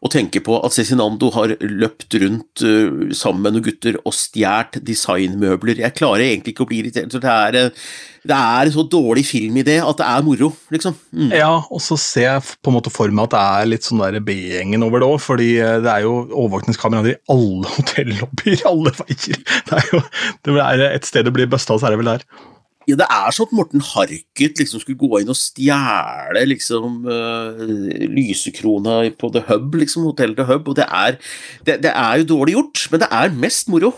å 0.03 0.11
tenke 0.11 0.43
på 0.45 0.59
at 0.59 0.75
Cezinando 0.75 1.31
har 1.35 1.55
løpt 1.63 2.17
rundt 2.21 2.63
uh, 2.65 3.09
sammen 3.15 3.45
med 3.45 3.57
noen 3.57 3.67
gutter 3.69 3.99
og 4.03 4.15
stjålet 4.15 4.79
designmøbler. 4.85 5.81
Jeg 5.83 5.97
klarer 5.97 6.27
egentlig 6.27 6.55
ikke 6.55 6.65
å 6.65 6.69
bli 6.69 6.83
irritert. 6.83 7.11
så 7.13 7.21
det 7.23 7.35
er 7.35 7.73
det 8.27 8.35
er 8.35 8.67
en 8.67 8.73
så 8.73 8.83
dårlig 8.91 9.23
filmidé 9.27 9.77
at 9.83 9.99
det 10.01 10.07
er 10.07 10.25
moro, 10.25 10.51
liksom. 10.73 10.95
Mm. 11.15 11.31
Ja, 11.39 11.51
og 11.61 11.81
så 11.83 11.97
ser 11.99 12.25
jeg 12.25 12.45
på 12.59 12.71
en 12.71 12.77
måte 12.77 12.93
for 12.93 13.11
meg 13.13 13.29
at 13.29 13.35
det 13.35 13.43
er 13.61 13.71
litt 13.73 13.87
sånn 13.87 14.03
B-gjengen 14.25 14.85
over 14.85 15.03
det 15.03 15.09
òg, 15.09 15.19
fordi 15.23 15.49
eh, 15.61 15.79
det 15.83 15.93
er 15.93 16.05
jo 16.07 16.15
overvåkningskameraer 16.27 17.13
i 17.13 17.17
alle 17.31 17.71
hotellobbyer, 17.77 18.63
alle 18.69 18.95
veier. 19.01 19.43
Det 19.69 19.81
er 19.81 19.91
jo 19.93 20.03
det 20.49 20.55
er 20.65 20.85
et 20.89 21.07
sted 21.07 21.27
det 21.27 21.35
blir 21.35 21.49
busta, 21.51 21.77
så 21.77 21.89
er 21.89 21.95
det 21.95 22.01
vel 22.01 22.13
der. 22.13 22.25
Ja, 22.89 22.97
det 22.97 23.07
er 23.13 23.33
sånn 23.35 23.49
at 23.49 23.55
Morten 23.57 23.83
Harket 23.85 24.61
liksom 24.61 24.81
skulle 24.81 24.97
gå 24.97 25.21
inn 25.21 25.29
og 25.29 25.37
stjele 25.37 26.45
liksom 26.49 27.03
uh, 27.05 27.59
lysekrona 28.09 29.01
på 29.19 29.29
The 29.35 29.43
Hub, 29.49 29.77
liksom, 29.77 30.07
Hotell 30.09 30.33
The 30.37 30.47
Hub, 30.49 30.71
og 30.71 30.79
det 30.79 30.87
er, 30.87 31.19
det, 31.67 31.79
det 31.85 31.93
er 31.93 32.21
jo 32.21 32.31
dårlig 32.33 32.57
gjort, 32.57 32.87
men 32.93 33.03
det 33.03 33.11
er 33.19 33.37
mest 33.45 33.69
moro. 33.69 33.93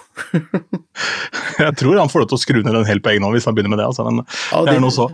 jeg 1.64 1.78
tror 1.80 2.02
han 2.02 2.12
får 2.12 2.26
lov 2.26 2.34
til 2.34 2.40
å 2.40 2.44
skru 2.44 2.60
ned 2.60 2.76
den 2.76 2.90
helt 2.90 3.06
på 3.06 3.14
egen 3.14 3.28
hånd 3.28 3.38
hvis 3.38 3.48
han 3.48 3.56
begynner 3.56 3.78
med 3.78 3.82
det, 3.84 3.88
altså, 3.94 4.10
men 4.10 4.22
ja, 4.26 4.66
det, 4.68 4.76
er 4.76 4.84
noe 4.84 4.96
så. 4.96 5.08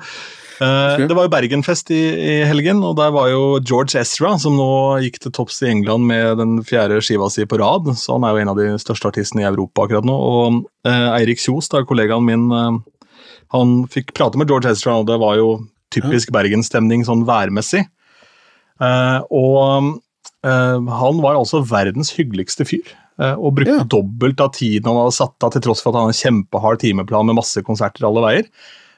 Uh, 0.58 0.98
det 1.06 1.14
var 1.14 1.28
jo 1.28 1.34
Bergenfest 1.36 1.92
i, 1.94 2.02
i, 2.18 2.36
helgen, 2.50 2.82
og 2.82 2.98
der 2.98 3.12
var 3.14 3.30
jo 3.30 3.60
George 3.62 4.00
Ezra, 4.02 4.34
som 4.42 4.58
nå 4.58 4.70
gikk 5.06 5.22
til 5.22 5.34
topps 5.38 5.62
i 5.62 5.70
England 5.70 6.10
med 6.10 6.42
den 6.42 6.58
fjerde 6.66 6.98
skiva 7.06 7.30
si 7.30 7.46
på 7.46 7.60
rad. 7.62 7.92
Så 8.00 8.18
han 8.18 8.26
er 8.26 8.34
jo 8.34 8.42
en 8.42 8.54
av 8.56 8.58
de 8.58 8.72
største 8.82 9.12
artistene 9.12 9.46
i 9.46 9.50
Europa 9.50 9.86
akkurat 9.86 10.08
nå. 10.08 10.18
Og 10.18 10.64
uh, 10.90 11.10
Eirik 11.20 11.44
Kjos, 11.44 11.70
da, 11.70 11.86
kollegaen 11.86 12.26
min, 12.26 12.50
han 13.54 13.82
fikk 13.92 14.14
prate 14.18 14.40
med 14.40 14.50
George 14.52 14.72
Ezra, 14.72 14.98
og 15.00 15.08
det 15.10 15.20
var 15.22 15.38
jo 15.40 15.52
typisk 15.94 16.34
bergensstemning 16.36 17.06
sånn 17.08 17.26
værmessig. 17.28 17.86
Uh, 18.78 19.24
og 19.34 19.94
uh, 20.46 20.78
han 20.78 21.22
var 21.24 21.38
altså 21.38 21.64
verdens 21.66 22.14
hyggeligste 22.18 22.68
fyr. 22.68 22.92
Uh, 23.18 23.34
og 23.34 23.56
brukte 23.58 23.80
ja. 23.80 23.88
dobbelt 23.90 24.42
av 24.44 24.52
tiden 24.58 24.90
han 24.90 25.00
hadde 25.00 25.16
satt 25.18 25.46
av, 25.46 25.54
til 25.54 25.64
tross 25.66 25.82
for 25.82 25.92
at 25.92 25.98
han 25.98 26.10
hadde 26.10 26.18
en 26.18 26.26
kjempehard 26.26 26.84
timeplan 26.84 27.30
med 27.30 27.40
masse 27.40 27.64
konserter 27.66 28.06
alle 28.08 28.26
veier. 28.26 28.52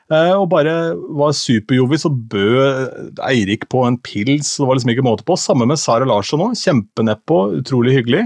og 0.09 0.47
bare 0.49 0.95
var 1.13 1.35
superjovis 1.37 2.07
og 2.09 2.15
bød 2.31 3.19
Eirik 3.27 3.67
på 3.69 3.83
en 3.85 3.99
pils. 4.01 4.55
Det 4.57 4.65
var 4.65 4.79
liksom 4.79 4.91
ikke 4.95 5.05
måte 5.05 5.23
på. 5.23 5.37
Samme 5.37 5.67
med 5.69 5.77
Sara 5.77 6.07
Larsson 6.09 6.41
òg. 6.41 6.55
Kjempenedpå, 6.57 7.37
utrolig 7.61 7.93
hyggelig. 7.99 8.23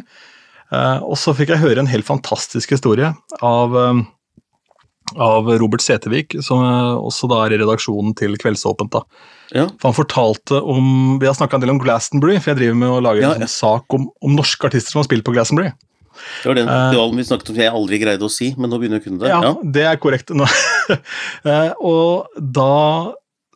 og 0.71 1.17
så 1.19 1.35
fikk 1.35 1.51
jeg 1.51 1.61
høre 1.61 1.83
en 1.83 1.91
helt 1.91 2.07
fantastisk 2.07 2.71
historie 2.71 3.11
av 3.43 3.75
av 5.19 5.49
Robert 5.59 5.83
Setevik, 5.83 6.37
som 6.45 6.63
også 6.63 7.29
da 7.31 7.43
er 7.45 7.55
i 7.55 7.61
redaksjonen 7.61 8.15
til 8.17 8.37
Kveldsåpent. 8.39 8.93
da. 8.93 9.03
Ja. 9.53 9.67
For 9.77 9.91
Han 9.91 9.97
fortalte 9.97 10.59
om 10.61 11.19
Vi 11.19 11.27
har 11.27 11.35
snakka 11.37 11.57
en 11.57 11.61
del 11.61 11.73
om 11.75 11.81
Glastonbury, 11.81 12.39
for 12.39 12.53
jeg 12.53 12.61
driver 12.61 12.77
med 12.79 12.89
å 12.89 13.01
lage 13.03 13.21
ja, 13.21 13.33
en 13.35 13.49
sak 13.49 13.93
om, 13.93 14.07
om, 14.21 14.37
norske 14.37 14.69
artister 14.69 14.93
som 14.93 15.03
har 15.03 15.09
spilt 15.09 15.25
på 15.27 15.35
Glastonbury. 15.35 15.73
Det 16.43 16.49
var 16.49 16.57
den 16.57 16.69
dualen 16.69 17.15
uh, 17.15 17.19
vi 17.19 17.25
snakket 17.25 17.51
om 17.51 17.59
jeg 17.61 17.73
aldri 17.73 17.99
greide 18.01 18.25
å 18.25 18.31
si, 18.31 18.51
men 18.57 18.69
nå 18.69 18.79
begynner 18.79 18.99
jeg 18.99 19.03
å 19.03 19.07
kunne 19.07 19.21
det. 19.21 19.31
Ja, 19.31 19.39
ja. 19.45 19.53
det 19.77 19.85
er 19.89 20.01
korrekt. 20.01 20.33
uh, 20.33 21.71
og 21.93 22.33
da 22.37 23.13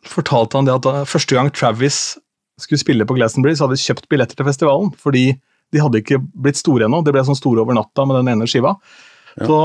fortalte 0.08 0.58
han 0.58 0.68
det 0.68 0.78
at 0.78 0.86
da, 0.86 1.04
første 1.08 1.38
gang 1.38 1.50
Travis 1.54 2.16
skulle 2.58 2.82
spille 2.82 3.06
på 3.06 3.14
Glastonbury, 3.18 3.54
så 3.54 3.66
hadde 3.66 3.78
de 3.78 3.86
kjøpt 3.86 4.08
billetter 4.10 4.38
til 4.38 4.48
festivalen, 4.48 4.90
fordi 4.98 5.30
de 5.74 5.82
hadde 5.82 6.00
ikke 6.02 6.18
blitt 6.34 6.58
store 6.58 6.86
ennå. 6.88 7.02
Det 7.04 7.12
ble 7.14 7.22
sånn 7.26 7.38
store 7.38 7.62
over 7.62 7.76
natta 7.76 8.06
med 8.08 8.18
den 8.20 8.32
ene 8.32 8.48
skiva. 8.50 8.74
Så 9.38 9.58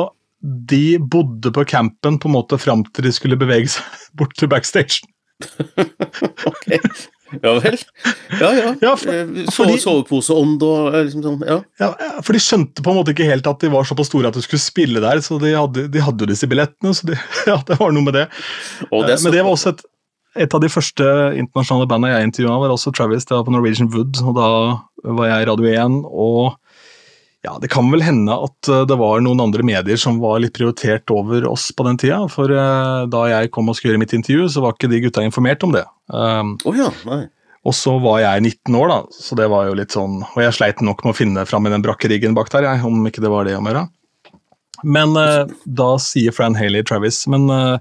de 0.43 0.99
bodde 0.99 1.53
på 1.55 1.63
campen 1.65 2.19
på 2.19 2.29
en 2.29 2.35
måte 2.35 2.59
fram 2.59 2.83
til 2.91 3.07
de 3.07 3.15
skulle 3.15 3.39
bevege 3.39 3.71
seg 3.77 3.99
bort 4.19 4.35
til 4.39 4.51
backstage. 4.51 5.03
ok. 6.51 6.67
Ja 7.41 7.53
vel. 7.57 7.77
Ja 8.37 8.49
ja. 8.53 8.73
ja 8.81 8.91
for, 8.99 9.69
eh, 9.71 9.77
Soveposeånd 9.81 10.61
og 10.65 10.93
eh, 10.93 11.05
liksom 11.07 11.23
sånn, 11.25 11.45
ja. 11.47 11.57
ja. 11.81 11.89
For 12.21 12.35
de 12.35 12.41
skjønte 12.43 12.83
på 12.85 12.91
en 12.91 12.99
måte 12.99 13.15
ikke 13.15 13.29
helt 13.29 13.47
at 13.49 13.63
de 13.63 13.71
var 13.73 13.87
såpass 13.89 14.11
store 14.11 14.29
at 14.29 14.37
de 14.37 14.43
skulle 14.45 14.61
spille 14.61 15.01
der, 15.01 15.21
så 15.25 15.39
de 15.41 15.55
hadde, 15.55 15.87
de 15.89 16.03
hadde 16.03 16.27
jo 16.27 16.29
disse 16.29 16.49
billettene, 16.49 16.93
så 16.93 17.09
de, 17.09 17.17
ja, 17.49 17.57
det 17.65 17.79
var 17.79 17.95
noe 17.95 18.05
med 18.05 18.19
det. 18.19 18.27
det 18.91 19.17
Men 19.23 19.33
det 19.33 19.41
var 19.41 19.49
også 19.55 19.73
et, 19.73 19.81
et 20.45 20.57
av 20.57 20.61
de 20.61 20.69
første 20.69 21.07
internasjonale 21.39 21.89
bandene 21.89 22.13
jeg 22.13 22.29
intervjua, 22.29 22.59
var 22.65 22.75
også 22.75 22.93
Travis. 22.93 23.25
Det 23.25 23.37
var 23.37 23.47
på 23.47 23.55
Norwegian 23.55 23.89
Wood, 23.93 24.21
og 24.21 24.37
da 24.37 24.49
var 25.17 25.31
jeg 25.31 25.45
i 25.45 25.49
Radio 25.49 25.73
1. 25.73 25.99
og 26.11 26.53
ja, 27.43 27.57
Det 27.59 27.67
kan 27.67 27.89
vel 27.91 28.03
hende 28.05 28.35
at 28.45 28.69
eh, 28.71 28.85
det 28.87 28.95
var 28.99 29.19
noen 29.23 29.41
andre 29.43 29.65
medier 29.67 29.99
som 29.99 30.21
var 30.23 30.39
litt 30.39 30.55
prioritert 30.55 31.11
over 31.11 31.43
oss 31.49 31.69
på 31.75 31.83
den 31.83 31.99
tida. 31.99 32.21
For 32.31 32.47
uh, 32.47 33.03
da 33.11 33.23
jeg 33.27 33.51
kom 33.51 33.67
og 33.67 33.75
skulle 33.75 33.93
gjøre 33.93 34.03
mitt 34.05 34.15
intervju, 34.15 34.47
så 34.53 34.63
var 34.63 34.77
ikke 34.77 34.91
de 34.93 35.01
gutta 35.03 35.25
informert 35.27 35.65
om 35.67 35.75
det. 35.75 35.83
Oh 36.63 36.77
ja, 36.77 36.87
nei. 37.09 37.25
Og 37.67 37.75
så 37.75 37.97
var 38.03 38.21
jeg 38.23 38.43
19 38.43 38.75
år, 38.79 38.89
da, 38.91 39.19
så 39.23 39.35
det 39.39 39.49
var 39.51 39.69
jo 39.69 39.75
litt 39.79 39.93
sånn 39.95 40.17
Og 40.25 40.39
jeg 40.43 40.51
sleit 40.51 40.81
nok 40.83 40.99
med 41.05 41.13
å 41.13 41.15
finne 41.15 41.45
fram 41.47 41.63
i 41.63 41.71
den 41.71 41.83
brakkeriggen 41.85 42.35
bak 42.35 42.51
der, 42.51 42.67
jeg, 42.67 42.81
om 42.83 43.07
ikke 43.07 43.23
det 43.23 43.31
var 43.31 43.47
det 43.47 43.55
å 43.55 43.61
gjøre. 43.63 43.85
Men 44.83 45.15
uh, 45.15 45.43
da 45.63 45.93
sier 46.03 46.35
Fran 46.35 46.57
Haley 46.59 46.83
Travis 46.83 47.21
Men 47.31 47.47
uh, 47.47 47.79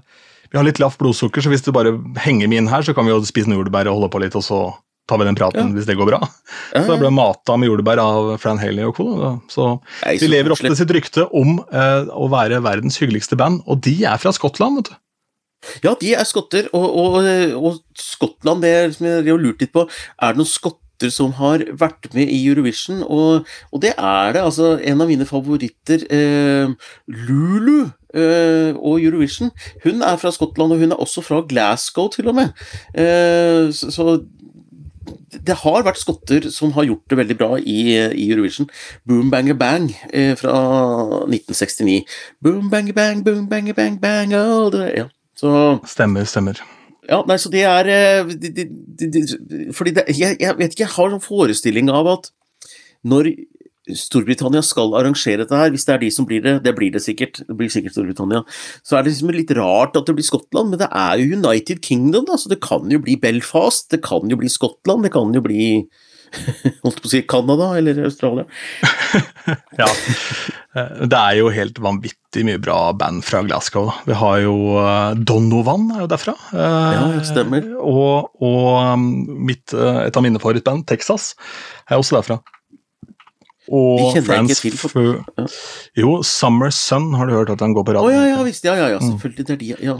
vi 0.53 0.59
har 0.59 0.67
litt 0.67 0.79
lavt 0.79 0.99
blodsukker, 1.01 1.43
så 1.43 1.51
hvis 1.51 1.65
du 1.65 1.71
bare 1.75 1.95
henger 2.23 2.51
med 2.51 2.61
inn 2.61 2.71
her, 2.71 2.83
så 2.85 2.93
kan 2.95 3.07
vi 3.07 3.11
jo 3.11 3.23
spise 3.25 3.49
noen 3.49 3.63
jordbær 3.63 3.89
og 3.89 3.97
holde 3.97 4.11
på 4.13 4.19
litt, 4.21 4.35
og 4.37 4.43
så 4.45 4.59
tar 5.09 5.19
vi 5.19 5.27
den 5.27 5.37
praten 5.37 5.67
ja. 5.67 5.75
hvis 5.75 5.87
det 5.89 5.97
går 5.99 6.09
bra. 6.13 6.19
Ja, 6.71 6.83
Så 6.83 6.93
jeg 6.93 7.01
ble 7.01 7.11
mata 7.13 7.57
med 7.59 7.69
jordbær 7.71 8.01
av 8.03 8.33
Fran 8.43 8.61
Haley 8.61 8.87
og 8.87 8.95
co. 8.97 9.07
Så 9.51 9.69
de 10.07 10.29
lever 10.31 10.55
til 10.59 10.77
sitt 10.79 10.93
rykte 10.95 11.27
om 11.35 11.57
eh, 11.67 12.11
å 12.13 12.29
være 12.31 12.61
verdens 12.63 12.99
hyggeligste 13.01 13.39
band, 13.39 13.63
og 13.67 13.83
de 13.83 13.97
er 14.07 14.21
fra 14.21 14.33
Skottland, 14.35 14.79
vet 14.79 14.93
du. 14.93 14.99
Ja, 15.83 15.93
de 15.99 16.13
er 16.17 16.27
skotter, 16.27 16.67
og, 16.75 16.85
og, 16.99 17.19
og 17.55 17.77
Skottland, 17.99 18.63
det 18.65 18.95
som 18.97 19.07
jeg 19.07 19.27
har 19.29 19.39
lurt 19.39 19.63
litt 19.63 19.73
på, 19.75 19.85
er 19.87 20.33
det 20.33 20.41
noen 20.41 20.49
skotter 20.49 21.11
som 21.11 21.33
har 21.39 21.63
vært 21.79 22.09
med 22.15 22.29
i 22.31 22.39
Eurovision, 22.47 23.01
og, 23.03 23.49
og 23.71 23.83
det 23.83 23.93
er 23.97 24.35
det. 24.35 24.43
altså 24.43 24.77
En 24.79 25.01
av 25.03 25.09
mine 25.09 25.27
favoritter, 25.27 26.05
eh, 26.13 26.93
Lulu 27.07 27.89
eh, 28.13 28.71
og 28.77 29.01
Eurovision. 29.01 29.51
Hun 29.83 30.03
er 30.05 30.19
fra 30.21 30.31
Skottland, 30.31 30.75
og 30.75 30.83
hun 30.83 30.93
er 30.93 31.01
også 31.01 31.23
fra 31.25 31.41
Glasgow, 31.47 32.09
til 32.13 32.31
og 32.31 32.37
med. 32.39 32.53
Eh, 32.93 33.71
så, 33.73 33.91
så, 33.91 34.21
det 35.47 35.59
har 35.63 35.85
vært 35.85 36.01
skotter 36.01 36.49
som 36.53 36.73
har 36.77 36.87
gjort 36.87 37.09
det 37.09 37.19
veldig 37.19 37.37
bra 37.39 37.49
i, 37.59 37.79
i 37.95 38.27
Eurovision. 38.29 38.69
Boom 39.07 39.31
Banger 39.33 39.57
Bang 39.59 39.89
eh, 40.11 40.33
fra 40.39 40.53
1969. 41.27 42.03
Boom 42.43 42.69
Banger 42.73 42.95
Bang, 42.97 43.23
boom 43.25 43.47
banger 43.49 43.73
bang, 43.77 43.99
bang 44.01 44.33
all 44.37 44.71
the 44.73 44.89
ja. 44.93 45.09
Så, 45.35 45.79
Stemmer, 45.89 46.27
stemmer. 46.29 46.61
Ja, 47.09 47.19
nei, 47.27 47.35
så 47.41 47.49
det 47.51 47.65
er 47.67 47.89
eh, 47.91 48.29
de, 48.39 48.51
de, 48.53 49.09
de, 49.11 49.23
Fordi 49.75 49.91
det, 49.97 50.05
jeg, 50.15 50.37
jeg, 50.39 50.55
vet 50.59 50.75
ikke, 50.75 50.85
jeg 50.85 50.95
har 50.95 51.11
en 51.11 51.23
forestilling 51.23 51.91
av 51.91 52.07
at 52.13 52.31
når 53.03 53.33
Storbritannia 53.91 54.63
skal 54.63 54.93
arrangere 54.95 55.43
dette 55.43 55.57
her, 55.59 55.73
hvis 55.73 55.83
det 55.87 55.95
er 55.95 56.01
de 56.05 56.11
som 56.15 56.27
blir 56.27 56.43
det, 56.43 56.55
det 56.63 56.71
blir 56.77 56.93
det 56.93 57.03
sikkert, 57.03 57.41
det 57.43 57.57
blir 57.59 57.71
sikkert 57.71 57.97
Storbritannia, 57.97 58.43
så 58.79 58.95
er 58.95 59.03
det 59.03 59.11
liksom 59.11 59.33
litt 59.35 59.51
rart 59.57 59.99
at 59.99 60.07
det 60.07 60.15
blir 60.15 60.27
Skottland, 60.27 60.71
men 60.71 60.79
det 60.79 60.87
er 60.87 61.19
jo 61.19 61.35
United 61.41 61.83
Kingdom, 61.83 62.29
da, 62.29 62.39
så 62.39 62.51
det 62.53 62.61
kan 62.63 62.87
jo 62.91 63.01
bli 63.03 63.17
Belfast, 63.19 63.89
det 63.91 63.99
kan 64.05 64.31
jo 64.31 64.39
bli 64.39 64.51
Skottland, 64.51 65.03
det 65.03 65.11
kan 65.15 65.35
jo 65.35 65.43
bli 65.43 65.67
holdt 66.83 67.01
på 67.03 67.09
å 67.09 67.11
si 67.11 67.21
Canada 67.29 67.73
eller 67.77 67.99
Australia. 68.07 68.47
ja. 69.81 69.89
Eh, 70.73 71.03
det 71.05 71.19
er 71.19 71.37
jo 71.37 71.51
helt 71.53 71.77
vanvittig 71.83 72.45
mye 72.47 72.61
bra 72.63 72.79
band 72.97 73.21
fra 73.27 73.43
Glasgow. 73.45 73.91
Vi 74.07 74.17
har 74.17 74.39
jo 74.45 74.55
eh, 74.81 75.19
Donovan 75.19 75.91
er 75.93 76.05
jo 76.05 76.09
derfra. 76.15 76.33
Ja, 76.55 77.05
det 77.13 77.27
stemmer. 77.29 77.67
Og, 77.83 78.33
og 78.41 78.95
um, 78.95 79.05
mitt, 79.45 79.75
et 79.75 80.17
av 80.17 80.25
mine 80.25 80.41
favorittband, 80.41 80.87
Texas, 80.89 81.33
er 81.85 82.01
også 82.01 82.17
derfra. 82.17 82.41
Og 83.71 84.17
Friends. 84.25 84.59
For... 84.81 85.23
Ja. 85.39 85.47
Jo, 85.99 86.17
Summer 86.27 86.73
Sun, 86.73 87.13
har 87.15 87.29
du 87.29 87.37
hørt 87.37 87.53
at 87.53 87.63
den 87.63 87.75
går 87.77 87.87
på 87.87 87.95
radio? 87.95 88.09
Oh, 88.09 88.13
ja, 88.13 88.25
ja, 88.33 88.43
visst, 88.43 88.65
ja, 88.67 88.75
ja, 88.75 88.91
ja, 88.95 88.99
selvfølgelig. 88.99 89.47
Det 89.47 89.55
er 89.55 89.61
de, 89.61 89.73
ja. 89.79 89.97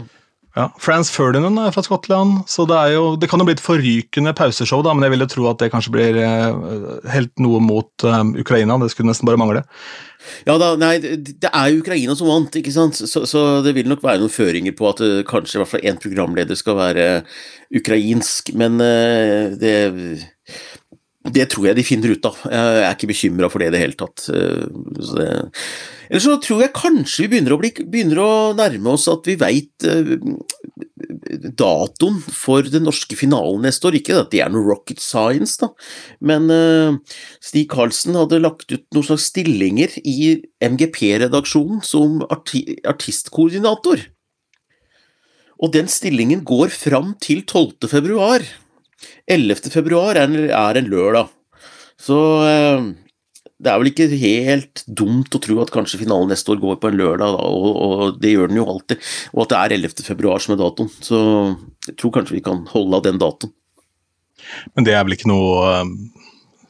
Ja, 0.54 0.68
Frans 0.78 1.08
Ferdinand 1.10 1.58
er 1.58 1.72
fra 1.74 1.82
Skottland, 1.82 2.44
så 2.46 2.62
det, 2.70 2.76
jo, 2.92 3.16
det 3.18 3.26
kan 3.26 3.42
jo 3.42 3.46
bli 3.48 3.56
et 3.56 3.62
forrykende 3.62 4.30
pauseshow, 4.38 4.84
da, 4.86 4.92
men 4.94 5.02
jeg 5.02 5.14
ville 5.16 5.26
tro 5.32 5.48
at 5.50 5.58
det 5.58 5.72
kanskje 5.72 5.90
blir 5.96 6.18
eh, 6.22 7.08
helt 7.10 7.32
noe 7.42 7.58
mot 7.58 8.06
um, 8.06 8.30
Ukraina. 8.38 8.76
Det 8.78 8.92
skulle 8.92 9.10
nesten 9.10 9.26
bare 9.26 9.40
mangle. 9.40 9.64
Ja 10.46 10.54
da, 10.60 10.70
nei, 10.78 10.92
det 11.02 11.50
er 11.50 11.72
jo 11.72 11.80
Ukraina 11.82 12.14
som 12.14 12.30
vant, 12.30 12.54
ikke 12.60 12.72
sant, 12.72 13.00
så, 13.02 13.24
så 13.26 13.42
det 13.66 13.74
vil 13.74 13.90
nok 13.90 14.06
være 14.06 14.22
noen 14.22 14.32
føringer 14.32 14.76
på 14.78 14.86
at 14.92 15.02
uh, 15.02 15.24
kanskje 15.26 15.58
i 15.58 15.62
hvert 15.64 15.72
fall 15.72 15.88
én 15.90 15.98
programleder 16.06 16.60
skal 16.60 16.78
være 16.78 17.08
ukrainsk, 17.74 18.54
men 18.54 18.78
uh, 18.78 19.58
det 19.58 19.74
det 21.32 21.48
tror 21.52 21.70
jeg 21.70 21.78
de 21.78 21.86
finner 21.86 22.12
ut 22.12 22.26
av. 22.28 22.36
Jeg 22.50 22.80
er 22.84 22.92
ikke 22.92 23.08
bekymra 23.08 23.48
for 23.48 23.62
det 23.62 23.70
i 23.70 23.74
det 23.74 23.80
hele 23.80 23.96
tatt. 23.96 24.26
Så 24.28 25.28
Ellers 26.10 26.26
så 26.26 26.36
tror 26.42 26.60
jeg 26.62 26.74
kanskje 26.76 27.24
vi 27.24 27.30
begynner 27.32 27.54
å, 27.54 27.60
bli, 27.60 27.70
begynner 27.90 28.20
å 28.20 28.32
nærme 28.56 28.92
oss 28.92 29.06
at 29.10 29.24
vi 29.28 29.36
veit 29.40 29.86
uh, 29.88 30.14
datoen 31.56 32.18
for 32.28 32.66
den 32.68 32.84
norske 32.86 33.16
finalen 33.18 33.64
neste 33.64 33.88
år. 33.88 33.98
Ikke 33.98 34.18
at 34.20 34.32
det 34.34 34.42
er 34.44 34.52
noe 34.52 34.66
rocket 34.66 35.00
science, 35.02 35.56
da, 35.62 35.70
men 36.24 36.50
uh, 36.52 37.18
Stig 37.44 37.70
Karlsen 37.72 38.18
hadde 38.18 38.42
lagt 38.42 38.68
ut 38.74 38.84
noen 38.94 39.08
slags 39.08 39.30
stillinger 39.32 39.96
i 40.04 40.36
MGP-redaksjonen 40.64 41.80
som 41.86 42.20
arti 42.28 42.66
artistkoordinator. 42.86 44.10
Og 45.64 45.72
den 45.72 45.88
stillingen 45.88 46.42
går 46.44 46.72
fram 46.74 47.14
til 47.22 47.44
12. 47.46 47.88
februar. 47.88 48.44
11. 49.30 49.70
februar 49.72 50.18
er 50.18 50.28
en, 50.28 50.50
er 50.50 50.80
en 50.80 50.90
lørdag. 50.90 51.32
Så 52.00 52.18
uh, 52.44 52.92
det 53.64 53.70
er 53.70 53.80
vel 53.80 53.90
ikke 53.92 54.08
helt 54.20 54.82
dumt 54.86 55.34
å 55.36 55.40
tro 55.42 55.60
at 55.62 55.72
kanskje 55.72 56.00
finalen 56.02 56.32
neste 56.32 56.52
år 56.52 56.60
går 56.62 56.80
på 56.82 56.90
en 56.90 56.98
lørdag, 56.98 57.36
da, 57.36 57.44
og, 57.48 57.68
og, 57.86 58.18
det 58.20 58.34
gjør 58.34 58.50
den 58.50 58.60
jo 58.60 58.66
alltid. 58.74 59.12
Og 59.32 59.44
at 59.44 59.52
det 59.52 59.60
er 59.60 59.76
11. 59.78 60.02
februar 60.08 60.42
som 60.42 60.56
er 60.56 60.60
datoen. 60.60 60.90
Så 61.04 61.20
jeg 61.88 61.96
tror 62.00 62.16
kanskje 62.18 62.38
vi 62.38 62.44
kan 62.44 62.64
holde 62.72 62.98
av 62.98 63.06
den 63.06 63.20
datoen. 63.22 63.54
Men 64.74 64.86
det 64.86 64.96
er 64.96 65.06
vel 65.06 65.16
ikke 65.16 65.30
noe 65.30 65.78
um, 65.80 65.94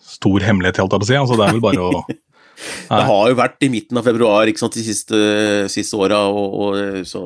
stor 0.06 0.44
hemmelighet, 0.46 0.78
helt 0.78 0.94
jeg 0.94 1.06
å 1.06 1.08
si? 1.08 1.18
Altså, 1.18 1.38
det 1.40 1.48
er 1.48 1.56
vel 1.56 1.64
bare 1.64 1.88
å 1.88 2.04
Det 2.54 3.00
har 3.08 3.28
jo 3.28 3.36
vært 3.36 3.64
i 3.66 3.68
midten 3.72 3.98
av 3.98 4.06
februar 4.06 4.46
de 4.46 4.82
siste, 4.86 5.18
siste 5.72 5.98
åra, 5.98 6.20
og, 6.30 6.52
og, 6.54 7.00
så 7.08 7.24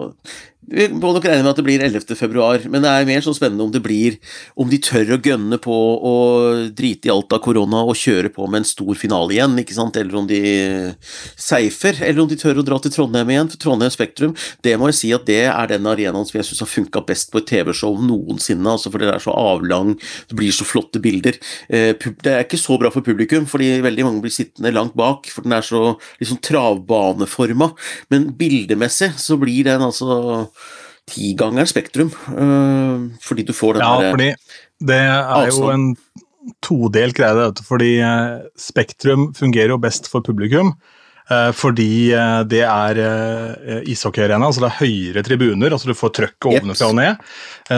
vi 0.69 0.87
må 0.93 1.13
nok 1.15 1.25
regne 1.25 1.45
med 1.45 1.53
at 1.55 1.59
det 1.61 1.65
blir 1.65 1.83
11. 1.85 2.13
februar, 2.19 2.61
men 2.69 2.85
det 2.85 2.91
er 2.93 3.07
mer 3.09 3.23
så 3.25 3.33
spennende 3.37 3.65
om 3.65 3.73
det 3.73 3.81
blir 3.85 4.19
Om 4.59 4.69
de 4.69 4.79
tør 4.83 5.15
å 5.15 5.21
gønne 5.25 5.57
på 5.63 5.75
å 5.75 6.15
drite 6.77 7.09
i 7.09 7.13
alt 7.13 7.33
av 7.33 7.41
korona 7.45 7.81
og 7.89 7.97
kjøre 7.97 8.31
på 8.35 8.47
med 8.51 8.63
en 8.63 8.69
stor 8.69 8.99
finale 9.01 9.37
igjen, 9.37 9.57
ikke 9.63 9.77
sant, 9.77 9.97
eller 9.97 10.19
om 10.21 10.27
de 10.29 10.41
seifer, 11.39 11.97
eller 12.05 12.23
om 12.23 12.29
de 12.29 12.37
tør 12.41 12.61
å 12.61 12.67
dra 12.67 12.79
til 12.83 12.93
Trondheim 12.93 13.33
igjen, 13.33 13.51
for 13.53 13.63
Trondheim 13.63 13.93
Spektrum, 13.95 14.35
det 14.67 14.75
må 14.81 14.91
jeg 14.91 14.99
si 14.99 15.13
at 15.17 15.27
det 15.29 15.41
er 15.49 15.73
den 15.73 15.89
arenaen 15.89 16.29
som 16.29 16.41
jeg 16.41 16.49
syns 16.51 16.63
har 16.65 16.71
funka 16.71 17.05
best 17.09 17.33
på 17.33 17.41
et 17.41 17.49
TV-show 17.49 17.97
noensinne, 18.05 18.69
altså 18.69 18.93
for 18.93 19.03
det 19.03 19.13
er 19.15 19.25
så 19.25 19.35
avlang, 19.39 19.95
det 20.29 20.39
blir 20.39 20.55
så 20.55 20.67
flotte 20.69 21.01
bilder. 21.03 21.39
Eh, 21.73 21.95
det 21.97 22.35
er 22.35 22.45
ikke 22.45 22.61
så 22.61 22.77
bra 22.81 22.93
for 22.93 23.07
publikum, 23.07 23.49
fordi 23.49 23.79
veldig 23.85 24.09
mange 24.09 24.25
blir 24.27 24.35
sittende 24.35 24.75
langt 24.75 24.97
bak, 24.99 25.31
for 25.33 25.47
den 25.47 25.57
er 25.57 25.65
så 25.65 25.95
liksom 26.21 26.43
travbaneforma, 26.45 27.73
men 28.13 28.31
bildemessig 28.39 29.15
så 29.21 29.39
blir 29.41 29.69
den 29.71 29.85
altså 29.87 30.49
tigangeren 31.09 31.69
Spektrum, 31.69 32.13
uh, 32.35 33.09
fordi 33.25 33.47
du 33.49 33.55
får 33.57 33.79
den 33.79 33.85
ja, 33.85 33.95
der 34.03 34.13
fordi 34.13 34.31
det 34.89 35.01
er 35.01 35.25
avstand. 35.25 35.57
jo 35.57 35.73
en 35.73 36.55
todelt 36.65 37.17
greie, 37.17 37.49
fordi 37.67 37.91
uh, 38.05 38.45
Spektrum 38.61 39.33
fungerer 39.37 39.75
jo 39.75 39.83
best 39.83 40.11
for 40.11 40.25
publikum. 40.25 40.77
Fordi 41.29 42.09
det 42.49 42.63
er 42.65 42.99
ishockeyarena, 43.85 44.47
altså 44.47 44.63
det 44.63 44.69
er 44.71 44.79
høyere 44.79 45.23
tribuner, 45.27 45.75
altså 45.77 45.91
du 45.91 45.99
får 45.99 46.15
trøkk 46.17 46.47
ovenfra 46.49 46.87
og 46.89 46.95
ned. 46.97 47.27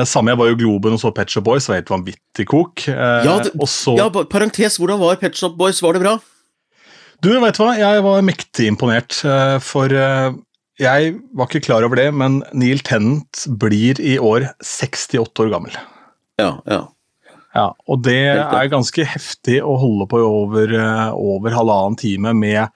Samme 0.06 0.30
jeg 0.30 0.38
var 0.38 0.52
jo 0.52 0.58
Globen 0.60 0.94
og 0.94 1.00
så 1.02 1.10
Pet 1.10 1.34
Shop 1.34 1.48
Boys, 1.48 1.66
det 1.66 1.72
var 1.72 1.80
helt 1.80 1.90
vanvittig 1.90 2.46
kok. 2.46 2.84
Ja, 2.86 3.40
det, 3.42 3.50
også, 3.58 3.96
ja, 3.98 4.06
parentes, 4.30 4.78
hvordan 4.78 5.02
var 5.02 5.18
Pet 5.18 5.34
Shop 5.34 5.58
Boys, 5.58 5.82
var 5.82 5.98
det 5.98 6.04
bra? 6.04 6.12
Du, 7.26 7.32
vet 7.42 7.58
hva, 7.58 7.72
jeg 7.80 8.06
var 8.06 8.22
mektig 8.28 8.70
imponert, 8.70 9.18
for 9.66 9.98
jeg 10.80 11.16
var 11.36 11.48
ikke 11.48 11.66
klar 11.68 11.84
over 11.86 11.98
det, 12.00 12.08
men 12.16 12.40
Neil 12.56 12.80
Tennant 12.86 13.44
blir 13.60 14.00
i 14.00 14.16
år 14.16 14.48
68 14.64 15.44
år 15.44 15.52
gammel. 15.52 15.76
Ja, 16.40 16.54
ja. 16.70 16.86
Ja, 17.50 17.72
og 17.90 18.04
det 18.06 18.14
er 18.30 18.70
ganske 18.70 19.02
heftig 19.10 19.56
å 19.66 19.74
holde 19.80 20.06
på 20.10 20.20
i 20.20 20.26
over, 20.26 20.70
eh, 20.70 21.08
over 21.10 21.50
halvannen 21.56 21.98
time 21.98 22.34
med 22.36 22.70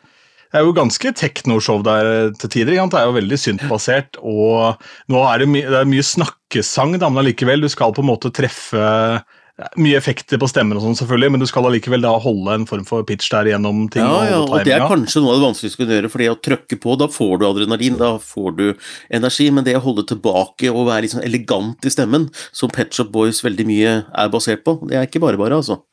Det 0.51 0.61
er 0.61 0.67
jo 0.69 0.75
ganske 0.75 1.11
teknoshow 1.19 1.81
der 1.83 2.31
til 2.39 2.51
tider. 2.51 2.77
Det 2.79 2.99
er 2.99 3.07
jo 3.09 3.17
veldig 3.17 3.39
syntbasert, 3.43 4.19
og 4.23 4.79
nå 5.11 5.23
er 5.27 5.43
det, 5.43 5.49
my 5.51 5.63
det 5.67 5.81
er 5.81 5.89
mye 5.91 6.05
snakkesang, 6.07 6.95
da, 7.03 7.09
men 7.11 7.25
allikevel, 7.25 7.65
du 7.65 7.69
skal 7.69 7.91
på 7.95 8.05
en 8.05 8.11
måte 8.13 8.31
treffe 8.31 8.85
mye 9.79 9.95
effekter 9.95 10.41
på 10.43 10.49
stemmen, 10.51 10.75
og 10.79 10.83
sånn 10.83 10.97
selvfølgelig, 10.99 11.31
men 11.31 11.43
du 11.43 11.47
skal 11.47 11.69
allikevel 11.69 12.03
da 12.03 12.11
holde 12.19 12.57
en 12.59 12.67
form 12.67 12.83
for 12.89 13.07
pitch 13.07 13.31
der 13.31 13.53
gjennom 13.53 13.85
ting. 13.95 14.03
Ja, 14.03 14.25
ja, 14.33 14.41
og, 14.43 14.57
Det 14.67 14.75
er 14.75 14.87
kanskje 14.91 15.23
noe 15.23 15.37
av 15.37 15.39
det 15.39 15.47
vanskeligste 15.47 15.79
du 15.79 15.87
kan 15.87 15.95
gjøre, 15.95 16.11
fordi 16.11 16.29
å 16.33 16.39
trykke 16.49 16.81
på, 16.83 16.97
da 16.99 17.09
får 17.15 17.35
du 17.39 17.47
adrenalin, 17.47 17.99
da 18.01 18.11
får 18.19 18.57
du 18.59 18.65
energi, 19.15 19.49
men 19.55 19.67
det 19.67 19.77
å 19.79 19.85
holde 19.85 20.07
tilbake 20.11 20.73
og 20.73 20.89
være 20.91 21.07
litt 21.07 21.15
sånn 21.15 21.27
elegant 21.27 21.87
i 21.87 21.95
stemmen, 21.95 22.27
som 22.51 22.73
Pet 22.75 22.95
Shop 22.97 23.15
Boys 23.15 23.45
veldig 23.47 23.69
mye 23.71 23.97
er 24.03 24.33
basert 24.35 24.67
på, 24.67 24.81
det 24.91 24.99
er 24.99 25.07
ikke 25.07 25.23
bare 25.23 25.39
bare, 25.39 25.63
altså. 25.63 25.85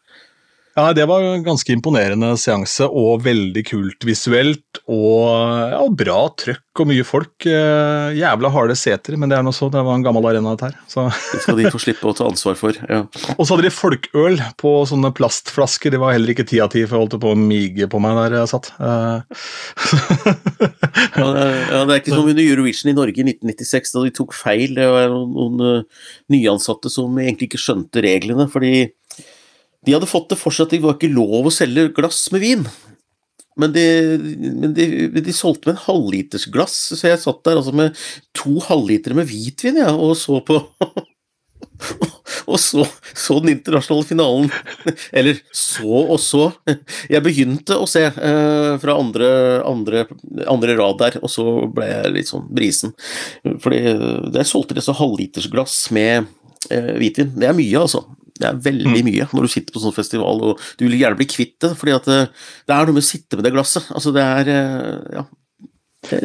Ja, 0.75 0.93
Det 0.93 1.05
var 1.05 1.23
en 1.23 1.43
ganske 1.43 1.73
imponerende 1.73 2.31
seanse, 2.39 2.87
og 2.87 3.25
veldig 3.25 3.63
kult 3.67 4.05
visuelt. 4.07 4.79
Og 4.87 5.27
ja, 5.73 5.81
bra 5.91 6.19
trøkk 6.39 6.79
og 6.79 6.87
mye 6.87 7.03
folk. 7.03 7.33
Eh, 7.43 8.15
jævla 8.15 8.51
harde 8.53 8.77
seter, 8.79 9.17
men 9.19 9.31
det 9.31 9.35
er 9.35 9.43
noe 9.43 9.55
så, 9.55 9.67
det 9.71 9.83
var 9.83 9.97
en 9.97 10.05
gammel 10.05 10.29
arena, 10.29 10.53
dette 10.55 10.69
her. 10.69 10.77
Så. 10.87 11.09
Det 11.33 11.41
skal 11.43 11.59
de 11.59 11.73
få 11.73 11.81
slippe 11.83 12.07
å 12.07 12.15
ta 12.15 12.29
ansvar 12.29 12.55
for. 12.59 12.79
ja. 12.87 13.01
Og 13.37 13.43
så 13.43 13.55
hadde 13.55 13.67
de 13.67 13.73
folkøl 13.73 14.39
på 14.61 14.71
sånne 14.87 15.11
plastflasker. 15.17 15.91
Det 15.91 15.99
var 15.99 16.15
heller 16.15 16.31
ikke 16.31 16.47
ti 16.47 16.61
av 16.63 16.71
ti, 16.71 16.85
for 16.85 16.97
jeg 16.97 17.03
holdt 17.03 17.19
på 17.23 17.33
å 17.35 17.39
mige 17.39 17.89
på 17.91 17.99
meg 18.03 18.15
der 18.21 18.37
jeg 18.39 18.51
satt. 18.53 18.71
Eh. 18.79 19.43
ja, 21.19 21.27
det 21.27 21.43
er, 21.43 21.59
ja, 21.67 21.83
det 21.83 21.97
er 21.97 21.99
ikke 21.99 22.15
som 22.15 22.31
under 22.31 22.45
Eurovision 22.45 22.93
i 22.93 22.95
Norge 22.95 23.19
i 23.19 23.27
1996, 23.27 23.93
da 23.97 24.07
de 24.07 24.15
tok 24.21 24.39
feil. 24.39 24.79
Det 24.79 24.87
var 24.87 25.11
noen, 25.11 25.35
noen 25.35 25.83
uh, 25.83 26.09
nyansatte 26.31 26.91
som 26.93 27.19
egentlig 27.19 27.51
ikke 27.51 27.63
skjønte 27.65 28.07
reglene. 28.07 28.47
fordi 28.51 28.87
de 29.85 29.95
hadde 29.95 30.09
fått 30.09 30.29
det 30.31 30.39
for 30.39 30.53
seg 30.53 30.67
at 30.67 30.75
det 30.75 30.81
var 30.83 30.97
ikke 30.97 31.13
lov 31.13 31.49
å 31.49 31.53
selge 31.53 31.89
glass 31.95 32.25
med 32.33 32.43
vin. 32.43 32.65
Men 33.59 33.73
de, 33.75 33.85
men 34.39 34.73
de, 34.75 34.85
de 35.11 35.33
solgte 35.35 35.69
med 35.69 35.75
en 35.75 35.85
halvlitersglass, 35.87 36.75
så 36.95 37.09
jeg 37.09 37.21
satt 37.21 37.41
der 37.47 37.59
altså 37.59 37.73
med 37.75 37.97
to 38.37 38.61
halvlitere 38.63 39.17
med 39.17 39.27
hvitvin 39.29 39.81
ja, 39.81 39.91
og 39.91 40.15
så 40.19 40.39
på 40.45 40.61
Og 42.51 42.59
så, 42.59 42.83
så 43.17 43.37
den 43.41 43.55
internasjonale 43.55 44.05
finalen. 44.05 44.49
Eller 45.17 45.39
så 45.55 46.01
og 46.01 46.19
så. 46.21 46.49
Jeg 47.09 47.23
begynte 47.25 47.77
å 47.79 47.87
se 47.89 48.03
eh, 48.09 48.71
fra 48.81 48.97
andre, 48.97 49.29
andre, 49.67 50.05
andre, 50.49 50.75
rad 50.79 50.99
der, 51.01 51.19
og 51.21 51.31
så 51.31 51.45
ble 51.73 51.87
jeg 51.89 52.13
litt 52.15 52.31
sånn 52.31 52.47
brisen. 52.53 52.93
Fordi 53.63 53.81
der 54.33 54.47
solgte 54.47 54.77
de 54.77 54.83
så 54.85 54.95
halvlitersglass 54.97 55.77
med 55.95 56.27
eh, 56.69 56.93
hvitvin. 56.99 57.33
Det 57.37 57.49
er 57.49 57.57
mye, 57.57 57.85
altså. 57.85 58.03
Det 58.41 58.49
er 58.49 58.63
veldig 58.69 58.95
mm. 58.95 59.09
mye 59.09 59.27
når 59.31 59.45
du 59.45 59.53
sitter 59.53 59.75
på 59.75 59.83
sånn 59.83 59.95
festival, 59.95 60.41
og 60.47 60.63
du 60.79 60.87
vil 60.87 60.97
gjerne 60.99 61.19
bli 61.19 61.29
kvitt 61.29 61.59
det, 61.63 61.75
fordi 61.77 61.93
at 61.97 62.09
det, 62.09 62.23
eh, 62.23 62.49
det 62.69 62.75
er 62.75 62.89
noe 62.89 62.97
med 62.97 63.05
å 63.05 63.11
sitte 63.11 63.37
med 63.37 63.47
det 63.47 63.53
glasset. 63.55 63.91
Altså, 63.93 64.15
det 64.15 64.25
er 64.25 64.51
eh, 64.55 65.19
Ja. 65.19 65.27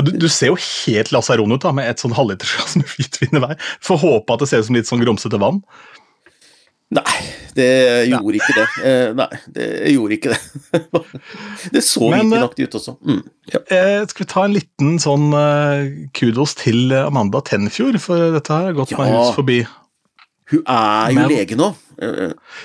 Du, 0.01 0.09
du, 0.09 0.25
ser 0.33 0.49
jo 0.49 0.57
helt 0.57 1.11
lasaron 1.13 1.53
ut 1.53 1.61
da, 1.61 1.69
med 1.77 1.85
et 1.85 2.01
sånn 2.01 2.15
halvlitersglass 2.17 2.79
med 2.81 2.89
hvitvin 2.89 3.37
i 3.37 3.43
hver. 3.43 3.59
Får 3.85 3.99
håpe 4.01 4.33
at 4.33 4.41
det 4.41 4.49
ser 4.49 4.63
ut 4.63 4.69
som 4.71 4.79
litt 4.79 4.89
sånn 4.89 5.03
grumsete 5.03 5.37
vann. 5.43 5.59
Nei, 6.97 7.19
det 7.59 7.67
gjorde 8.09 8.41
ikke 8.41 8.55
det. 8.57 8.65
Eh, 8.89 9.11
nei, 9.19 9.29
det 9.53 9.69
gjorde 9.93 10.17
ikke 10.17 10.33
det. 10.33 11.03
det 11.77 11.85
så 11.85 12.09
hvitinaktig 12.09 12.71
ut 12.71 12.79
også. 12.81 12.97
Mm, 13.05 13.21
ja. 13.53 13.61
skal 14.09 14.25
vi 14.25 14.31
ta 14.33 14.47
en 14.47 14.57
liten 14.57 14.97
sånn 15.03 15.29
kudos 16.17 16.57
til 16.63 16.97
Amanda 16.97 17.45
Tenfjord, 17.45 18.01
for 18.01 18.33
dette 18.39 18.57
her 18.57 18.71
har 18.71 18.81
gått 18.81 18.97
ja. 18.97 19.03
meg 19.03 19.13
hus 19.13 19.35
forbi. 19.37 19.61
Hun 20.55 20.63
er 20.63 21.11
jo 21.11 21.21
Men- 21.21 21.29
lege 21.31 21.59
nå. 21.59 21.75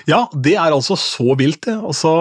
Ja, 0.09 0.25
det 0.35 0.55
er 0.57 0.71
altså 0.75 0.97
så 0.99 1.35
vilt, 1.39 1.61
det. 1.67 1.77
Altså, 1.79 2.13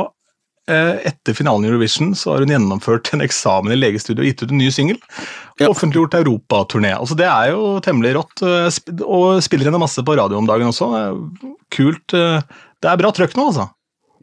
eh, 0.71 1.01
etter 1.11 1.35
finalen 1.35 1.65
i 1.67 1.71
Eurovision 1.73 2.13
så 2.15 2.35
har 2.35 2.45
hun 2.45 2.53
gjennomført 2.55 3.11
en 3.17 3.25
eksamen 3.25 3.75
i 3.75 3.79
legestudio 3.81 4.23
og 4.23 4.29
gitt 4.31 4.45
ut 4.45 4.55
en 4.55 4.63
ny 4.63 4.71
singel. 4.75 4.99
Ja. 5.61 5.69
Offentliggjort 5.73 6.15
europaturné. 6.21 6.95
Altså, 6.97 7.17
det 7.19 7.27
er 7.27 7.51
jo 7.53 7.81
temmelig 7.85 8.15
rått. 8.21 8.43
eh, 8.47 9.05
Og 9.05 9.43
spiller 9.43 9.67
henne 9.71 9.83
masse 9.83 10.03
på 10.07 10.17
radio 10.17 10.39
om 10.39 10.47
dagen 10.49 10.71
også. 10.71 10.91
Kult. 11.71 12.15
eh, 12.15 12.41
Det 12.81 12.89
er 12.89 12.97
bra 12.97 13.11
trøkk 13.13 13.35
nå, 13.37 13.51
altså. 13.51 13.71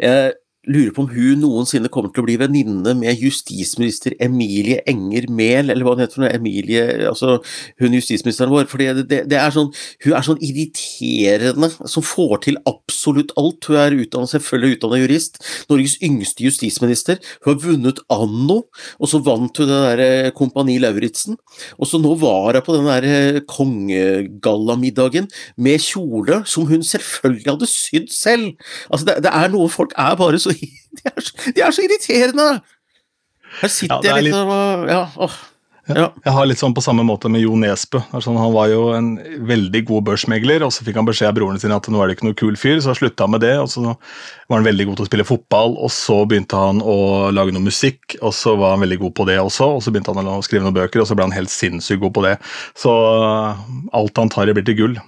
Jeg 0.01 0.33
lurer 0.67 0.91
på 0.93 1.05
om 1.05 1.09
hun 1.11 1.41
noensinne 1.41 1.89
kommer 1.91 2.11
til 2.11 2.23
å 2.23 2.27
bli 2.27 2.37
venninne 2.39 2.93
med 2.99 3.21
justisminister 3.23 4.15
Emilie 4.23 4.81
Enger 4.89 5.27
Mehl, 5.33 5.71
eller 5.71 5.85
hva 5.85 5.95
hun 5.95 6.03
heter 6.03 6.19
for 6.19 6.29
Emilie, 6.29 6.83
altså 7.07 7.37
hun 7.81 7.95
justisministeren 7.95 8.51
vår. 8.51 8.67
fordi 8.71 8.89
det, 8.99 9.05
det, 9.11 9.21
det 9.31 9.39
er 9.39 9.53
sånn, 9.53 9.71
Hun 10.03 10.13
er 10.17 10.25
sånn 10.25 10.41
irriterende, 10.43 11.69
som 11.89 12.05
får 12.05 12.43
til 12.45 12.59
absolutt 12.69 13.33
alt. 13.39 13.69
Hun 13.69 13.79
er 13.79 13.95
utdannet, 13.97 14.31
selvfølgelig 14.33 14.77
utdannet 14.77 15.03
jurist, 15.03 15.39
Norges 15.71 15.97
yngste 16.03 16.45
justisminister. 16.45 17.21
Hun 17.45 17.53
har 17.53 17.63
vunnet 17.63 18.01
Anno, 18.13 18.59
og 18.99 19.11
så 19.11 19.21
vant 19.23 19.61
hun 19.61 19.69
det 19.69 19.79
derre 19.85 20.33
Kompani 20.37 20.77
Lauritzen. 20.81 21.37
Og 21.77 21.89
så 21.89 22.01
nå 22.01 22.13
var 22.21 22.59
hun 22.59 22.65
på 22.67 22.75
den 22.75 22.89
derre 22.89 23.43
kongegallamiddagen 23.49 25.29
med 25.57 25.83
kjole 25.83 26.41
som 26.49 26.67
hun 26.69 26.83
selvfølgelig 26.85 27.51
hadde 27.53 27.71
sydd 27.71 28.11
selv. 28.13 28.53
Altså, 28.91 29.07
det, 29.09 29.19
det 29.25 29.33
er 29.33 29.51
noe 29.53 29.71
folk 29.71 29.95
er 29.97 30.17
bare 30.19 30.39
så 30.41 30.56
De 30.97 31.11
er 31.11 31.21
så, 31.21 31.51
de 31.55 31.61
er 31.61 31.75
så 31.75 31.83
irriterende! 31.85 32.47
Her 33.61 33.69
sitter 33.71 34.01
Ja, 34.03 34.11
er 34.11 34.17
jeg 34.17 34.27
litt- 34.27 34.33
liksom 34.33 34.49
og 34.57 34.89
Ja, 34.91 35.03
åh. 35.27 35.37
Ja. 35.87 36.09
Jeg 36.19 36.33
har 36.35 36.43
litt 36.49 36.59
sånn 36.59 36.73
på 36.75 36.81
samme 36.83 36.99
måte 37.07 37.29
med 37.31 37.39
Jo 37.39 37.53
Nesbø. 37.55 38.01
Sånn, 38.19 38.35
han 38.35 38.51
var 38.51 38.67
jo 38.67 38.89
en 38.91 39.05
veldig 39.47 39.85
god 39.87 40.03
børsmegler, 40.09 40.65
og 40.65 40.73
så 40.75 40.83
fikk 40.83 40.97
han 40.99 41.07
beskjed 41.07 41.29
av 41.29 41.37
broren 41.37 41.61
sin 41.61 41.71
at 41.71 41.87
nå 41.87 42.01
er 42.03 42.09
det 42.11 42.17
ikke 42.17 42.27
noe 42.27 42.35
kul 42.35 42.57
fyr, 42.59 42.81
så 42.83 42.91
slutta 42.97 43.23
han 43.23 43.31
med 43.31 43.39
det. 43.45 43.53
og 43.61 43.69
Så 43.71 43.85
var 43.87 44.57
han 44.57 44.67
veldig 44.67 44.85
god 44.89 44.97
til 44.99 45.05
å 45.05 45.07
spille 45.07 45.27
fotball, 45.29 45.77
og 45.79 45.93
så 45.95 46.17
begynte 46.27 46.59
han 46.59 46.81
å 46.83 46.97
lage 47.31 47.55
noe 47.55 47.63
musikk, 47.63 48.17
og 48.19 48.35
så 48.35 48.57
var 48.59 48.75
han 48.75 48.83
veldig 48.83 48.99
god 49.05 49.15
på 49.15 49.27
det 49.31 49.37
også, 49.39 49.69
og 49.77 49.81
så 49.85 49.93
begynte 49.95 50.11
han 50.19 50.27
å 50.27 50.41
skrive 50.43 50.67
noen 50.67 50.75
bøker, 50.75 50.99
og 50.99 51.07
så 51.07 51.15
ble 51.15 51.29
han 51.29 51.37
helt 51.39 51.53
sinnssykt 51.55 52.03
god 52.03 52.17
på 52.19 52.25
det. 52.27 52.35
Så 52.75 52.91
alt 53.95 54.19
han 54.19 54.33
tar 54.35 54.51
i, 54.51 54.57
blir 54.59 54.67
til 54.67 54.75
gull. 54.83 54.99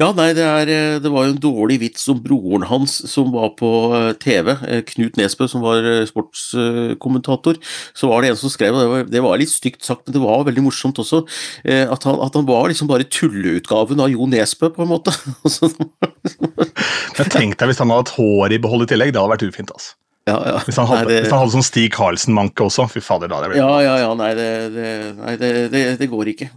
Ja, 0.00 0.14
nei, 0.16 0.30
det, 0.32 0.44
er, 0.48 0.70
eh, 0.72 0.98
det 1.04 1.10
var 1.12 1.26
jo 1.26 1.34
en 1.34 1.42
dårlig 1.42 1.76
vits 1.82 2.06
om 2.08 2.22
broren 2.24 2.62
hans 2.70 2.94
som 3.10 3.34
var 3.34 3.50
på 3.58 3.68
eh, 3.98 4.14
TV, 4.22 4.48
eh, 4.64 4.80
Knut 4.88 5.18
Nesbø 5.20 5.44
som 5.50 5.60
var 5.60 5.84
sportskommentator. 6.08 7.58
Så 7.92 8.08
var 8.08 8.24
det 8.24 8.30
en 8.32 8.38
som 8.40 8.52
skrev, 8.52 8.72
og 8.72 8.80
det 8.80 8.88
var, 8.88 9.04
det 9.12 9.24
var 9.26 9.42
litt 9.42 9.52
stygt 9.52 9.84
sagt, 9.84 10.06
men 10.06 10.16
det 10.16 10.24
var 10.24 10.46
veldig 10.48 10.64
morsomt 10.64 11.02
også, 11.02 11.20
at 11.68 12.08
han, 12.08 12.16
at 12.24 12.38
han 12.38 12.48
var 12.48 12.70
liksom 12.72 12.88
bare 12.88 13.04
tulleutgaven 13.12 14.00
av 14.00 14.08
Jo 14.14 14.24
Nesbø, 14.30 14.72
på 14.72 14.86
en 14.86 14.92
måte. 14.94 15.12
Jeg 15.44 17.18
Men 17.18 17.34
tenk 17.34 17.60
deg 17.60 17.68
hvis 17.68 17.82
han 17.82 17.92
hadde 17.92 18.06
hatt 18.06 18.16
hår 18.16 18.56
i 18.56 18.62
behold 18.62 18.86
i 18.86 18.94
tillegg, 18.94 19.12
det 19.12 19.20
hadde 19.20 19.34
vært 19.34 19.50
ufint. 19.50 19.74
altså. 19.76 19.98
Ja, 20.30 20.38
ja. 20.52 20.58
Hvis 20.66 20.78
han 20.80 20.86
hadde, 20.90 21.04
Nei, 21.04 21.12
det- 21.12 21.22
hvis 21.24 21.32
han 21.34 21.42
hadde 21.42 21.54
sånn 21.56 21.66
Stig 21.66 21.90
Karlsen-manke 21.94 22.64
også, 22.66 22.86
fy 22.92 23.02
fader, 23.04 23.28
da 23.30 23.38
hadde 23.40 23.50
jeg 23.50 23.56
blitt 23.56 23.62
Ja, 23.64 23.80
ja, 23.84 23.96
ja, 24.04 24.10
nei, 24.18 24.30
det, 24.38 24.48
det, 24.76 24.90
nei, 25.18 25.34
det, 25.40 25.50
det, 25.74 25.82
det 26.00 26.10
går 26.12 26.30
ikke. 26.34 26.50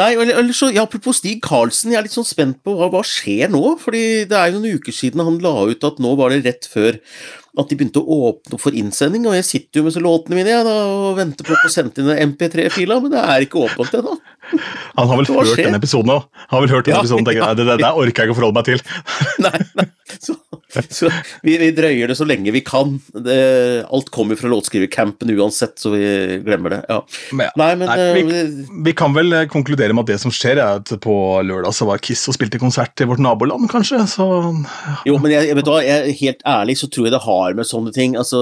Nei, 0.00 0.10
eller, 0.16 0.32
eller 0.42 0.56
så, 0.56 0.70
ja, 0.74 0.84
Apropos 0.88 1.20
Stig 1.20 1.42
Karlsen, 1.44 1.92
jeg 1.94 2.00
er 2.00 2.08
litt 2.08 2.16
sånn 2.16 2.28
spent 2.28 2.62
på 2.66 2.74
hva, 2.78 2.88
hva 2.92 3.04
skjer 3.06 3.52
nå? 3.52 3.62
Fordi 3.82 4.02
det 4.30 4.36
er 4.40 4.50
jo 4.50 4.58
noen 4.60 4.80
uker 4.80 4.96
siden 4.96 5.22
han 5.26 5.38
la 5.44 5.54
ut 5.70 5.86
at 5.86 6.00
nå 6.02 6.16
var 6.18 6.34
det 6.34 6.42
rett 6.48 6.68
før 6.70 6.98
at 7.58 7.66
de 7.66 7.74
begynte 7.74 7.98
å 7.98 8.16
åpne 8.30 8.60
for 8.62 8.76
innsending, 8.78 9.24
og 9.26 9.34
jeg 9.34 9.44
sitter 9.48 9.80
jo 9.80 9.86
med 9.88 9.92
så 9.96 10.00
låtene 10.04 10.36
mine 10.38 10.52
jeg, 10.52 10.62
da, 10.68 10.74
og 10.86 11.16
venter 11.18 11.44
på 11.44 11.56
å 11.56 11.58
få 11.64 11.70
sendt 11.74 11.98
inn 11.98 12.06
den 12.06 12.30
MP3-fila, 12.30 13.00
men 13.02 13.10
det 13.10 13.18
er 13.26 13.42
ikke 13.42 13.64
åpent 13.66 13.96
ennå. 13.98 14.14
Han 14.94 15.10
har 15.10 15.18
vel 15.18 15.26
hørt 15.34 15.50
skjer? 15.50 15.66
den 15.66 15.74
episoden 15.80 16.12
òg. 16.14 16.28
Han 16.46 16.54
har 16.54 16.62
vel 16.64 16.72
hørt 16.76 16.86
den 16.86 16.94
Ja, 16.94 17.00
episoden 17.02 17.26
og 17.26 17.30
tenker 17.32 17.42
ja. 17.42 17.50
det, 17.58 17.66
det 17.66 17.76
der 17.82 17.98
orker 17.98 18.22
jeg 18.22 18.30
ikke 18.30 18.36
å 18.36 18.38
forholde 18.38 18.60
meg 18.60 18.68
til. 18.70 18.84
Nei, 19.42 19.58
nei. 19.82 19.88
Så, 20.22 20.36
så 20.98 21.10
vi, 21.42 21.56
vi 21.60 21.70
drøyer 21.74 22.10
det 22.10 22.16
så 22.18 22.26
lenge 22.28 22.52
vi 22.54 22.62
kan. 22.64 22.96
Det, 23.14 23.38
alt 23.90 24.10
kommer 24.14 24.38
fra 24.38 24.50
låtskrivercampen 24.52 25.32
uansett, 25.36 25.76
så 25.80 25.92
vi 25.94 26.04
glemmer 26.46 26.76
det. 26.76 26.80
Ja. 26.88 27.00
Men 27.32 27.48
ja. 27.48 27.54
Nei, 27.60 27.70
men 27.80 27.90
Nei, 27.90 28.34
eh, 28.40 28.52
Vi 28.86 28.94
kan 28.96 29.14
vel 29.16 29.34
eh, 29.36 29.46
konkludere 29.50 29.96
med 29.96 30.06
at 30.06 30.14
det 30.14 30.20
som 30.22 30.34
skjer, 30.34 30.60
er 30.60 30.80
at 30.80 30.92
på 31.02 31.14
lørdag 31.46 31.74
så 31.76 31.88
var 31.88 32.02
Kiss 32.04 32.26
og 32.30 32.36
spilte 32.36 32.60
konsert 32.62 33.02
i 33.02 33.08
vårt 33.08 33.22
naboland, 33.22 33.68
kanskje. 33.72 34.02
Så 34.10 34.26
Jo, 35.08 35.18
men 35.22 35.34
jeg, 35.34 35.54
vet 35.58 35.70
hva, 35.70 35.80
jeg, 35.84 36.16
helt 36.22 36.44
ærlig 36.48 36.78
så 36.80 36.90
tror 36.90 37.08
jeg 37.08 37.14
det 37.16 37.22
har 37.26 37.58
med 37.58 37.68
sånne 37.68 37.94
ting. 37.96 38.16
Altså, 38.20 38.40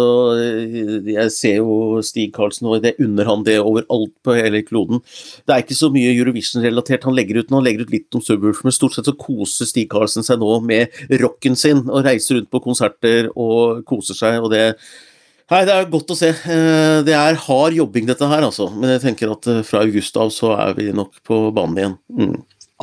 jeg 1.08 1.34
ser 1.34 1.60
jo 1.62 2.02
Stig 2.04 2.32
Karlsen, 2.36 2.68
og 2.68 2.84
det 2.84 2.96
unner 3.02 3.28
han 3.28 3.44
det 3.46 3.58
overalt 3.62 4.14
på 4.24 4.36
hele 4.36 4.62
kloden. 4.66 5.02
Det 5.46 5.54
er 5.54 5.64
ikke 5.64 5.78
så 5.78 5.90
mye 5.94 6.12
Eurovision-relatert 6.14 7.06
han 7.08 7.16
legger 7.16 7.40
ut 7.40 7.50
nå. 7.50 7.60
Han 7.60 7.66
legger 7.66 7.86
ut 7.86 7.94
litt 7.94 8.18
om 8.18 8.24
Subwoofer, 8.24 8.66
men 8.66 8.74
stort 8.74 8.96
sett 8.96 9.08
så 9.08 9.16
koser 9.18 9.68
Stig 9.68 9.88
Karlsen 9.92 10.26
seg 10.26 10.40
nå 10.42 10.58
med 10.64 10.92
rocken 11.22 11.56
sin, 11.58 11.84
og 11.88 12.04
reiser 12.06 12.17
rundt 12.34 12.50
på 12.50 12.60
konserter 12.64 13.30
og 13.34 13.84
koser 13.88 14.18
seg, 14.18 14.40
og 14.42 14.50
det 14.54 14.64
Nei, 15.48 15.62
det 15.64 15.72
er 15.72 15.86
godt 15.88 16.10
å 16.12 16.16
se. 16.18 16.28
Eh, 16.28 16.98
Det 17.06 17.14
er 17.16 17.38
hard 17.46 17.72
jobbing, 17.72 18.04
dette 18.04 18.26
her, 18.28 18.44
altså. 18.44 18.66
Men 18.68 18.90
jeg 18.90 19.00
tenker 19.06 19.30
at 19.32 19.46
eh, 19.48 19.62
fra 19.64 19.80
august 19.80 20.18
av 20.20 20.28
så 20.28 20.50
er 20.60 20.74
vi 20.76 20.90
nok 20.92 21.22
på 21.24 21.38
banen 21.56 21.78
igjen. 21.80 21.94
Mm. 22.12 22.34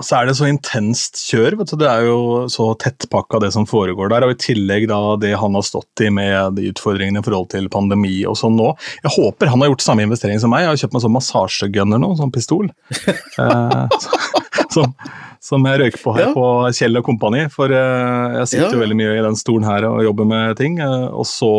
Så 0.03 0.17
er 0.19 0.25
det 0.27 0.33
så 0.35 0.47
intenst 0.49 1.15
kjør. 1.29 1.55
vet 1.59 1.69
du, 1.71 1.77
Det 1.79 1.87
er 1.87 2.01
jo 2.09 2.47
så 2.51 2.73
tettpakka 2.75 3.39
det 3.39 3.53
som 3.53 3.63
foregår 3.65 4.09
der. 4.11 4.25
Og 4.27 4.31
i 4.33 4.39
tillegg 4.43 4.87
da 4.91 5.15
det 5.15 5.35
han 5.39 5.53
har 5.55 5.61
stått 5.63 6.01
i 6.03 6.09
med 6.11 6.55
de 6.57 6.67
utfordringene 6.73 7.21
i 7.21 7.23
forhold 7.23 7.47
til 7.53 7.69
pandemi 7.71 8.25
og 8.27 8.35
sånn 8.35 8.57
nå. 8.59 8.73
Jeg 9.05 9.13
håper 9.15 9.47
han 9.53 9.61
har 9.63 9.69
gjort 9.71 9.85
samme 9.85 10.03
investering 10.03 10.39
som 10.43 10.51
meg. 10.51 10.65
Jeg 10.65 10.73
har 10.73 10.81
kjøpt 10.83 10.93
meg 10.97 11.05
sånn 11.05 11.15
massasjegunner 11.15 12.01
nå, 12.03 12.11
sånn 12.19 12.33
pistol. 12.35 12.67
Eh, 13.39 13.87
som, 14.75 14.93
som 15.43 15.65
jeg 15.67 15.79
røyker 15.79 16.01
på 16.03 16.13
her 16.15 16.25
Ja. 16.27 16.33
på 16.35 16.45
Kjell 16.75 16.97
og 16.99 17.03
Kompani. 17.07 17.45
For 17.51 17.71
eh, 17.71 18.37
jeg 18.41 18.47
sitter 18.51 18.67
jo 18.75 18.79
Ja. 18.79 18.83
veldig 18.85 18.97
mye 18.99 19.17
i 19.19 19.23
den 19.23 19.35
stolen 19.39 19.63
her 19.67 19.85
og 19.89 20.03
jobber 20.03 20.25
med 20.27 20.57
ting. 20.59 20.79
eh, 20.79 21.07
og 21.11 21.23
så 21.27 21.49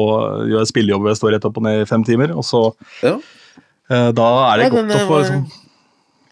gjør 0.49 0.61
jeg 0.65 0.71
spillejobber, 0.73 1.13
jeg 1.13 1.21
står 1.21 1.33
rett 1.37 1.45
opp 1.49 1.57
og 1.61 1.63
ned 1.69 1.83
i 1.83 1.89
fem 1.89 2.05
timer. 2.05 2.33
Og 2.37 2.45
så 2.45 2.63
Ja. 3.03 3.17
eh, 3.91 4.11
Da 4.13 4.29
er 4.53 4.57
det 4.59 4.65
Ja, 4.65 4.71
godt 4.77 4.93
å 4.93 5.01
eh, 5.01 5.09
få 5.09 5.21
liksom, 5.23 5.47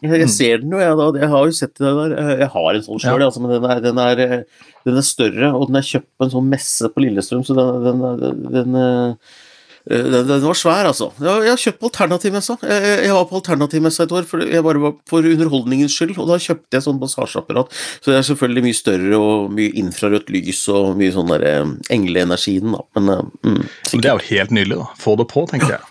Jeg, 0.05 0.21
jeg 0.21 0.31
ser 0.35 0.59
den 0.63 0.75
jo, 0.77 0.83
jeg. 0.83 0.99
Jeg 1.23 1.31
har 1.33 1.49
jo 1.49 1.57
sett 1.57 1.75
det 1.81 1.95
der. 1.97 2.15
Jeg 2.45 2.51
har 2.53 2.69
en 2.79 2.85
sånn 2.85 3.01
sjøl, 3.01 3.23
Ja. 3.25 3.31
altså, 3.31 3.41
men 3.45 3.55
den 3.57 3.65
er, 3.71 3.81
den, 3.81 3.99
er, 4.05 4.45
den 4.85 5.01
er 5.01 5.07
større, 5.09 5.51
og 5.57 5.71
den 5.71 5.81
er 5.81 5.89
kjøpt 5.89 6.11
på 6.21 6.27
en 6.29 6.35
sånn 6.37 6.51
messe 6.53 6.91
på 6.93 7.05
Lillestrøm, 7.07 7.45
så 7.49 7.57
den, 7.57 8.05
den, 8.53 8.77
eh, 8.77 10.41
var 10.45 10.57
svær, 10.57 10.87
altså. 10.89 11.11
Jeg, 11.21 11.49
har- 11.51 11.61
kjøpt 11.61 11.81
på 11.83 11.89
alternativmessa. 11.91 12.57
Jeg, 12.63 13.05
jeg, 13.05 13.13
var 13.13 13.25
på 13.29 13.37
alternativmessa 13.41 14.05
et 14.07 14.13
år 14.17 14.25
for, 14.29 14.41
jeg 14.41 14.63
bare 14.65 14.81
var 14.81 14.95
for 15.09 15.27
underholdningens 15.29 15.93
skyld, 15.97 16.15
og 16.19 16.29
da 16.29 16.39
kjøpte 16.41 16.73
jeg 16.79 16.87
sånn 16.87 17.01
massasjeapparat. 17.03 17.73
Så 18.01 18.13
det 18.13 18.17
er 18.21 18.29
selvfølgelig 18.31 18.65
mye 18.69 18.79
større 18.81 19.19
og 19.21 19.51
mye 19.53 19.73
infrarødt 19.83 20.33
lys 20.33 20.63
og 20.73 20.97
mye 21.01 21.13
sånn 21.13 21.33
der 21.35 21.45
eh, 21.51 21.75
engleenergien, 21.97 22.73
da. 22.77 22.81
Men 22.97 23.13
eh, 23.13 23.25
mm, 23.45 23.65
Det 24.01 24.05
er 24.09 24.15
jo 24.17 24.29
helt 24.31 24.51
nydelig, 24.57 24.79
da. 24.85 24.89
Få 25.05 25.17
det 25.21 25.29
på, 25.33 25.45
tenker 25.53 25.77
jeg. 25.77 25.91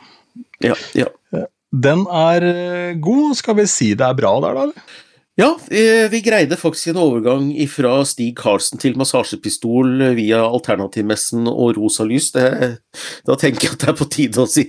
Ja, 0.63 0.76
ja. 0.97 1.10
Den 1.73 2.05
er 2.05 2.45
eh, 2.45 2.93
god. 3.01 3.33
Skal 3.39 3.57
vi 3.57 3.65
si 3.69 3.93
det 3.97 4.05
er 4.05 4.17
bra 4.17 4.36
der, 4.43 4.59
da? 4.59 4.88
Ja, 5.39 5.55
eh, 5.73 6.05
vi 6.13 6.19
greide 6.21 6.59
faktisk 6.62 6.91
en 6.91 6.99
overgang 7.01 7.47
fra 7.71 7.95
Stig 8.05 8.36
Karlsen 8.38 8.77
til 8.81 8.93
massasjepistol 9.01 10.12
via 10.13 10.43
Alternativmessen 10.45 11.49
og 11.49 11.79
rosa 11.79 12.05
lys. 12.05 12.29
Det, 12.36 12.45
da 13.25 13.38
tenker 13.41 13.65
jeg 13.65 13.73
at 13.73 13.81
det 13.81 13.89
er 13.89 13.97
på 13.97 14.09
tide 14.13 14.43
å 14.43 14.45
si 14.49 14.67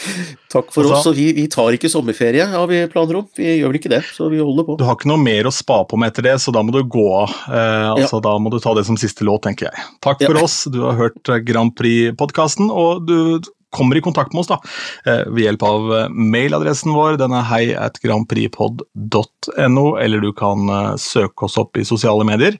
takk 0.52 0.70
for 0.70 0.86
altså, 0.86 1.10
oss. 1.10 1.16
Vi, 1.18 1.32
vi 1.34 1.48
tar 1.50 1.74
ikke 1.74 1.90
sommerferie, 1.90 2.46
har 2.52 2.70
vi 2.70 2.84
planer 2.92 3.18
om. 3.22 3.26
Vi 3.34 3.48
gjør 3.56 3.72
vel 3.72 3.80
ikke 3.80 3.90
det, 3.96 4.02
så 4.14 4.30
vi 4.30 4.38
holder 4.38 4.68
på. 4.68 4.78
Du 4.78 4.86
har 4.86 4.94
ikke 4.94 5.10
noe 5.10 5.24
mer 5.24 5.50
å 5.50 5.54
spa 5.54 5.80
på 5.88 5.98
med 5.98 6.12
etter 6.12 6.28
det, 6.28 6.36
så 6.44 6.54
da 6.54 6.62
må 6.62 6.76
du 6.76 6.84
gå 6.86 7.06
av. 7.24 7.34
Eh, 7.50 7.90
altså, 7.96 8.22
Da 8.22 8.36
må 8.38 8.54
du 8.54 8.60
ta 8.62 8.76
det 8.78 8.86
som 8.86 8.98
siste 9.00 9.26
låt, 9.26 9.42
tenker 9.48 9.72
jeg. 9.72 9.86
Takk 10.06 10.22
for 10.22 10.38
Ja. 10.38 10.46
oss. 10.46 10.62
Du 10.70 10.84
har 10.86 10.94
hørt 11.00 11.34
Grand 11.48 11.74
Prix-podkasten, 11.74 12.70
og 12.70 13.08
du 13.10 13.40
kommer 13.76 13.98
i 13.98 14.02
kontakt 14.04 14.32
med 14.34 14.42
oss 14.42 14.50
da, 14.50 14.58
eh, 15.06 15.22
ved 15.28 15.44
hjelp 15.44 15.64
av 15.68 15.92
eh, 15.98 16.08
mailadressen 16.34 16.94
vår. 16.96 17.18
Den 17.20 17.36
er 17.36 17.46
hei 17.50 17.62
at 17.76 18.00
grandprixpod.no, 18.02 19.86
eller 20.02 20.24
du 20.24 20.32
kan 20.36 20.68
eh, 20.72 20.90
søke 21.00 21.46
oss 21.46 21.58
opp 21.60 21.76
i 21.80 21.84
sosiale 21.86 22.24
medier. 22.26 22.56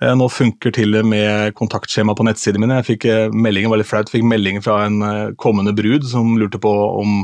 Nå 0.00 0.30
funker 0.32 0.72
til 0.72 0.94
og 0.96 1.04
med 1.10 1.52
kontaktskjema 1.58 2.14
på 2.16 2.24
nettsidene 2.24 2.62
mine. 2.64 2.78
Jeg 2.80 2.86
fikk 2.94 3.04
meldingen, 3.36 3.68
var 3.72 3.80
litt 3.82 3.90
flaut, 3.90 4.08
fikk 4.12 4.24
melding 4.24 4.62
fra 4.64 4.78
en 4.86 5.02
kommende 5.40 5.74
brud 5.76 6.06
som 6.08 6.38
lurte 6.40 6.60
på 6.62 6.72
om 7.02 7.20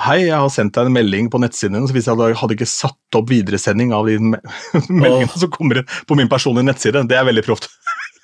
Hei, 0.00 0.24
jeg 0.24 0.34
har 0.40 0.48
sendt 0.50 0.74
deg 0.74 0.88
en 0.88 0.94
melding 0.96 1.26
på 1.30 1.38
nettsiden 1.42 1.76
din, 1.76 1.84
så 1.86 1.94
hvis 1.94 2.06
jeg 2.08 2.16
hadde, 2.40 2.54
ikke 2.56 2.66
satt 2.66 3.18
opp 3.18 3.28
videresending 3.30 3.92
av 3.94 4.08
de 4.08 4.16
me 4.18 4.38
meldingene 4.88 5.38
som 5.38 5.50
kommer 5.52 5.82
på 6.08 6.16
min 6.18 6.30
personlige 6.30 6.66
nettside. 6.70 7.02
Det 7.10 7.18
er 7.18 7.26
veldig 7.28 7.44
proft. 7.46 7.68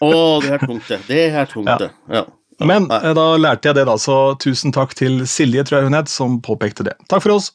Å, 0.00 0.08
det 0.40 0.54
er 0.56 0.62
tungt, 0.64 0.86
det. 0.88 0.98
Det 1.10 1.20
er 1.28 1.50
tungt, 1.50 1.68
Ja. 1.68 1.76
det. 1.82 1.90
Ja. 2.10 2.24
Men 2.66 2.90
eh, 2.92 3.12
da 3.16 3.26
lærte 3.40 3.70
jeg 3.70 3.78
det, 3.80 3.86
da. 3.88 3.96
Så 4.00 4.18
tusen 4.42 4.74
takk 4.76 4.94
til 4.98 5.22
Silje, 5.30 5.64
tror 5.64 5.80
jeg 5.80 5.90
hun 5.90 5.98
het, 5.98 6.12
som 6.12 6.40
påpekte 6.44 6.86
det. 6.86 6.96
Takk 7.08 7.24
for 7.24 7.38
oss. 7.38 7.52